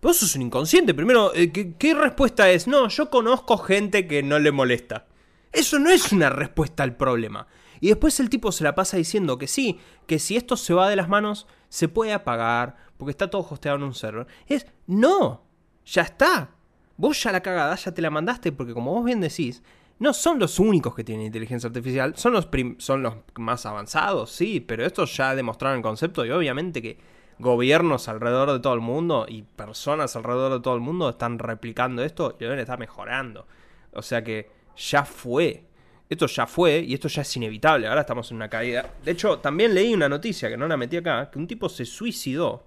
pero 0.00 0.12
eso 0.12 0.26
es 0.26 0.36
un 0.36 0.42
inconsciente. 0.42 0.94
Primero, 0.94 1.34
eh, 1.34 1.50
¿qué, 1.50 1.94
respuesta 1.94 2.50
es? 2.50 2.66
No, 2.66 2.88
yo 2.88 3.10
conozco 3.10 3.58
gente 3.58 4.06
que 4.06 4.22
no 4.22 4.38
le 4.38 4.52
molesta. 4.52 5.06
Eso 5.52 5.78
no 5.78 5.90
es 5.90 6.12
una 6.12 6.30
respuesta 6.30 6.82
al 6.82 6.96
problema. 6.96 7.46
Y 7.80 7.88
después 7.88 8.20
el 8.20 8.30
tipo 8.30 8.52
se 8.52 8.64
la 8.64 8.74
pasa 8.74 8.96
diciendo 8.96 9.38
que 9.38 9.46
sí, 9.46 9.78
que 10.06 10.18
si 10.18 10.36
esto 10.36 10.56
se 10.56 10.74
va 10.74 10.88
de 10.88 10.96
las 10.96 11.08
manos, 11.08 11.46
se 11.68 11.88
puede 11.88 12.12
apagar, 12.12 12.76
porque 12.96 13.10
está 13.10 13.30
todo 13.30 13.46
hosteado 13.48 13.76
en 13.76 13.84
un 13.84 13.94
server. 13.94 14.26
Es, 14.46 14.66
no, 14.86 15.44
ya 15.84 16.02
está. 16.02 16.50
Vos 16.96 17.22
ya 17.22 17.32
la 17.32 17.40
cagada, 17.40 17.74
ya 17.76 17.92
te 17.92 18.02
la 18.02 18.10
mandaste, 18.10 18.52
porque 18.52 18.74
como 18.74 18.92
vos 18.92 19.04
bien 19.04 19.20
decís, 19.20 19.62
no 19.98 20.12
son 20.12 20.38
los 20.38 20.58
únicos 20.58 20.94
que 20.94 21.04
tienen 21.04 21.26
inteligencia 21.26 21.68
artificial, 21.68 22.16
son 22.16 22.32
los, 22.32 22.48
son 22.78 23.02
los 23.02 23.14
más 23.36 23.66
avanzados, 23.66 24.30
sí, 24.30 24.60
pero 24.60 24.84
estos 24.84 25.16
ya 25.16 25.34
demostraron 25.34 25.78
el 25.78 25.82
concepto 25.82 26.24
y 26.24 26.30
obviamente 26.30 26.82
que 26.82 26.98
gobiernos 27.38 28.08
alrededor 28.08 28.52
de 28.52 28.60
todo 28.60 28.74
el 28.74 28.80
mundo 28.80 29.26
y 29.28 29.42
personas 29.42 30.16
alrededor 30.16 30.52
de 30.52 30.60
todo 30.60 30.74
el 30.74 30.80
mundo 30.80 31.08
están 31.08 31.38
replicando 31.38 32.02
esto 32.02 32.36
y 32.38 32.44
deben 32.44 32.58
estar 32.58 32.78
mejorando. 32.78 33.46
O 33.92 34.02
sea 34.02 34.22
que 34.22 34.50
ya 34.76 35.04
fue. 35.04 35.64
Esto 36.08 36.26
ya 36.26 36.46
fue 36.46 36.80
y 36.80 36.94
esto 36.94 37.08
ya 37.08 37.22
es 37.22 37.36
inevitable. 37.36 37.86
Ahora 37.86 38.00
estamos 38.00 38.30
en 38.30 38.36
una 38.38 38.48
caída. 38.48 38.90
De 39.04 39.10
hecho, 39.10 39.38
también 39.38 39.74
leí 39.74 39.92
una 39.92 40.08
noticia 40.08 40.48
que 40.48 40.56
no 40.56 40.66
la 40.66 40.76
metí 40.76 40.96
acá, 40.96 41.30
que 41.30 41.38
un 41.38 41.46
tipo 41.46 41.68
se 41.68 41.84
suicidó. 41.84 42.64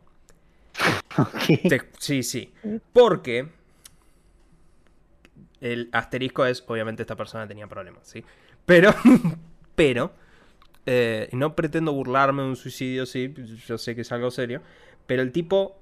sí, 1.97 2.23
sí. 2.23 2.53
Porque 2.93 3.49
el 5.59 5.89
asterisco 5.91 6.45
es, 6.45 6.63
obviamente 6.67 7.03
esta 7.03 7.15
persona 7.15 7.47
tenía 7.47 7.67
problemas, 7.67 8.07
¿sí? 8.07 8.23
Pero, 8.65 8.93
pero, 9.75 10.11
eh, 10.85 11.29
no 11.31 11.55
pretendo 11.55 11.93
burlarme 11.93 12.43
de 12.43 12.49
un 12.49 12.55
suicidio, 12.55 13.05
sí, 13.05 13.33
yo 13.67 13.77
sé 13.77 13.95
que 13.95 14.01
es 14.01 14.11
algo 14.11 14.31
serio, 14.31 14.61
pero 15.05 15.21
el 15.21 15.31
tipo 15.31 15.79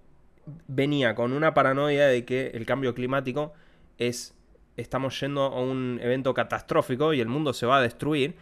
venía 0.68 1.16
con 1.16 1.34
una 1.34 1.54
paranoia 1.54 2.08
de 2.08 2.26
que 2.26 2.48
el 2.54 2.66
cambio 2.66 2.94
climático 2.94 3.54
es, 3.98 4.36
estamos 4.78 5.20
yendo 5.20 5.44
a 5.44 5.62
un 5.62 6.00
evento 6.02 6.34
catastrófico 6.34 7.14
y 7.14 7.22
el 7.22 7.28
mundo 7.28 7.54
se 7.54 7.66
va 7.66 7.78
a 7.78 7.82
destruir, 7.82 8.36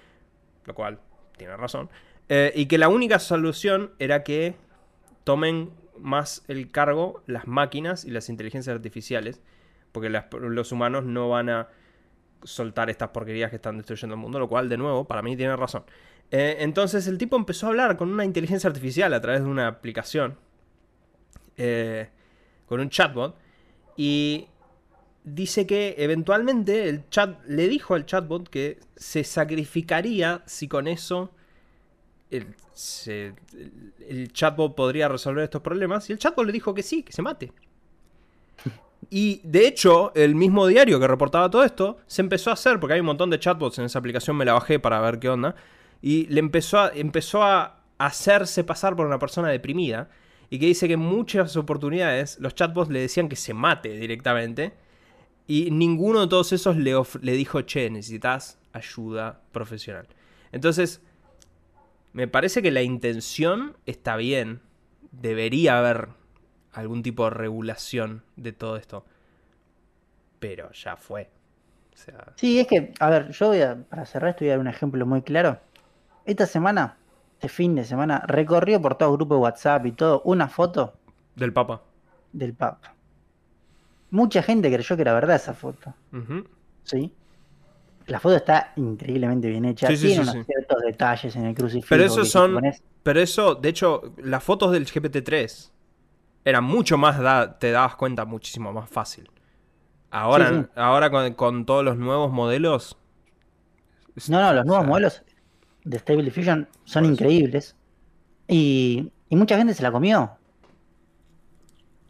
lo 0.65 0.73
cual 0.73 0.99
tiene 1.37 1.55
razón, 1.55 1.89
eh, 2.29 2.51
y 2.55 2.65
que 2.65 2.77
la 2.77 2.89
única 2.89 3.19
solución 3.19 3.91
era 3.99 4.23
que 4.23 4.55
tomen 5.23 5.71
más 5.99 6.43
el 6.47 6.71
cargo 6.71 7.23
las 7.25 7.47
máquinas 7.47 8.05
y 8.05 8.11
las 8.11 8.29
inteligencias 8.29 8.75
artificiales, 8.75 9.41
porque 9.91 10.09
los 10.09 10.71
humanos 10.71 11.05
no 11.05 11.29
van 11.29 11.49
a 11.49 11.67
soltar 12.43 12.89
estas 12.89 13.09
porquerías 13.09 13.49
que 13.49 13.55
están 13.55 13.77
destruyendo 13.77 14.15
el 14.15 14.21
mundo, 14.21 14.39
lo 14.39 14.47
cual, 14.47 14.69
de 14.69 14.77
nuevo, 14.77 15.05
para 15.05 15.21
mí 15.21 15.35
tiene 15.35 15.55
razón. 15.55 15.83
Eh, 16.31 16.57
entonces 16.59 17.07
el 17.07 17.17
tipo 17.17 17.37
empezó 17.37 17.67
a 17.67 17.69
hablar 17.69 17.95
con 17.97 18.11
una 18.11 18.25
inteligencia 18.25 18.67
artificial 18.67 19.13
a 19.13 19.21
través 19.21 19.41
de 19.41 19.47
una 19.47 19.67
aplicación, 19.67 20.37
eh, 21.55 22.09
con 22.65 22.79
un 22.79 22.89
chatbot, 22.89 23.37
y 23.95 24.47
dice 25.23 25.65
que 25.65 25.95
eventualmente 25.97 26.89
el 26.89 27.09
chat 27.09 27.39
le 27.47 27.67
dijo 27.67 27.95
al 27.95 28.05
chatbot 28.05 28.49
que 28.49 28.79
se 28.95 29.23
sacrificaría 29.23 30.43
si 30.45 30.67
con 30.67 30.87
eso 30.87 31.31
el, 32.29 32.55
el, 34.07 34.31
chatbot 34.33 34.75
podría 34.75 35.07
resolver 35.07 35.45
estos 35.45 35.61
problemas, 35.61 36.09
y 36.09 36.13
el 36.13 36.19
chatbot 36.19 36.45
le 36.45 36.51
dijo 36.51 36.73
que 36.73 36.83
sí, 36.83 37.03
que 37.03 37.13
se 37.13 37.21
mate. 37.21 37.53
Y 39.09 39.39
de 39.45 39.67
hecho, 39.67 40.11
el 40.15 40.35
mismo 40.35 40.67
diario 40.67 40.99
que 40.99 41.07
reportaba 41.07 41.49
todo 41.49 41.63
esto 41.63 41.99
se 42.07 42.21
empezó 42.21 42.49
a 42.49 42.53
hacer, 42.53 42.79
porque 42.79 42.95
hay 42.95 42.99
un 42.99 43.05
montón 43.05 43.29
de 43.29 43.39
chatbots 43.39 43.79
en 43.79 43.85
esa 43.85 43.99
aplicación, 43.99 44.35
me 44.35 44.43
la 44.43 44.53
bajé 44.53 44.79
para 44.79 44.99
ver 44.99 45.19
qué 45.19 45.29
onda 45.29 45.55
y 46.01 46.27
le 46.27 46.39
empezó 46.39 46.79
a, 46.79 46.91
empezó 46.93 47.43
a 47.43 47.83
hacerse 47.97 48.63
pasar 48.63 48.95
por 48.95 49.07
una 49.07 49.19
persona 49.19 49.49
deprimida 49.49 50.09
y 50.49 50.59
que 50.59 50.67
dice 50.67 50.87
que 50.87 50.93
en 50.93 50.99
muchas 50.99 51.55
oportunidades 51.57 52.39
los 52.39 52.55
chatbots 52.55 52.89
le 52.89 52.99
decían 52.99 53.29
que 53.29 53.35
se 53.35 53.53
mate 53.53 53.89
directamente 53.97 54.73
y 55.47 55.71
ninguno 55.71 56.21
de 56.21 56.27
todos 56.27 56.51
esos 56.53 56.77
le, 56.77 56.93
le 57.21 57.31
dijo, 57.33 57.61
che, 57.61 57.89
necesitas 57.89 58.59
ayuda 58.73 59.41
profesional. 59.51 60.07
Entonces, 60.51 61.01
me 62.13 62.27
parece 62.27 62.61
que 62.61 62.71
la 62.71 62.81
intención 62.81 63.77
está 63.85 64.15
bien, 64.17 64.61
debería 65.11 65.79
haber 65.79 66.09
algún 66.73 67.01
tipo 67.01 67.23
de 67.25 67.31
regulación 67.31 68.23
de 68.35 68.51
todo 68.51 68.77
esto, 68.77 69.05
pero 70.39 70.71
ya 70.73 70.95
fue. 70.95 71.29
Sí, 72.35 72.59
es 72.59 72.67
que, 72.67 72.93
a 72.99 73.09
ver, 73.09 73.31
yo 73.31 73.47
voy 73.47 73.61
a, 73.61 73.75
para 73.75 74.05
cerrar 74.05 74.29
esto 74.29 74.45
voy 74.45 74.49
a 74.49 74.51
dar 74.53 74.59
un 74.59 74.67
ejemplo 74.67 75.05
muy 75.05 75.23
claro. 75.23 75.59
Esta 76.27 76.45
semana, 76.45 76.97
este 77.35 77.47
fin 77.47 77.73
de 77.73 77.85
semana, 77.85 78.21
recorrió 78.27 78.81
por 78.81 78.95
todo 78.95 79.11
el 79.11 79.15
grupo 79.15 79.35
de 79.35 79.41
WhatsApp 79.41 79.85
y 79.85 79.93
todo 79.93 80.21
una 80.25 80.49
foto. 80.49 80.93
Del 81.37 81.53
Papa. 81.53 81.81
Del 82.33 82.53
Papa. 82.53 82.93
Mucha 84.11 84.43
gente 84.43 84.69
creyó 84.69 84.97
que 84.97 85.03
era 85.03 85.13
verdad 85.13 85.37
esa 85.37 85.53
foto. 85.53 85.93
¿Sí? 86.83 87.13
La 88.07 88.19
foto 88.19 88.35
está 88.35 88.73
increíblemente 88.75 89.47
bien 89.47 89.63
hecha. 89.63 89.87
Tiene 89.87 90.19
unos 90.19 90.45
ciertos 90.45 90.81
detalles 90.81 91.33
en 91.37 91.45
el 91.45 91.55
crucifijo. 91.55 91.87
Pero 91.89 92.03
eso 92.03 92.25
son. 92.25 92.59
Pero 93.03 93.21
eso, 93.21 93.55
de 93.55 93.69
hecho, 93.69 94.13
las 94.17 94.43
fotos 94.43 94.73
del 94.73 94.85
GPT-3 94.85 95.71
eran 96.43 96.65
mucho 96.65 96.97
más. 96.97 97.57
te 97.57 97.71
dabas 97.71 97.95
cuenta 97.95 98.25
muchísimo 98.25 98.73
más 98.73 98.89
fácil. 98.89 99.31
Ahora, 100.11 100.69
ahora 100.75 101.09
con, 101.09 101.33
con, 101.35 101.65
todos 101.65 101.85
los 101.85 101.95
nuevos 101.95 102.33
modelos. 102.33 102.97
No, 104.27 104.41
no, 104.41 104.53
los 104.53 104.65
nuevos 104.65 104.85
modelos 104.85 105.23
de 105.83 105.97
Stable 105.99 106.23
Diffusion 106.23 106.67
son 106.85 107.05
increíbles. 107.05 107.75
Y, 108.47 109.11
y 109.29 109.35
mucha 109.35 109.57
gente 109.57 109.73
se 109.73 109.83
la 109.83 109.91
comió. 109.91 110.31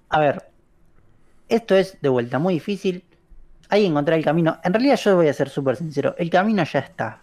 A 0.09 0.20
ver, 0.20 0.49
esto 1.49 1.76
es 1.76 1.97
de 2.01 2.09
vuelta 2.09 2.39
muy 2.39 2.55
difícil. 2.55 3.03
Hay 3.70 3.82
que 3.82 3.88
encontrar 3.88 4.18
el 4.18 4.26
camino. 4.26 4.59
En 4.63 4.74
realidad 4.74 4.97
yo 4.97 5.15
voy 5.15 5.28
a 5.28 5.34
ser 5.34 5.49
súper 5.49 5.76
sincero. 5.76 6.15
El 6.18 6.30
camino 6.30 6.63
ya 6.63 6.80
está 6.80 7.22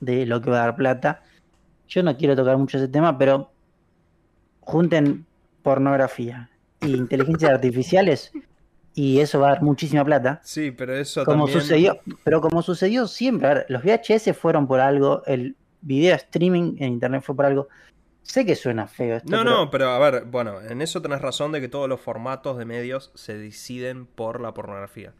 de 0.00 0.26
lo 0.26 0.40
que 0.40 0.50
va 0.50 0.62
a 0.62 0.66
dar 0.66 0.76
plata. 0.76 1.22
Yo 1.88 2.02
no 2.02 2.16
quiero 2.16 2.34
tocar 2.34 2.56
mucho 2.56 2.78
ese 2.78 2.88
tema, 2.88 3.18
pero 3.18 3.52
junten 4.60 5.26
pornografía 5.62 6.50
e 6.80 6.88
inteligencias 6.88 7.50
artificiales 7.54 8.32
y 8.94 9.20
eso 9.20 9.40
va 9.40 9.48
a 9.48 9.52
dar 9.54 9.62
muchísima 9.62 10.04
plata. 10.04 10.40
Sí, 10.42 10.70
pero 10.70 10.94
eso 10.94 11.24
como 11.24 11.48
sucedió, 11.48 12.00
pero 12.24 12.40
como 12.40 12.62
sucedió 12.62 13.06
siempre, 13.06 13.48
a 13.48 13.54
ver, 13.54 13.66
los 13.68 13.82
VHS 13.82 14.36
fueron 14.36 14.66
por 14.66 14.80
algo, 14.80 15.22
el 15.26 15.56
video 15.82 16.14
streaming 16.16 16.76
en 16.78 16.94
internet 16.94 17.22
fue 17.22 17.36
por 17.36 17.44
algo. 17.44 17.68
Sé 18.22 18.46
que 18.46 18.54
suena 18.54 18.86
feo 18.86 19.16
esto. 19.16 19.30
No, 19.30 19.44
no, 19.44 19.70
pero 19.70 19.90
a 19.90 19.98
ver, 19.98 20.24
bueno, 20.24 20.60
en 20.62 20.80
eso 20.80 21.02
tenés 21.02 21.20
razón 21.20 21.52
de 21.52 21.60
que 21.60 21.68
todos 21.68 21.88
los 21.88 22.00
formatos 22.00 22.56
de 22.56 22.64
medios 22.64 23.10
se 23.14 23.36
deciden 23.36 24.06
por 24.06 24.40
la 24.40 24.54
pornografía. 24.54 25.12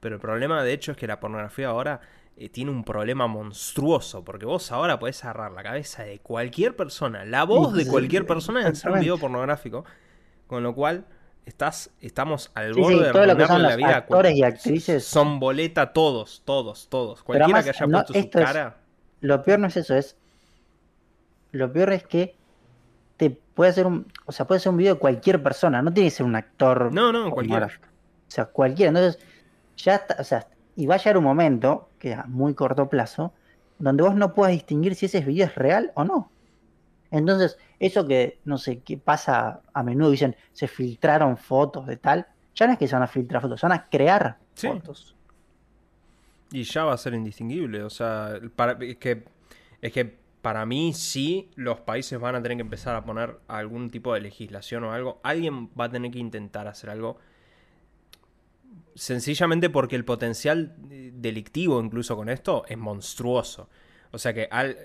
Pero 0.00 0.16
el 0.16 0.20
problema, 0.20 0.62
de 0.62 0.72
hecho, 0.72 0.92
es 0.92 0.98
que 0.98 1.06
la 1.06 1.20
pornografía 1.20 1.68
ahora 1.68 2.00
eh, 2.36 2.48
tiene 2.48 2.70
un 2.70 2.84
problema 2.84 3.28
monstruoso. 3.28 4.24
Porque 4.24 4.46
vos 4.46 4.72
ahora 4.72 4.98
podés 4.98 5.22
agarrar 5.24 5.52
la 5.52 5.62
cabeza 5.62 6.02
de 6.02 6.18
cualquier 6.18 6.74
persona, 6.74 7.24
la 7.24 7.44
voz 7.44 7.72
de 7.72 7.86
cualquier 7.86 8.26
persona 8.26 8.62
en 8.62 8.66
hacer 8.68 8.90
un 8.90 9.00
video 9.00 9.18
pornográfico. 9.18 9.84
Con 10.48 10.64
lo 10.64 10.74
cual, 10.74 11.06
estás, 11.46 11.92
estamos 12.00 12.50
al 12.54 12.74
borde 12.74 13.04
de 13.04 13.08
arruinarle 13.10 13.68
la 13.68 13.76
vida. 13.76 13.96
Actores 13.98 14.34
y 14.34 14.42
actrices. 14.42 15.04
Son 15.04 15.38
boleta 15.38 15.92
todos, 15.92 16.42
todos, 16.44 16.88
todos. 16.88 17.22
Cualquiera 17.22 17.62
que 17.62 17.70
haya 17.70 17.86
puesto 17.86 18.12
su 18.12 18.30
cara 18.30 18.79
lo 19.20 19.42
peor 19.42 19.58
no 19.58 19.66
es 19.66 19.76
eso, 19.76 19.94
es. 19.94 20.16
Lo 21.52 21.72
peor 21.72 21.92
es 21.92 22.04
que 22.06 22.36
te 23.16 23.30
puede 23.30 23.70
hacer 23.70 23.86
un. 23.86 24.06
O 24.26 24.32
sea, 24.32 24.46
puede 24.46 24.60
ser 24.60 24.70
un 24.70 24.78
video 24.78 24.94
de 24.94 25.00
cualquier 25.00 25.42
persona, 25.42 25.82
no 25.82 25.92
tiene 25.92 26.08
que 26.10 26.14
ser 26.16 26.26
un 26.26 26.36
actor. 26.36 26.92
No, 26.94 27.12
no, 27.12 27.30
cualquiera. 27.30 27.66
O 27.66 28.30
sea, 28.30 28.46
cualquiera. 28.46 28.88
Entonces, 28.90 29.18
ya 29.76 29.96
está, 29.96 30.16
o 30.20 30.24
sea, 30.24 30.46
y 30.76 30.86
va 30.86 30.94
a 30.94 30.98
llegar 30.98 31.18
un 31.18 31.24
momento, 31.24 31.88
que 31.98 32.14
a 32.14 32.24
muy 32.24 32.54
corto 32.54 32.88
plazo, 32.88 33.32
donde 33.78 34.02
vos 34.02 34.14
no 34.14 34.34
puedas 34.34 34.52
distinguir 34.52 34.94
si 34.94 35.06
ese 35.06 35.20
video 35.20 35.46
es 35.46 35.54
real 35.54 35.90
o 35.94 36.04
no. 36.04 36.30
Entonces, 37.10 37.58
eso 37.80 38.06
que, 38.06 38.38
no 38.44 38.56
sé, 38.56 38.78
que 38.80 38.96
pasa 38.96 39.60
a 39.74 39.82
menudo, 39.82 40.10
dicen, 40.12 40.36
se 40.52 40.68
filtraron 40.68 41.36
fotos 41.36 41.86
de 41.86 41.96
tal, 41.96 42.26
ya 42.54 42.66
no 42.66 42.74
es 42.74 42.78
que 42.78 42.86
se 42.86 42.94
van 42.94 43.02
a 43.02 43.08
filtrar 43.08 43.42
fotos, 43.42 43.58
se 43.60 43.66
van 43.66 43.76
a 43.78 43.88
crear 43.88 44.36
Sí. 44.54 44.68
fotos. 44.68 45.16
Y 46.52 46.64
ya 46.64 46.84
va 46.84 46.94
a 46.94 46.98
ser 46.98 47.14
indistinguible. 47.14 47.82
O 47.82 47.90
sea, 47.90 48.40
para- 48.56 48.72
es, 48.84 48.96
que, 48.96 49.24
es 49.80 49.92
que 49.92 50.18
para 50.42 50.64
mí 50.66 50.92
sí 50.94 51.50
los 51.54 51.80
países 51.80 52.18
van 52.18 52.34
a 52.34 52.42
tener 52.42 52.56
que 52.56 52.62
empezar 52.62 52.96
a 52.96 53.04
poner 53.04 53.38
algún 53.46 53.90
tipo 53.90 54.14
de 54.14 54.20
legislación 54.20 54.84
o 54.84 54.92
algo. 54.92 55.20
Alguien 55.22 55.68
va 55.78 55.84
a 55.84 55.90
tener 55.90 56.10
que 56.10 56.18
intentar 56.18 56.66
hacer 56.66 56.90
algo. 56.90 57.18
Sencillamente 58.94 59.70
porque 59.70 59.96
el 59.96 60.04
potencial 60.04 60.74
eh, 60.90 61.12
delictivo 61.14 61.80
incluso 61.82 62.16
con 62.16 62.28
esto 62.28 62.64
es 62.68 62.76
monstruoso. 62.76 63.68
O 64.12 64.18
sea 64.18 64.34
que 64.34 64.48
al- 64.50 64.76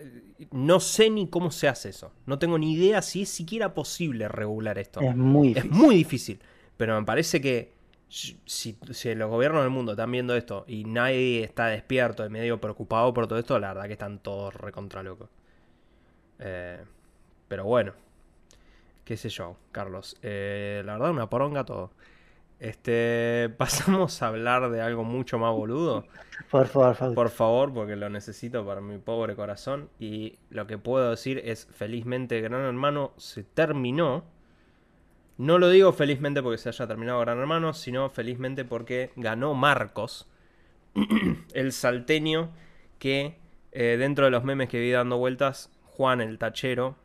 no 0.52 0.80
sé 0.80 1.10
ni 1.10 1.28
cómo 1.30 1.50
se 1.52 1.68
hace 1.68 1.90
eso. 1.90 2.12
No 2.26 2.38
tengo 2.38 2.58
ni 2.60 2.74
idea 2.74 3.02
si 3.02 3.24
es 3.24 3.30
siquiera 3.30 3.74
posible 3.74 4.28
regular 4.28 4.78
esto. 4.78 5.02
Es 5.02 5.16
muy 5.16 5.50
Es 5.50 5.56
difícil. 5.64 5.72
muy 5.72 5.96
difícil. 5.96 6.40
Pero 6.78 7.00
me 7.00 7.06
parece 7.06 7.42
que 7.42 7.74
si, 8.16 8.78
si 8.92 9.16
los 9.16 9.30
gobiernos 9.30 9.64
del 9.64 9.72
mundo 9.72 9.92
están 9.92 10.10
viendo 10.10 10.36
esto 10.36 10.64
y 10.68 10.86
nadie 10.86 11.44
está 11.44 11.68
despierto 11.68 12.26
y 12.26 12.30
medio 12.30 12.62
preocupado 12.62 13.14
por 13.14 13.28
todo 13.28 13.38
esto, 13.38 13.60
la 13.60 13.74
verdad 13.74 13.88
que 13.88 13.94
están 13.94 14.20
todos 14.20 14.54
recontra 14.54 15.04
locos. 15.04 15.30
Eh, 16.40 16.82
pero 17.50 17.66
bueno, 17.66 17.94
qué 19.04 19.18
sé 19.18 19.28
yo, 19.28 19.58
Carlos. 19.74 20.18
Eh, 20.22 20.82
la 20.86 20.94
verdad, 20.94 21.12
una 21.12 21.30
poronga 21.30 21.66
todo. 21.66 21.92
Este, 22.60 23.54
pasamos 23.58 24.22
a 24.22 24.28
hablar 24.28 24.70
de 24.70 24.82
algo 24.82 25.04
mucho 25.04 25.38
más 25.38 25.54
boludo. 25.54 26.06
Por 26.50 26.68
favor, 26.68 26.96
Fausto. 26.96 27.16
Por 27.16 27.30
favor, 27.30 27.74
porque 27.74 27.98
lo 27.98 28.10
necesito 28.10 28.66
para 28.66 28.80
mi 28.80 28.98
pobre 28.98 29.36
corazón. 29.36 29.90
Y 30.00 30.40
lo 30.50 30.68
que 30.68 30.78
puedo 30.78 31.10
decir 31.10 31.42
es, 31.44 31.68
felizmente 31.74 32.40
Gran 32.40 32.62
Hermano 32.62 33.12
se 33.18 33.44
terminó. 33.44 34.24
No 35.38 35.58
lo 35.58 35.70
digo 35.70 35.92
felizmente 35.92 36.42
porque 36.42 36.58
se 36.58 36.70
haya 36.70 36.88
terminado 36.88 37.20
Gran 37.20 37.40
Hermano, 37.40 37.74
sino 37.74 38.10
felizmente 38.10 38.64
porque 38.64 39.12
ganó 39.16 39.54
Marcos, 39.54 40.30
el 41.54 41.72
salteño 41.74 42.52
que 43.00 43.38
eh, 43.72 43.98
dentro 43.98 44.26
de 44.26 44.32
los 44.32 44.46
memes 44.46 44.70
que 44.70 44.80
vi 44.80 44.92
dando 44.92 45.18
vueltas, 45.18 45.72
Juan 45.84 46.22
el 46.22 46.38
Tachero, 46.38 46.96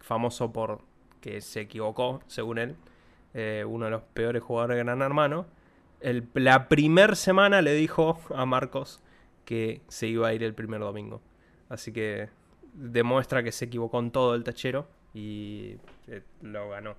famoso 0.00 0.52
por 0.52 0.82
que 1.20 1.40
se 1.40 1.62
equivocó, 1.62 2.20
según 2.26 2.58
él, 2.58 2.76
eh, 3.32 3.64
uno 3.66 3.86
de 3.86 3.90
los 3.90 4.02
peores 4.02 4.42
jugadores 4.42 4.76
de 4.76 4.84
Gran 4.84 5.00
Hermano, 5.00 5.46
la 6.34 6.68
primer 6.68 7.16
semana 7.16 7.62
le 7.62 7.72
dijo 7.72 8.20
a 8.34 8.44
Marcos 8.44 9.02
que 9.44 9.80
se 9.88 10.06
iba 10.06 10.28
a 10.28 10.34
ir 10.34 10.42
el 10.42 10.54
primer 10.54 10.80
domingo. 10.80 11.22
Así 11.68 11.92
que 11.92 12.28
demuestra 12.74 13.42
que 13.42 13.52
se 13.52 13.64
equivocó 13.64 13.98
en 13.98 14.10
todo 14.10 14.34
el 14.34 14.44
tachero 14.44 14.86
y 15.14 15.76
eh, 16.06 16.22
lo 16.42 16.68
ganó. 16.68 16.96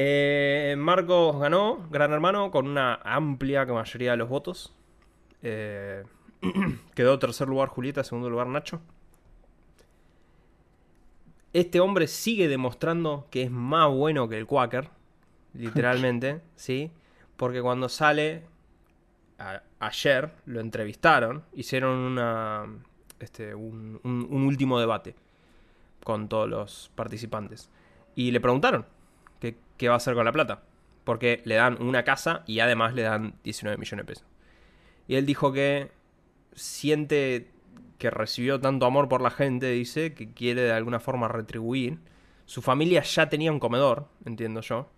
Eh, 0.00 0.76
Marcos 0.78 1.40
ganó, 1.40 1.88
Gran 1.90 2.12
Hermano, 2.12 2.52
con 2.52 2.68
una 2.68 3.00
amplia 3.02 3.64
mayoría 3.66 4.12
de 4.12 4.16
los 4.16 4.28
votos. 4.28 4.72
Eh, 5.42 6.04
quedó 6.94 7.18
tercer 7.18 7.48
lugar 7.48 7.68
Julieta, 7.68 8.04
segundo 8.04 8.30
lugar 8.30 8.46
Nacho. 8.46 8.80
Este 11.52 11.80
hombre 11.80 12.06
sigue 12.06 12.46
demostrando 12.46 13.26
que 13.32 13.42
es 13.42 13.50
más 13.50 13.90
bueno 13.90 14.28
que 14.28 14.38
el 14.38 14.46
Quaker, 14.46 14.88
literalmente, 15.54 16.42
¿sí? 16.54 16.92
Porque 17.36 17.60
cuando 17.60 17.88
sale, 17.88 18.44
a- 19.40 19.62
ayer 19.80 20.30
lo 20.46 20.60
entrevistaron, 20.60 21.42
hicieron 21.54 21.96
una, 21.98 22.66
este, 23.18 23.52
un, 23.52 24.00
un- 24.04 24.28
un 24.30 24.42
último 24.46 24.78
debate 24.78 25.16
con 26.04 26.28
todos 26.28 26.48
los 26.48 26.92
participantes. 26.94 27.68
Y 28.14 28.30
le 28.30 28.38
preguntaron 28.40 28.86
qué, 29.40 29.56
qué 29.76 29.88
va 29.88 29.94
a 29.94 29.96
hacer 29.98 30.14
con 30.14 30.24
la 30.24 30.32
plata. 30.32 30.62
Porque 31.04 31.40
le 31.44 31.54
dan 31.54 31.80
una 31.80 32.04
casa 32.04 32.42
y 32.46 32.60
además 32.60 32.94
le 32.94 33.02
dan 33.02 33.34
19 33.44 33.78
millones 33.78 34.06
de 34.06 34.12
pesos. 34.12 34.26
Y 35.06 35.16
él 35.16 35.24
dijo 35.24 35.52
que 35.52 35.90
siente 36.52 37.50
que 37.98 38.10
recibió 38.10 38.60
tanto 38.60 38.86
amor 38.86 39.08
por 39.08 39.20
la 39.20 39.30
gente, 39.30 39.70
dice, 39.70 40.14
que 40.14 40.32
quiere 40.32 40.62
de 40.62 40.72
alguna 40.72 41.00
forma 41.00 41.28
retribuir. 41.28 41.98
Su 42.46 42.62
familia 42.62 43.02
ya 43.02 43.28
tenía 43.28 43.50
un 43.50 43.58
comedor, 43.58 44.06
entiendo 44.24 44.60
yo. 44.60 44.88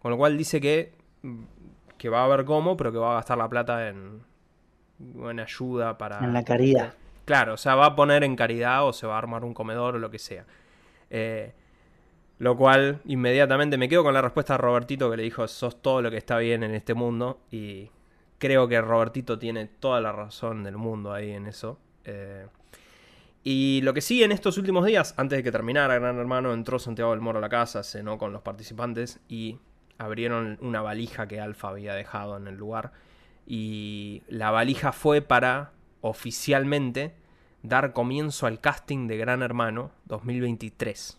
Con 0.00 0.10
lo 0.10 0.16
cual 0.16 0.36
dice 0.36 0.60
que, 0.60 0.92
mm, 1.22 1.42
que 1.96 2.08
va 2.08 2.24
a 2.24 2.28
ver 2.28 2.44
cómo, 2.44 2.76
pero 2.76 2.92
que 2.92 2.98
va 2.98 3.12
a 3.12 3.14
gastar 3.14 3.38
la 3.38 3.48
plata 3.48 3.88
en, 3.88 4.22
en 5.00 5.40
ayuda 5.40 5.98
para... 5.98 6.18
En 6.18 6.32
la 6.32 6.44
caridad. 6.44 6.94
Claro, 7.24 7.54
o 7.54 7.56
sea, 7.56 7.74
va 7.74 7.86
a 7.86 7.96
poner 7.96 8.24
en 8.24 8.36
caridad 8.36 8.86
o 8.86 8.92
se 8.92 9.06
va 9.06 9.14
a 9.14 9.18
armar 9.18 9.44
un 9.44 9.54
comedor 9.54 9.96
o 9.96 9.98
lo 9.98 10.10
que 10.10 10.18
sea. 10.18 10.44
Eh, 11.10 11.52
lo 12.38 12.56
cual, 12.56 13.00
inmediatamente 13.04 13.76
me 13.76 13.88
quedo 13.88 14.04
con 14.04 14.14
la 14.14 14.22
respuesta 14.22 14.54
de 14.54 14.58
Robertito 14.58 15.10
que 15.10 15.16
le 15.16 15.24
dijo, 15.24 15.46
sos 15.48 15.82
todo 15.82 16.02
lo 16.02 16.10
que 16.10 16.18
está 16.18 16.38
bien 16.38 16.62
en 16.62 16.74
este 16.74 16.94
mundo. 16.94 17.40
Y 17.50 17.90
creo 18.38 18.68
que 18.68 18.80
Robertito 18.80 19.38
tiene 19.38 19.66
toda 19.66 20.00
la 20.00 20.12
razón 20.12 20.62
del 20.62 20.76
mundo 20.76 21.12
ahí 21.12 21.32
en 21.32 21.46
eso. 21.46 21.78
Eh, 22.04 22.46
y 23.42 23.80
lo 23.82 23.92
que 23.92 24.00
sí, 24.00 24.22
en 24.22 24.30
estos 24.30 24.56
últimos 24.56 24.86
días, 24.86 25.14
antes 25.16 25.38
de 25.38 25.42
que 25.42 25.50
terminara 25.50 25.98
Gran 25.98 26.18
Hermano, 26.18 26.52
entró 26.52 26.78
Santiago 26.78 27.10
del 27.10 27.20
Moro 27.20 27.38
a 27.38 27.40
la 27.40 27.48
casa, 27.48 27.82
cenó 27.82 28.18
con 28.18 28.32
los 28.32 28.42
participantes 28.42 29.20
y 29.28 29.58
abrieron 29.98 30.58
una 30.60 30.80
valija 30.80 31.26
que 31.26 31.40
Alfa 31.40 31.68
había 31.68 31.94
dejado 31.94 32.36
en 32.36 32.46
el 32.46 32.56
lugar. 32.56 32.92
Y 33.46 34.22
la 34.28 34.50
valija 34.52 34.92
fue 34.92 35.22
para 35.22 35.72
oficialmente 36.02 37.14
dar 37.62 37.92
comienzo 37.92 38.46
al 38.46 38.60
casting 38.60 39.08
de 39.08 39.16
Gran 39.16 39.42
Hermano 39.42 39.90
2023. 40.04 41.18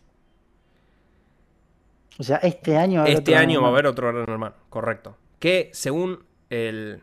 O 2.20 2.24
sea, 2.24 2.38
este 2.38 2.78
año. 2.78 3.00
va 3.00 3.00
a 3.00 3.06
haber 3.06 3.18
Este 3.18 3.32
otro 3.32 3.42
año 3.42 3.62
va 3.62 3.68
a 3.68 3.72
haber 3.72 3.88
otro 3.88 4.08
Gran 4.10 4.30
Hermano, 4.30 4.56
correcto. 4.70 5.18
Que 5.40 5.70
según 5.72 6.26
el, 6.50 7.02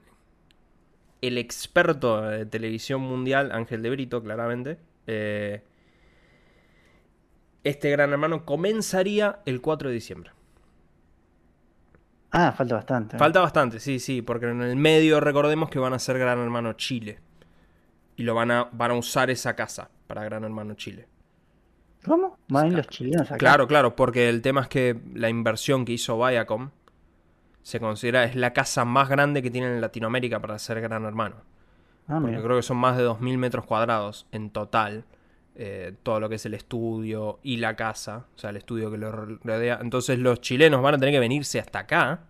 el 1.23 1.39
experto 1.39 2.21
de 2.21 2.45
televisión 2.45 3.01
mundial, 3.01 3.51
Ángel 3.51 3.83
de 3.83 3.91
Brito, 3.91 4.23
claramente, 4.23 4.79
eh, 5.07 5.63
este 7.65 7.91
Gran 7.91 8.13
Hermano 8.13 8.45
comenzaría 8.45 9.41
el 9.47 9.63
4 9.63 9.89
de 9.89 9.95
diciembre. 9.95 10.31
Ah, 12.31 12.53
falta 12.53 12.75
bastante. 12.75 13.17
Falta 13.17 13.41
bastante, 13.41 13.81
sí, 13.81 13.99
sí, 13.99 14.21
porque 14.21 14.51
en 14.51 14.61
el 14.61 14.77
medio 14.77 15.21
recordemos 15.21 15.71
que 15.71 15.79
van 15.79 15.95
a 15.95 15.99
ser 15.99 16.19
Gran 16.19 16.39
Hermano 16.41 16.75
Chile. 16.75 17.21
Y 18.17 18.25
lo 18.25 18.35
van 18.35 18.51
a, 18.51 18.69
van 18.71 18.91
a 18.91 18.95
usar 18.95 19.31
esa 19.31 19.57
casa 19.57 19.89
para 20.07 20.25
Gran 20.25 20.45
Hermano 20.45 20.75
Chile. 20.75 21.09
¿Cómo? 22.07 22.39
¿Van 22.49 22.65
a 22.65 22.69
ir 22.69 22.75
los 22.75 22.89
chilenos 22.89 23.27
acá? 23.31 23.37
Claro, 23.37 23.67
claro, 23.67 23.97
porque 23.97 24.29
el 24.29 24.43
tema 24.43 24.63
es 24.63 24.69
que 24.69 24.97
la 25.15 25.29
inversión 25.29 25.85
que 25.85 25.93
hizo 25.93 26.17
Viacom 26.19 26.71
se 27.63 27.81
considera 27.81 28.25
es 28.25 28.37
la 28.37 28.53
casa 28.53 28.85
más 28.85 29.09
grande 29.09 29.43
que 29.43 29.51
tienen 29.51 29.73
en 29.73 29.81
Latinoamérica 29.81 30.41
para 30.41 30.59
ser 30.59 30.81
Gran 30.81 31.05
Hermano. 31.05 31.37
Ah, 32.09 32.19
Porque 32.21 32.41
creo 32.41 32.57
que 32.57 32.63
son 32.63 32.77
más 32.77 32.97
de 32.97 33.05
2.000 33.05 33.37
metros 33.39 33.67
cuadrados 33.67 34.27
en 34.33 34.51
total. 34.51 35.05
eh, 35.59 35.95
todo 36.03 36.21
lo 36.21 36.29
que 36.29 36.35
es 36.35 36.45
el 36.47 36.53
estudio 36.55 37.41
y 37.43 37.57
la 37.57 37.75
casa, 37.77 38.27
o 38.37 38.39
sea, 38.39 38.51
el 38.51 38.57
estudio 38.59 38.91
que 38.91 38.99
lo 38.99 39.11
rodea. 39.11 39.79
Entonces 39.81 40.19
los 40.19 40.41
chilenos 40.43 40.83
van 40.83 40.95
a 40.95 40.99
tener 40.99 41.15
que 41.15 41.19
venirse 41.19 41.59
hasta 41.59 41.79
acá. 41.81 42.21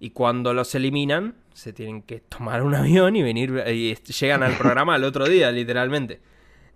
Y 0.00 0.10
cuando 0.10 0.54
los 0.54 0.74
eliminan, 0.76 1.34
se 1.52 1.72
tienen 1.72 2.02
que 2.02 2.20
tomar 2.20 2.62
un 2.62 2.74
avión 2.76 3.16
y 3.16 3.22
venir. 3.22 3.62
Y 3.66 3.94
llegan 3.96 4.42
al 4.44 4.56
programa 4.56 4.94
al 4.94 5.02
otro 5.04 5.26
día, 5.26 5.50
literalmente. 5.50 6.20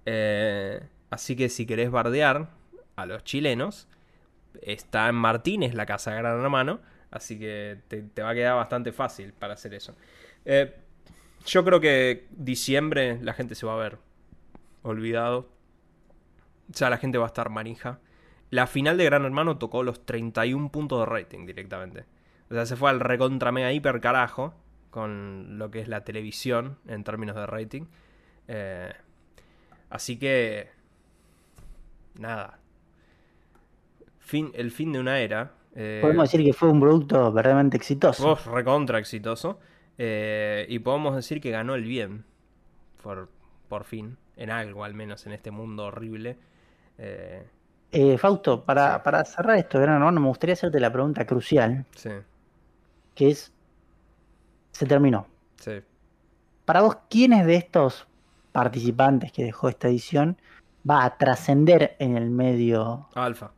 Eh, 0.06 0.80
así 1.10 1.36
que 1.36 1.48
si 1.48 1.66
querés 1.66 1.90
bardear 1.90 2.50
a 2.96 3.06
los 3.06 3.24
chilenos, 3.24 3.88
está 4.62 5.08
en 5.08 5.14
Martínez, 5.14 5.74
la 5.74 5.86
casa 5.86 6.12
de 6.12 6.18
Gran 6.18 6.40
Hermano. 6.40 6.80
Así 7.10 7.38
que 7.38 7.78
te, 7.88 8.22
va 8.22 8.30
a 8.30 8.34
quedar 8.34 8.56
bastante 8.56 8.92
fácil 8.92 9.32
para 9.32 9.54
hacer 9.54 9.74
eso. 9.74 9.94
Eh, 10.44 10.74
yo 11.46 11.64
creo 11.64 11.80
que 11.80 12.26
diciembre 12.30 13.18
la 13.22 13.32
gente 13.32 13.54
se 13.54 13.66
va 13.66 13.74
a 13.74 13.78
ver 13.78 13.98
olvidado. 14.82 15.48
O 16.70 16.74
sea, 16.76 16.90
la 16.90 16.98
gente 16.98 17.18
va 17.18 17.24
a 17.24 17.28
estar 17.28 17.48
manija. 17.48 18.00
La 18.50 18.66
final 18.66 18.96
de 18.96 19.04
Gran 19.04 19.24
Hermano 19.24 19.58
tocó 19.58 19.82
los 19.82 20.04
31 20.04 20.70
puntos 20.70 21.00
de 21.00 21.06
rating 21.06 21.46
directamente. 21.46 22.04
O 22.50 22.54
sea, 22.54 22.66
se 22.66 22.76
fue 22.76 22.90
al 22.90 23.00
recontra 23.00 23.52
mega 23.52 23.72
hiper 23.72 24.00
carajo 24.00 24.54
con 24.90 25.58
lo 25.58 25.70
que 25.70 25.80
es 25.80 25.88
la 25.88 26.04
televisión 26.04 26.78
en 26.86 27.04
términos 27.04 27.36
de 27.36 27.46
rating. 27.46 27.86
Eh, 28.48 28.92
así 29.90 30.18
que... 30.18 30.76
Nada. 32.18 32.58
Fin, 34.18 34.50
el 34.54 34.70
fin 34.70 34.92
de 34.92 35.00
una 35.00 35.18
era. 35.20 35.52
eh, 35.74 36.00
Podemos 36.02 36.24
decir 36.30 36.44
que 36.44 36.52
fue 36.52 36.68
un 36.68 36.80
producto 36.80 37.32
verdaderamente 37.32 37.76
exitoso. 37.76 38.32
Uf, 38.32 38.46
recontra 38.48 38.98
exitoso. 38.98 39.58
Eh, 39.96 40.66
y 40.68 40.78
podemos 40.80 41.16
decir 41.16 41.40
que 41.40 41.50
ganó 41.50 41.74
el 41.74 41.84
bien. 41.84 42.24
Por, 43.02 43.28
por 43.68 43.84
fin. 43.84 44.16
En 44.36 44.50
algo, 44.50 44.84
al 44.84 44.94
menos 44.94 45.26
en 45.26 45.32
este 45.32 45.50
mundo 45.50 45.86
horrible. 45.86 46.36
Eh, 46.98 47.46
Eh, 47.90 48.18
Fausto, 48.18 48.64
para, 48.64 48.96
Sí. 48.96 49.00
para 49.04 49.24
cerrar 49.24 49.56
esto, 49.56 49.80
gran 49.80 49.94
hermano, 49.94 50.20
me 50.20 50.28
gustaría 50.28 50.52
hacerte 50.52 50.78
la 50.78 50.92
pregunta 50.92 51.24
crucial, 51.26 51.86
sí. 51.96 52.10
que 53.14 53.30
es 53.30 53.50
se 54.72 54.84
terminó. 54.84 55.26
Sí. 55.56 55.80
Para 56.66 56.82
vos, 56.82 56.98
¿quiénes 57.08 57.46
de 57.46 57.54
estos 57.56 58.06
participantes 58.52 59.32
que 59.32 59.42
dejó 59.44 59.70
esta 59.70 59.88
edición 59.88 60.36
va 60.88 61.04
a 61.04 61.16
trascender 61.18 61.96
en 61.98 62.16
el 62.16 62.30
medio 62.30 63.08
Alfa. 63.14 63.52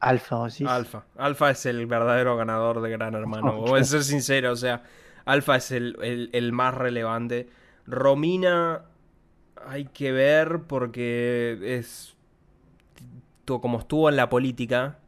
alfa? 0.00 0.36
o 0.38 0.44
decís? 0.46 0.66
Alfa. 0.66 1.04
Alfa 1.16 1.50
es 1.50 1.66
el 1.66 1.86
verdadero 1.86 2.36
ganador 2.36 2.80
de 2.82 2.90
Gran 2.90 3.14
Hermano. 3.14 3.60
Voy 3.60 3.80
a 3.80 3.84
ser 3.84 4.02
sincero, 4.04 4.52
o 4.52 4.56
sea, 4.56 4.82
Alfa 5.24 5.56
es 5.56 5.70
el, 5.70 5.96
el- 6.02 6.30
el 6.32 6.52
más 6.52 6.74
relevante. 6.74 7.48
Romina 7.86 8.82
hay 9.66 9.86
que 9.86 10.12
ver 10.12 10.62
porque 10.66 11.58
es 11.78 12.14
como 13.46 13.78
estuvo 13.78 14.08
en 14.08 14.16
la 14.16 14.28
política. 14.28 14.98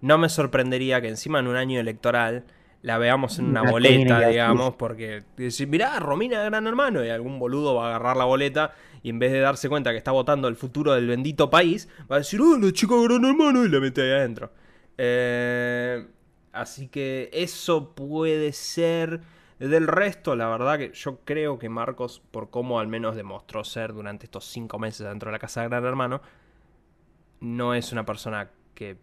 No 0.00 0.18
me 0.18 0.28
sorprendería 0.28 1.00
que 1.00 1.08
encima 1.08 1.38
en 1.38 1.46
un 1.46 1.56
año 1.56 1.78
electoral 1.78 2.44
la 2.82 2.98
veamos 2.98 3.38
en 3.38 3.46
una 3.46 3.62
boleta, 3.62 4.28
digamos, 4.28 4.74
porque 4.74 5.22
decir, 5.36 5.68
mirá, 5.68 5.98
Romina 6.00 6.42
Gran 6.42 6.66
Hermano, 6.66 7.04
y 7.04 7.10
algún 7.10 7.38
boludo 7.38 7.76
va 7.76 7.86
a 7.86 7.88
agarrar 7.90 8.16
la 8.16 8.24
boleta 8.24 8.74
y 9.02 9.10
en 9.10 9.18
vez 9.18 9.32
de 9.32 9.38
darse 9.40 9.68
cuenta 9.68 9.92
que 9.92 9.98
está 9.98 10.10
votando 10.10 10.48
el 10.48 10.56
futuro 10.56 10.92
del 10.92 11.06
bendito 11.06 11.48
país, 11.48 11.88
va 12.10 12.16
a 12.16 12.18
decir, 12.18 12.40
oh, 12.40 12.58
la 12.58 12.72
chica 12.72 12.94
Gran 13.02 13.24
Hermano, 13.24 13.64
y 13.64 13.68
la 13.68 13.80
mete 13.80 14.02
ahí 14.02 14.10
adentro. 14.10 14.50
Eh, 14.98 16.06
así 16.52 16.88
que 16.88 17.30
eso 17.32 17.94
puede 17.94 18.52
ser. 18.52 19.20
Del 19.58 19.86
resto, 19.86 20.34
la 20.34 20.48
verdad 20.48 20.76
que 20.76 20.90
yo 20.92 21.20
creo 21.24 21.56
que 21.56 21.68
Marcos, 21.68 22.20
por 22.32 22.50
cómo 22.50 22.80
al 22.80 22.88
menos 22.88 23.14
demostró 23.14 23.62
ser 23.62 23.92
durante 23.92 24.26
estos 24.26 24.44
cinco 24.46 24.80
meses 24.80 25.06
dentro 25.06 25.28
de 25.28 25.32
la 25.32 25.38
casa 25.38 25.60
de 25.60 25.68
Gran 25.68 25.84
Hermano, 25.84 26.20
no 27.38 27.72
es 27.72 27.92
una 27.92 28.04
persona 28.04 28.50
que 28.74 28.96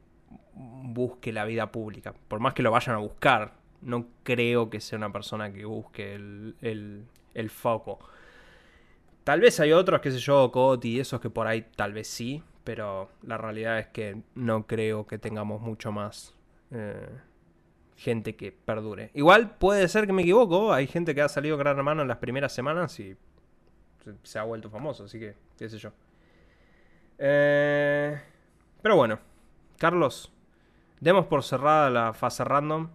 busque 0.53 1.31
la 1.31 1.45
vida 1.45 1.71
pública. 1.71 2.13
Por 2.27 2.41
más 2.41 2.53
que 2.53 2.61
lo 2.61 2.71
vayan 2.71 2.95
a 2.95 2.99
buscar, 2.99 3.58
no 3.81 4.07
creo 4.23 4.69
que 4.69 4.79
sea 4.81 4.97
una 4.97 5.11
persona 5.11 5.51
que 5.53 5.65
busque 5.65 6.15
el, 6.15 6.55
el- 6.61 7.05
el 7.33 7.49
foco. 7.49 7.99
Tal 9.23 9.41
vez 9.41 9.59
hay 9.59 9.71
otros, 9.73 10.01
qué 10.01 10.11
sé 10.11 10.17
yo, 10.19 10.51
Coti 10.51 10.99
esos 10.99 11.19
que 11.21 11.29
por 11.29 11.45
ahí 11.47 11.65
tal 11.75 11.93
vez 11.93 12.07
sí, 12.07 12.43
pero 12.63 13.09
la 13.21 13.37
realidad 13.37 13.79
es 13.79 13.87
que 13.87 14.21
no 14.35 14.65
creo 14.65 15.05
que 15.05 15.19
tengamos 15.19 15.61
mucho 15.61 15.91
más 15.91 16.33
eh, 16.71 17.07
gente 17.97 18.35
que 18.35 18.51
perdure. 18.51 19.11
Igual 19.13 19.55
puede 19.57 19.87
ser 19.87 20.07
que 20.07 20.13
me 20.13 20.23
equivoco, 20.23 20.73
hay 20.73 20.87
gente 20.87 21.13
que 21.13 21.21
ha 21.21 21.29
salido 21.29 21.57
Gran 21.57 21.77
Hermano 21.77 22.01
en 22.01 22.07
las 22.07 22.17
primeras 22.17 22.53
semanas 22.53 22.99
y 22.99 23.15
se- 24.03 24.15
se 24.23 24.39
ha 24.39 24.43
vuelto 24.43 24.69
famoso, 24.69 25.03
así 25.05 25.19
que 25.19 25.35
qué 25.57 25.69
sé 25.69 25.77
yo. 25.77 25.91
Eh, 27.17 28.19
pero 28.81 28.95
bueno, 28.95 29.19
Carlos, 29.77 30.31
demos 30.99 31.25
por 31.25 31.43
cerrada 31.43 31.89
la 31.89 32.13
fase 32.13 32.43
random. 32.43 32.89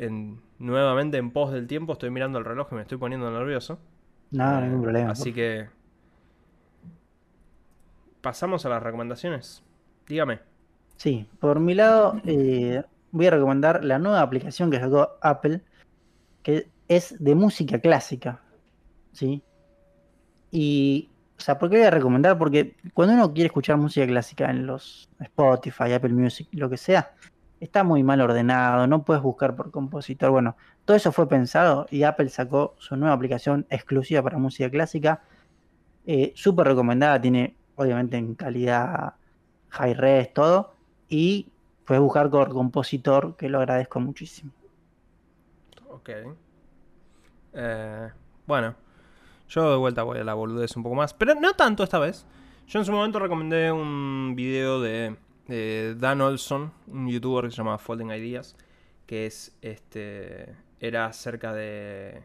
En, 0.00 0.40
nuevamente 0.58 1.18
en 1.18 1.30
pos 1.30 1.52
del 1.52 1.66
tiempo, 1.66 1.92
estoy 1.92 2.10
mirando 2.10 2.38
el 2.38 2.44
reloj 2.46 2.68
y 2.72 2.74
me 2.76 2.82
estoy 2.82 2.96
poniendo 2.96 3.30
nervioso. 3.30 3.78
No, 4.30 4.58
Eh, 4.58 4.62
ningún 4.62 4.82
problema. 4.82 5.10
Así 5.10 5.32
que. 5.32 5.68
Pasamos 8.22 8.64
a 8.64 8.70
las 8.70 8.82
recomendaciones. 8.82 9.62
Dígame. 10.06 10.40
Sí, 10.96 11.26
por 11.38 11.60
mi 11.60 11.74
lado 11.74 12.20
eh, 12.24 12.82
voy 13.10 13.26
a 13.26 13.30
recomendar 13.30 13.84
la 13.84 13.98
nueva 13.98 14.20
aplicación 14.22 14.70
que 14.70 14.80
sacó 14.80 15.18
Apple, 15.22 15.62
que 16.42 16.68
es 16.88 17.16
de 17.22 17.34
música 17.34 17.78
clásica, 17.78 18.42
¿sí? 19.12 19.42
Y, 20.50 21.10
o 21.38 21.40
sea, 21.40 21.58
¿por 21.58 21.70
qué 21.70 21.76
voy 21.78 21.86
a 21.86 21.90
recomendar? 21.90 22.36
Porque 22.38 22.76
cuando 22.94 23.14
uno 23.14 23.32
quiere 23.32 23.46
escuchar 23.46 23.76
música 23.76 24.06
clásica 24.06 24.50
en 24.50 24.66
los 24.66 25.08
Spotify, 25.20 25.92
Apple 25.92 26.12
Music, 26.12 26.48
lo 26.52 26.68
que 26.68 26.76
sea, 26.76 27.14
está 27.60 27.84
muy 27.84 28.02
mal 28.02 28.20
ordenado, 28.20 28.86
no 28.86 29.04
puedes 29.04 29.22
buscar 29.22 29.54
por 29.54 29.70
compositor. 29.70 30.30
Bueno, 30.30 30.56
todo 30.84 30.96
eso 30.96 31.12
fue 31.12 31.28
pensado 31.28 31.86
y 31.90 32.02
Apple 32.02 32.30
sacó 32.30 32.74
su 32.78 32.96
nueva 32.96 33.14
aplicación 33.14 33.66
exclusiva 33.70 34.22
para 34.22 34.38
música 34.38 34.70
clásica, 34.70 35.22
eh, 36.06 36.32
súper 36.34 36.68
recomendada, 36.68 37.20
tiene 37.20 37.56
obviamente 37.76 38.16
en 38.16 38.34
calidad 38.34 39.14
high 39.68 39.94
res, 39.94 40.32
todo, 40.34 40.74
y 41.08 41.52
puedes 41.84 42.02
buscar 42.02 42.30
por 42.30 42.50
compositor, 42.50 43.36
que 43.36 43.48
lo 43.48 43.58
agradezco 43.58 44.00
muchísimo. 44.00 44.52
Ok. 45.90 46.10
Eh, 47.52 48.08
bueno, 48.46 48.74
yo 49.48 49.70
de 49.70 49.76
vuelta 49.76 50.02
voy 50.02 50.18
a 50.18 50.24
la 50.24 50.34
boludez 50.34 50.76
un 50.76 50.82
poco 50.82 50.94
más, 50.94 51.12
pero 51.14 51.34
no 51.34 51.52
tanto 51.54 51.82
esta 51.82 51.98
vez. 51.98 52.26
Yo 52.66 52.78
en 52.78 52.84
su 52.84 52.92
momento 52.92 53.18
recomendé 53.18 53.70
un 53.72 54.34
video 54.36 54.80
de, 54.80 55.16
de 55.50 55.94
Dan 55.98 56.20
Olson, 56.20 56.72
un 56.86 57.08
youtuber 57.08 57.44
que 57.44 57.50
se 57.50 57.56
llama 57.58 57.76
Folding 57.78 58.10
Ideas, 58.10 58.56
que 59.06 59.26
es 59.26 59.56
este 59.60 60.54
era 60.80 61.06
acerca 61.06 61.52
de 61.52 62.22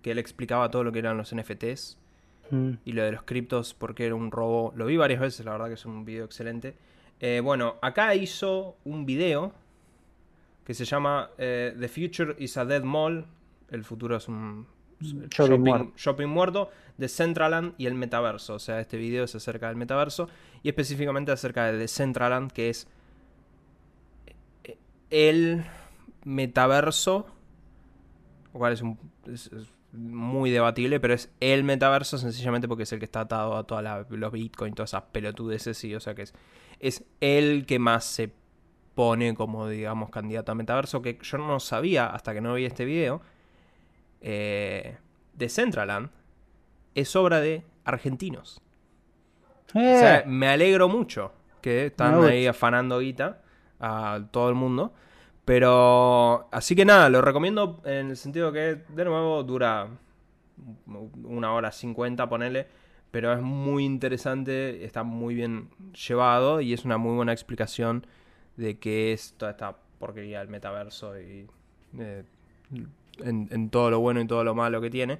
que 0.00 0.12
él 0.12 0.18
explicaba 0.18 0.70
todo 0.70 0.84
lo 0.84 0.92
que 0.92 1.00
eran 1.00 1.18
los 1.18 1.34
NFTs 1.34 1.98
Mm, 2.50 2.72
y 2.84 2.92
lo 2.92 3.02
de 3.02 3.12
los 3.12 3.22
criptos 3.22 3.74
porque 3.74 4.06
era 4.06 4.14
un 4.14 4.30
robo. 4.30 4.72
Lo 4.76 4.86
vi 4.86 4.96
varias 4.96 5.20
veces, 5.20 5.44
la 5.44 5.52
verdad 5.52 5.68
que 5.68 5.74
es 5.74 5.86
un 5.86 6.04
video 6.04 6.24
excelente. 6.24 6.76
Eh, 7.20 7.40
bueno, 7.42 7.76
acá 7.82 8.14
hizo 8.14 8.76
un 8.84 9.04
video 9.04 9.52
que 10.64 10.74
se 10.74 10.84
llama 10.84 11.30
eh, 11.38 11.74
The 11.78 11.88
Future 11.88 12.36
is 12.38 12.56
a 12.56 12.64
Dead 12.64 12.82
Mall. 12.82 13.26
El 13.70 13.84
futuro 13.84 14.16
es 14.16 14.28
un 14.28 14.66
Shopping 15.00 15.28
shopping, 15.30 15.60
muerto. 15.60 15.92
shopping 15.96 16.26
muerto 16.28 16.70
de 16.96 17.08
Centraland 17.08 17.74
y 17.78 17.86
el 17.86 17.94
metaverso. 17.94 18.54
O 18.54 18.58
sea, 18.58 18.80
este 18.80 18.96
video 18.96 19.24
es 19.24 19.34
acerca 19.34 19.68
del 19.68 19.76
metaverso 19.76 20.28
y 20.62 20.68
específicamente 20.68 21.30
acerca 21.32 21.66
de 21.66 21.78
Decentraland, 21.78 22.50
que 22.52 22.68
es 22.70 22.88
eh, 24.64 24.76
el 25.10 25.64
metaverso, 26.24 27.26
lo 28.52 28.58
cual 28.58 28.72
es, 28.72 28.82
un- 28.82 28.98
es- 29.26 29.52
es 29.52 29.72
muy 29.92 30.50
debatible, 30.50 31.00
pero 31.00 31.14
es 31.14 31.30
el 31.40 31.64
metaverso 31.64 32.18
sencillamente 32.18 32.68
porque 32.68 32.82
es 32.82 32.92
el 32.92 32.98
que 32.98 33.06
está 33.06 33.20
atado 33.20 33.56
a 33.56 33.64
todos 33.66 33.82
los 34.10 34.32
bitcoins, 34.32 34.74
todas 34.74 34.90
esas 34.90 35.04
pelotudeces, 35.12 35.78
sí, 35.78 35.94
o 35.94 36.00
sea 36.00 36.14
que 36.14 36.22
es, 36.22 36.34
es 36.80 37.04
el 37.20 37.64
que 37.66 37.78
más 37.78 38.04
se 38.04 38.30
pone 38.94 39.34
como, 39.34 39.68
digamos, 39.68 40.10
candidato 40.10 40.52
a 40.52 40.54
metaverso, 40.56 41.00
que 41.02 41.18
yo 41.22 41.38
no 41.38 41.60
sabía 41.60 42.06
hasta 42.08 42.34
que 42.34 42.40
no 42.40 42.54
vi 42.54 42.64
este 42.64 42.84
video. 42.84 43.22
Eh, 44.20 44.96
Decentraland 45.34 46.10
es 46.94 47.14
obra 47.16 47.40
de 47.40 47.64
argentinos. 47.84 48.60
O 49.68 49.72
sea, 49.78 50.20
Eh, 50.20 50.24
me 50.26 50.48
alegro 50.48 50.88
mucho 50.88 51.32
que 51.60 51.86
están 51.86 52.24
ahí 52.24 52.46
afanando 52.46 52.98
guita 53.00 53.42
a 53.80 54.20
todo 54.30 54.48
el 54.48 54.54
mundo. 54.54 54.92
Pero, 55.44 56.48
así 56.52 56.76
que 56.76 56.84
nada, 56.84 57.08
lo 57.08 57.22
recomiendo 57.22 57.80
en 57.84 58.10
el 58.10 58.16
sentido 58.16 58.52
que, 58.52 58.82
de 58.88 59.04
nuevo, 59.04 59.42
dura 59.44 59.88
una 61.24 61.54
hora 61.54 61.72
cincuenta, 61.72 62.28
ponele. 62.28 62.66
Pero 63.10 63.32
es 63.32 63.40
muy 63.40 63.86
interesante, 63.86 64.84
está 64.84 65.02
muy 65.02 65.34
bien 65.34 65.70
llevado 66.06 66.60
y 66.60 66.74
es 66.74 66.84
una 66.84 66.98
muy 66.98 67.16
buena 67.16 67.32
explicación 67.32 68.06
de 68.56 68.78
qué 68.78 69.14
es 69.14 69.32
toda 69.38 69.52
esta 69.52 69.78
porquería 69.98 70.40
del 70.40 70.48
metaverso 70.48 71.18
y 71.18 71.46
eh, 71.98 72.24
en, 73.24 73.48
en 73.50 73.70
todo 73.70 73.90
lo 73.90 74.00
bueno 74.00 74.20
y 74.20 74.26
todo 74.26 74.44
lo 74.44 74.54
malo 74.54 74.80
que 74.80 74.90
tiene. 74.90 75.18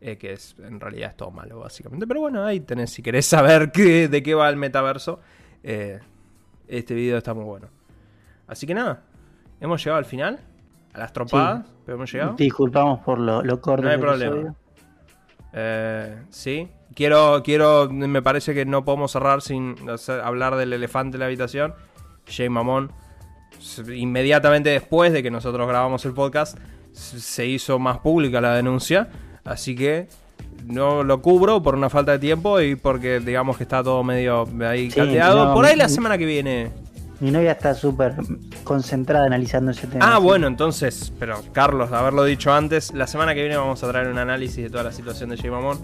eh, 0.00 0.16
que 0.16 0.32
es 0.32 0.54
en 0.60 0.78
realidad 0.80 1.10
es 1.10 1.16
todo 1.16 1.30
malo, 1.32 1.58
básicamente. 1.60 2.06
Pero 2.06 2.20
bueno, 2.20 2.44
ahí 2.44 2.60
tenés, 2.60 2.90
si 2.90 3.02
querés 3.02 3.26
saber 3.26 3.72
qué, 3.72 4.08
de 4.08 4.22
qué 4.22 4.34
va 4.34 4.48
el 4.48 4.56
metaverso, 4.56 5.20
eh, 5.64 5.98
este 6.68 6.94
video 6.94 7.18
está 7.18 7.34
muy 7.34 7.44
bueno. 7.44 7.66
Así 8.46 8.66
que 8.66 8.74
nada, 8.74 9.02
hemos 9.60 9.82
llegado 9.82 9.98
al 9.98 10.04
final, 10.04 10.38
a 10.92 10.98
las 10.98 11.12
trompadas, 11.12 11.66
pero 11.84 11.96
hemos 11.96 12.12
llegado. 12.12 12.34
disculpamos 12.34 13.00
por 13.00 13.18
lo, 13.18 13.42
lo 13.42 13.60
corto 13.60 13.82
No 13.84 13.90
hay 13.90 13.98
problema. 13.98 14.54
Eh, 15.52 16.16
sí, 16.30 16.68
quiero, 16.94 17.42
quiero, 17.42 17.88
me 17.90 18.22
parece 18.22 18.54
que 18.54 18.64
no 18.64 18.84
podemos 18.84 19.10
cerrar 19.12 19.40
sin 19.42 19.74
hacer- 19.88 20.20
hablar 20.20 20.56
del 20.56 20.72
elefante 20.72 21.16
en 21.16 21.20
la 21.20 21.26
habitación. 21.26 21.74
Jay 22.26 22.48
Mamón, 22.48 22.92
inmediatamente 23.94 24.70
después 24.70 25.12
de 25.12 25.22
que 25.22 25.30
nosotros 25.30 25.66
grabamos 25.66 26.04
el 26.04 26.12
podcast, 26.12 26.58
se 26.98 27.46
hizo 27.46 27.78
más 27.78 27.98
pública 27.98 28.40
la 28.40 28.54
denuncia. 28.54 29.08
Así 29.44 29.74
que 29.74 30.08
no 30.66 31.02
lo 31.02 31.22
cubro 31.22 31.62
por 31.62 31.74
una 31.74 31.88
falta 31.88 32.12
de 32.12 32.18
tiempo 32.18 32.60
y 32.60 32.74
porque 32.74 33.20
digamos 33.20 33.56
que 33.56 33.62
está 33.62 33.82
todo 33.82 34.02
medio 34.04 34.46
ahí 34.66 34.90
Sí, 34.90 35.00
no, 35.00 35.54
por 35.54 35.64
ahí 35.64 35.76
la 35.76 35.88
semana 35.88 36.18
que 36.18 36.26
viene. 36.26 36.70
Mi 37.20 37.32
novia 37.32 37.52
está 37.52 37.74
súper 37.74 38.14
concentrada 38.62 39.26
analizando 39.26 39.72
ese 39.72 39.88
tema. 39.88 40.14
Ah, 40.14 40.18
bueno, 40.18 40.46
entonces, 40.46 41.12
pero 41.18 41.40
Carlos, 41.52 41.90
haberlo 41.90 42.22
dicho 42.24 42.52
antes, 42.52 42.94
la 42.94 43.08
semana 43.08 43.34
que 43.34 43.40
viene 43.40 43.56
vamos 43.56 43.82
a 43.82 43.88
traer 43.88 44.06
un 44.08 44.18
análisis 44.18 44.62
de 44.62 44.70
toda 44.70 44.84
la 44.84 44.92
situación 44.92 45.30
de 45.30 45.36
Jay 45.36 45.50
Mamón. 45.50 45.78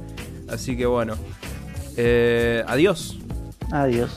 Así 0.49 0.77
que 0.77 0.87
bueno, 0.87 1.15
eh, 1.97 2.62
adiós. 2.69 3.19
Adiós. 3.73 4.11